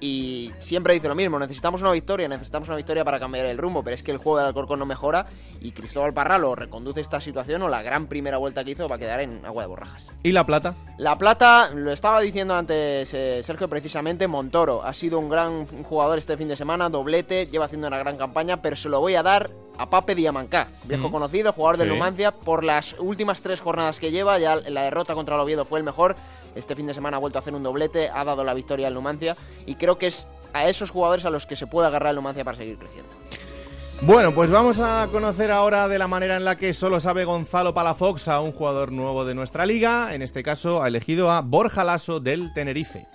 [0.00, 3.82] y siempre dice lo mismo, necesitamos una victoria, necesitamos una victoria para cambiar el rumbo,
[3.82, 5.26] pero es que el juego del Alcorcón no mejora
[5.60, 8.98] y Cristóbal Parralo reconduce esta situación o la gran primera vuelta que hizo va a
[8.98, 10.10] quedar en agua de borrajas.
[10.22, 10.74] ¿Y La Plata?
[10.98, 14.82] La Plata, lo estaba diciendo antes eh, Sergio precisamente, Montoro.
[14.82, 18.62] Ha sido un gran jugador este fin de semana, doblete, lleva haciendo una gran campaña,
[18.62, 22.64] pero se lo voy a dar a Pape Diamancá, viejo conocido, jugador de Numancia, por
[22.64, 26.16] las últimas tres jornadas que lleva, ya la derrota contra el Oviedo fue el mejor,
[26.58, 28.94] este fin de semana ha vuelto a hacer un doblete, ha dado la victoria al
[28.94, 29.36] Numancia
[29.66, 32.44] y creo que es a esos jugadores a los que se puede agarrar el Numancia
[32.44, 33.10] para seguir creciendo.
[34.00, 37.74] Bueno, pues vamos a conocer ahora de la manera en la que solo sabe Gonzalo
[37.74, 40.14] Palafox a un jugador nuevo de nuestra liga.
[40.14, 43.08] En este caso ha elegido a Borja Lasso del Tenerife.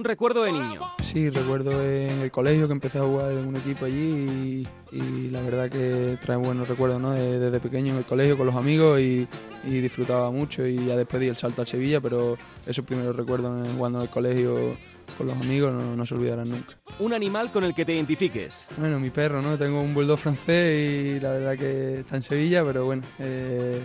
[0.00, 0.80] Un recuerdo de niño.
[1.02, 5.42] Sí, recuerdo en el colegio que empecé a jugar en un equipo allí y, la
[5.42, 7.10] verdad que trae buenos recuerdos, ¿no?
[7.10, 9.28] Desde pequeño en el colegio con los amigos y,
[9.62, 14.04] disfrutaba mucho y ya después el salto a Sevilla, pero esos primeros recuerdos jugando en
[14.04, 14.74] el colegio
[15.16, 16.74] con los amigos no, se olvidarán nunca.
[16.98, 18.66] Un animal con el que te identifiques.
[18.76, 19.56] Bueno, mi perro, ¿no?
[19.56, 23.82] Tengo un bulldog francés y la verdad que está en Sevilla, pero bueno, eh,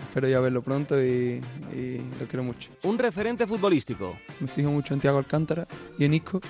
[0.00, 1.40] espero ya verlo pronto y,
[2.20, 2.70] lo quiero mucho.
[2.82, 4.16] Un referente futbolístico.
[4.40, 5.66] Me fijo mucho en Tiago Alcántara
[5.98, 6.40] y en Isco.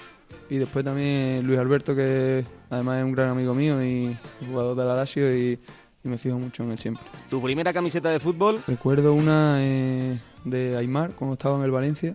[0.50, 4.16] Y después también Luis Alberto, que además es un gran amigo mío y
[4.46, 5.58] jugador de la Lazio y,
[6.02, 7.02] me fijo mucho en él siempre.
[7.30, 8.60] ¿Tu primera camiseta de fútbol?
[8.66, 12.14] Recuerdo una eh, de Aymar cuando estaba en el Valencia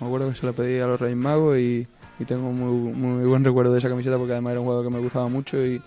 [0.00, 1.86] me acuerdo que se la pedí a los Reyes Magos y,
[2.26, 4.98] tengo muy, muy, buen recuerdo de esa camiseta porque además era un juego que me
[4.98, 5.80] gustaba mucho y,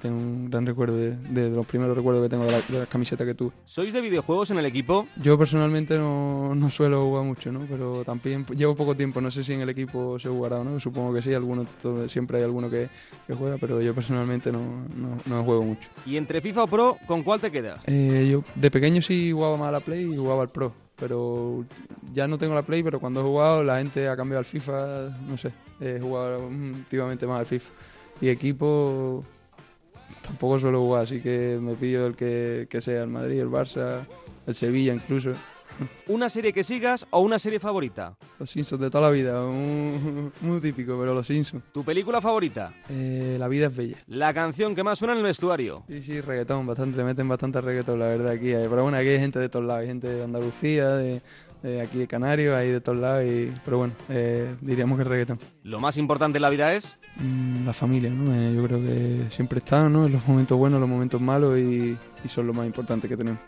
[0.00, 3.50] tengo un gran recuerdo de, los primeros recuerdos que tengo de la, camiseta que tuve.
[3.64, 5.08] ¿Sois de videojuegos en el equipo?
[5.20, 7.60] Yo personalmente no, no, suelo jugar mucho, ¿no?
[7.68, 10.78] pero también llevo poco tiempo, no sé si en el equipo se jugará o no,
[10.78, 11.66] supongo que sí, alguno,
[12.06, 12.88] siempre hay alguno que,
[13.36, 14.86] juega, pero yo personalmente no,
[15.26, 15.88] no, juego mucho.
[16.06, 17.82] ¿Y entre FIFA o Pro, con cuál te quedas?
[17.86, 21.64] Eh, yo de pequeño sí jugaba más a la Play y jugaba al Pro pero
[22.12, 25.16] ya no tengo la Play, pero cuando he jugado la gente ha cambiado al FIFA,
[25.28, 27.70] no sé, he jugado últimamente más al FIFA.
[28.20, 29.24] Y equipo
[30.22, 34.06] tampoco suelo jugar, así que me pillo el que, que sea el Madrid, el Barça,
[34.46, 35.32] el Sevilla incluso.
[36.06, 38.16] ¿Una serie que sigas o una serie favorita?
[38.38, 39.42] Los Simpsons de toda la vida,
[40.40, 41.62] muy, típico, pero Los Simpsons.
[41.72, 42.72] ¿Tu película favorita?
[42.88, 43.96] Eh, la vida es bella.
[44.06, 45.84] ¿La canción que más suena en el vestuario?
[45.88, 48.52] Sí, sí, reggaetón, bastante, meten bastante reggaetón, la verdad, aquí.
[48.52, 51.22] Pero bueno, aquí hay gente de todos lados, hay gente de Andalucía, de,
[51.82, 55.38] aquí de Canarios, hay de todos lados, y, pero bueno, eh, diríamos que el reggaetón.
[55.62, 56.98] ¿Lo más importante en la vida es?
[57.16, 58.34] Mm, la familia, ¿no?
[58.34, 60.06] Eh, yo creo que siempre está, ¿no?
[60.06, 63.40] En los momentos buenos, los momentos malos, y, y son lo más importante que tenemos.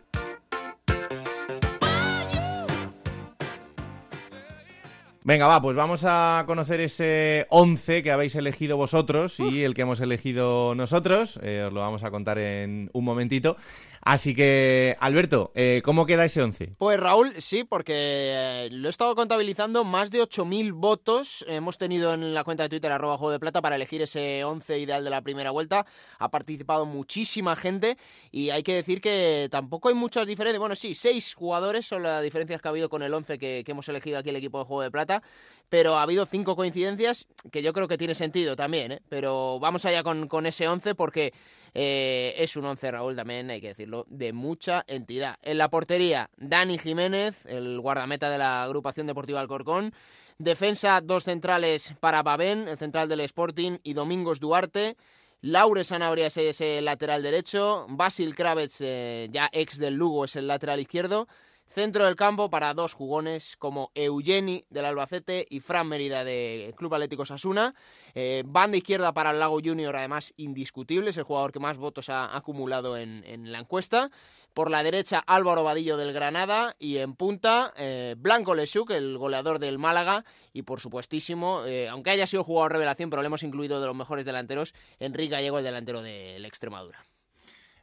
[5.26, 9.82] Venga, va, pues vamos a conocer ese 11 que habéis elegido vosotros y el que
[9.82, 11.40] hemos elegido nosotros.
[11.42, 13.56] Eh, os lo vamos a contar en un momentito.
[14.06, 16.76] Así que, Alberto, eh, ¿cómo queda ese 11?
[16.78, 22.14] Pues Raúl, sí, porque eh, lo he estado contabilizando, más de 8.000 votos hemos tenido
[22.14, 25.10] en la cuenta de Twitter arroba Juego de Plata para elegir ese 11 ideal de
[25.10, 25.86] la primera vuelta.
[26.20, 27.98] Ha participado muchísima gente
[28.30, 30.60] y hay que decir que tampoco hay muchas diferencias.
[30.60, 33.88] Bueno, sí, seis jugadores son las diferencias que ha habido con el 11 que, hemos
[33.88, 35.20] elegido aquí el equipo de Juego de Plata
[35.68, 39.02] pero ha habido cinco coincidencias que yo creo que tiene sentido también, ¿eh?
[39.08, 41.32] pero vamos allá con, con ese 11 porque
[41.78, 45.36] eh, es un 11, Raúl, también hay que decirlo, de mucha entidad.
[45.42, 49.92] En la portería, Dani Jiménez, el guardameta de la agrupación deportiva Alcorcón.
[50.38, 54.96] Defensa, dos centrales para Babén, el central del Sporting, y Domingos Duarte.
[55.42, 57.84] Laure Sanabria es ese lateral derecho.
[57.90, 61.28] Basil Kravets, eh, ya ex del Lugo, es el lateral izquierdo.
[61.68, 66.94] Centro del campo para dos jugones como Eugeni del Albacete y Fran Mérida del Club
[66.94, 67.74] Atlético Sasuna.
[68.14, 72.08] Eh, banda izquierda para el Lago Junior, además indiscutible, es el jugador que más votos
[72.08, 74.10] ha acumulado en, la encuesta.
[74.54, 76.74] Por la derecha, Álvaro Vadillo del Granada.
[76.78, 80.24] Y en punta, eh, Blanco Lesuk, el goleador del Málaga.
[80.54, 83.94] Y por supuestísimo, eh, aunque haya sido jugador revelación, pero le hemos incluido de los
[83.94, 87.04] mejores delanteros, Enrique Gallego, el delantero del Extremadura.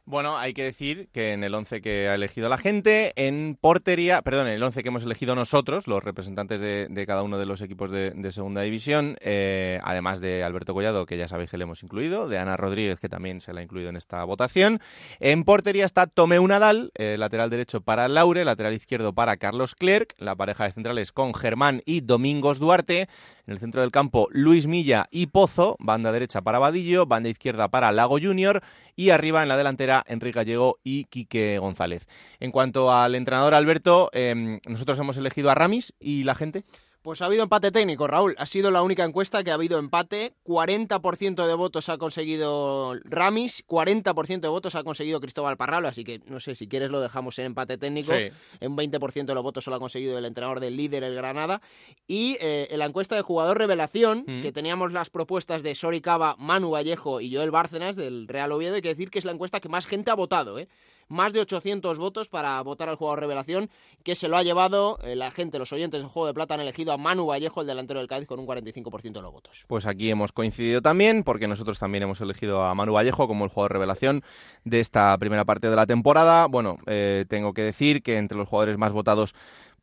[0.06, 4.20] Bueno, hay que decir que en el 11 que ha elegido la gente, en portería,
[4.20, 7.62] perdón, en el 11 que hemos elegido nosotros, los representantes de, cada uno de los
[7.62, 11.82] equipos de, Segunda División, eh, además de Alberto Collado, que ya sabéis que le hemos
[11.82, 14.78] incluido, de Ana Rodríguez, que también se la ha incluido en esta votación.
[15.20, 20.14] En portería está Tomeu Nadal, eh, lateral derecho para Laure, lateral izquierdo para Carlos Clerc,
[20.18, 23.08] la pareja de centrales con Germán y Domingos Duarte.
[23.46, 27.68] En el centro del campo, Luis Milla y Pozo, banda derecha para Vadillo, banda izquierda
[27.68, 28.62] para Lago Junior
[28.96, 32.08] y arriba en la delantera Enrique Gallego y Quique González.
[32.40, 36.64] En cuanto al entrenador Alberto, em, nosotros hemos elegido a Ramis y la gente.
[37.04, 38.34] Pues ha habido empate técnico, Raúl.
[38.38, 40.32] Ha sido la única encuesta que ha habido empate.
[40.46, 45.86] 40% de votos ha conseguido Ramis, 40% de votos ha conseguido Cristóbal Parralo.
[45.86, 48.14] Así que no sé si quieres lo dejamos en empate técnico.
[48.14, 51.60] En 20% de los votos solo ha conseguido el entrenador del líder, el Granada.
[52.06, 54.40] Y eh, en la encuesta de jugador revelación, mm.
[54.40, 58.76] que teníamos las propuestas de Sori Cava, Manu Vallejo y Joel Bárcenas del Real Oviedo,
[58.76, 60.58] hay que decir que es la encuesta que más gente ha votado.
[60.58, 60.68] ¿eh?
[61.08, 63.70] Más de 800 votos para votar al jugador revelación,
[64.02, 66.60] que se lo ha llevado eh, la gente, los oyentes del Juego de Plata han
[66.60, 69.64] elegido a Manu Vallejo, el delantero del Cádiz, con un 45% de los votos.
[69.66, 73.50] Pues aquí hemos coincidido también, porque nosotros también hemos elegido a Manu Vallejo como el
[73.50, 74.22] jugador revelación
[74.64, 76.46] de esta primera parte de la temporada.
[76.46, 79.34] Bueno, eh, tengo que decir que entre los jugadores más votados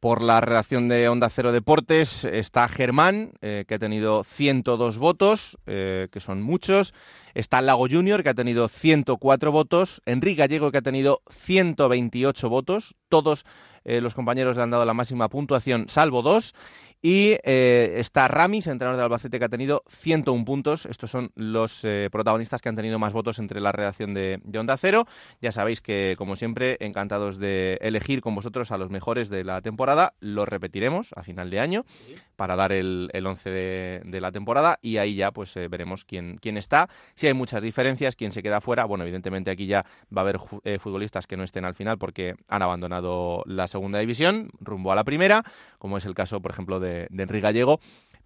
[0.01, 5.57] por la redacción de Onda Cero Deportes está Germán, eh, que ha tenido 102 votos,
[5.65, 6.93] que son muchos.
[7.33, 10.01] Está Lago Junior, que ha tenido 104 votos.
[10.05, 12.95] Enrique Gallego, que ha tenido 128 votos.
[13.07, 13.45] Todos
[13.83, 16.53] eh, los compañeros le han dado la máxima puntuación, salvo dos.
[17.01, 20.85] Y eh, está Ramis, entrenador de Albacete, que ha tenido 101 puntos.
[20.85, 24.77] Estos son los eh, protagonistas que han tenido más votos entre la redacción de, Onda
[24.77, 25.07] Cero.
[25.41, 29.61] Ya sabéis que, como siempre, encantados de elegir con vosotros a los mejores de la
[29.61, 30.13] temporada.
[30.19, 31.85] Lo repetiremos a final de año
[32.35, 36.37] para dar el, el once de, la temporada y ahí ya pues eh, veremos quién,
[36.39, 36.87] quién está.
[37.15, 38.85] Si hay muchas diferencias, quién se queda fuera.
[38.85, 40.37] Bueno, evidentemente aquí ya va a haber
[40.79, 45.03] futbolistas que no estén al final porque han abandonado la segunda división rumbo a la
[45.03, 45.43] primera,
[45.81, 47.79] como es el caso, por ejemplo, de Enrique Gallego.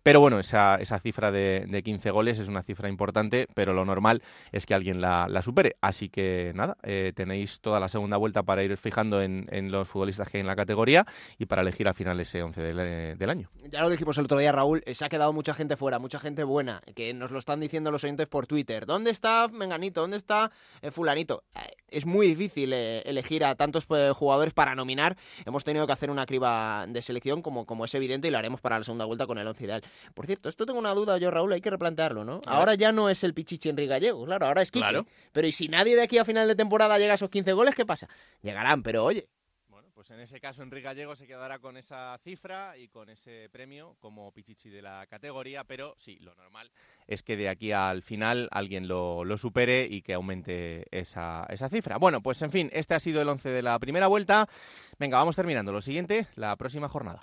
[0.05, 3.85] Pero bueno, esa, esa cifra de, de, 15 goles es una cifra importante, pero lo
[3.85, 4.21] normal
[4.51, 5.77] es que alguien la, supere.
[5.81, 10.29] Así que nada, eh, tenéis toda la segunda vuelta para ir fijando en, los futbolistas
[10.29, 11.07] que hay en la categoría
[11.39, 13.49] y para elegir al final ese 11 del, del, año.
[13.71, 16.19] Ya lo dijimos el otro día, Raúl, eh, se ha quedado mucha gente fuera, mucha
[16.19, 18.85] gente buena, que nos lo están diciendo los oyentes por Twitter.
[18.85, 20.01] ¿Dónde está Menganito?
[20.01, 20.51] ¿Dónde está
[20.83, 21.45] eh, Fulanito?
[21.87, 25.15] es muy difícil elegir a tantos jugadores para nominar.
[25.45, 28.59] Hemos tenido que hacer una criba de selección, como, como es evidente, y lo haremos
[28.59, 29.83] para la segunda vuelta con el 11 ideal.
[30.13, 32.41] Por cierto, esto tengo una duda yo, Raúl, hay que replantearlo, ¿no?
[32.45, 34.83] Ahora ya no es el Pichichi Enrique Gallego, claro, ahora es Kike.
[34.83, 35.05] Claro.
[35.31, 37.75] Pero ¿y si nadie de aquí a final de temporada llega a esos 15 goles,
[37.75, 38.07] qué pasa?
[38.41, 39.27] Llegarán, pero oye,
[39.67, 43.49] Bueno, pues en ese caso Enrique Gallego se quedará con esa cifra y con ese
[43.51, 46.71] premio como Pichichi de la categoría, pero sí, lo normal
[47.07, 51.97] es que de aquí al final alguien lo, supere y que aumente esa, esa, cifra.
[51.97, 54.47] Bueno, pues en fin, este ha sido el 11 de la primera vuelta.
[54.97, 55.71] Venga, vamos terminando.
[55.71, 57.19] Lo siguiente, la próxima jornada.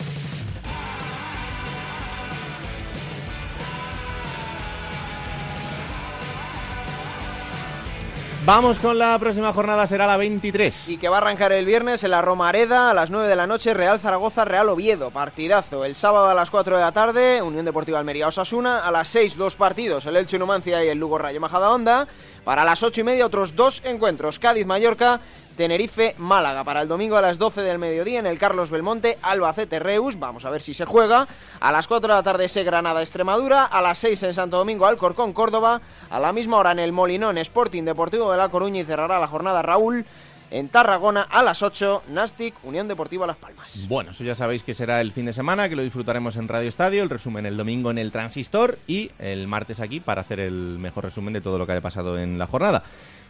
[8.45, 10.89] Vamos con la próxima jornada, será la 23.
[10.89, 13.47] Y que va a arrancar el viernes en la Romareda a las 9 de la
[13.47, 15.11] noche, Real Zaragoza, Real Oviedo.
[15.11, 15.85] Partidazo.
[15.85, 18.79] El sábado a las 4 de la tarde, Unión Deportiva Almería Osasuna.
[18.79, 22.09] A las 6, dos partidos, el Elche Numancia y el Lugo Rayo Majadahonda.
[22.43, 24.39] Para las 8 y media, otros dos encuentros.
[24.39, 25.21] Cádiz-Mallorca,
[25.57, 26.63] Tenerife-Málaga.
[26.63, 30.19] Para el domingo a las 12 del mediodía en el Carlos Belmonte, Albacete-Reus.
[30.19, 31.27] Vamos a ver si se juega.
[31.59, 33.65] A las 4 de la tarde ese Granada-Extremadura.
[33.65, 35.81] A las 6 en Santo Domingo, Alcorcón-Córdoba.
[36.09, 39.27] A la misma hora en el Molinón, Sporting Deportivo de La Coruña y cerrará la
[39.27, 40.05] jornada Raúl
[40.53, 43.87] en Tarragona a las 8, Nastic, Unión Deportiva Las Palmas.
[43.87, 46.69] Bueno, eso ya sabéis que será el fin de semana, que lo disfrutaremos en Radio
[46.69, 50.77] Estadio, el resumen el domingo en el Transistor y el martes aquí para hacer el
[50.79, 52.83] mejor resumen de todo lo que haya pasado en la jornada.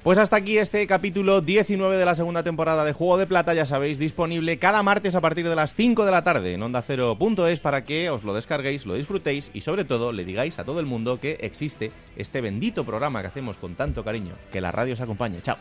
[0.04, 3.66] Pues hasta aquí este capítulo 19 de la segunda temporada de Juego de Plata, ya
[3.66, 7.62] sabéis, disponible cada martes a partir de las 5 de la tarde en onda ondacero.es
[7.62, 10.88] para que os lo descarguéis, lo disfrutéis y sobre todo le digáis a todo el
[10.88, 14.34] mundo que existe este bendito programa que hacemos con tanto cariño.
[14.52, 15.42] Que la radio os acompañe.
[15.42, 15.56] Chao.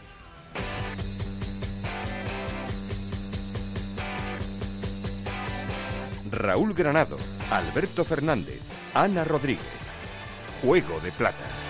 [6.32, 7.16] Raúl Granado,
[7.48, 8.60] Alberto Fernández,
[8.92, 9.62] Ana Rodríguez.
[10.62, 11.61] Juego de Plata.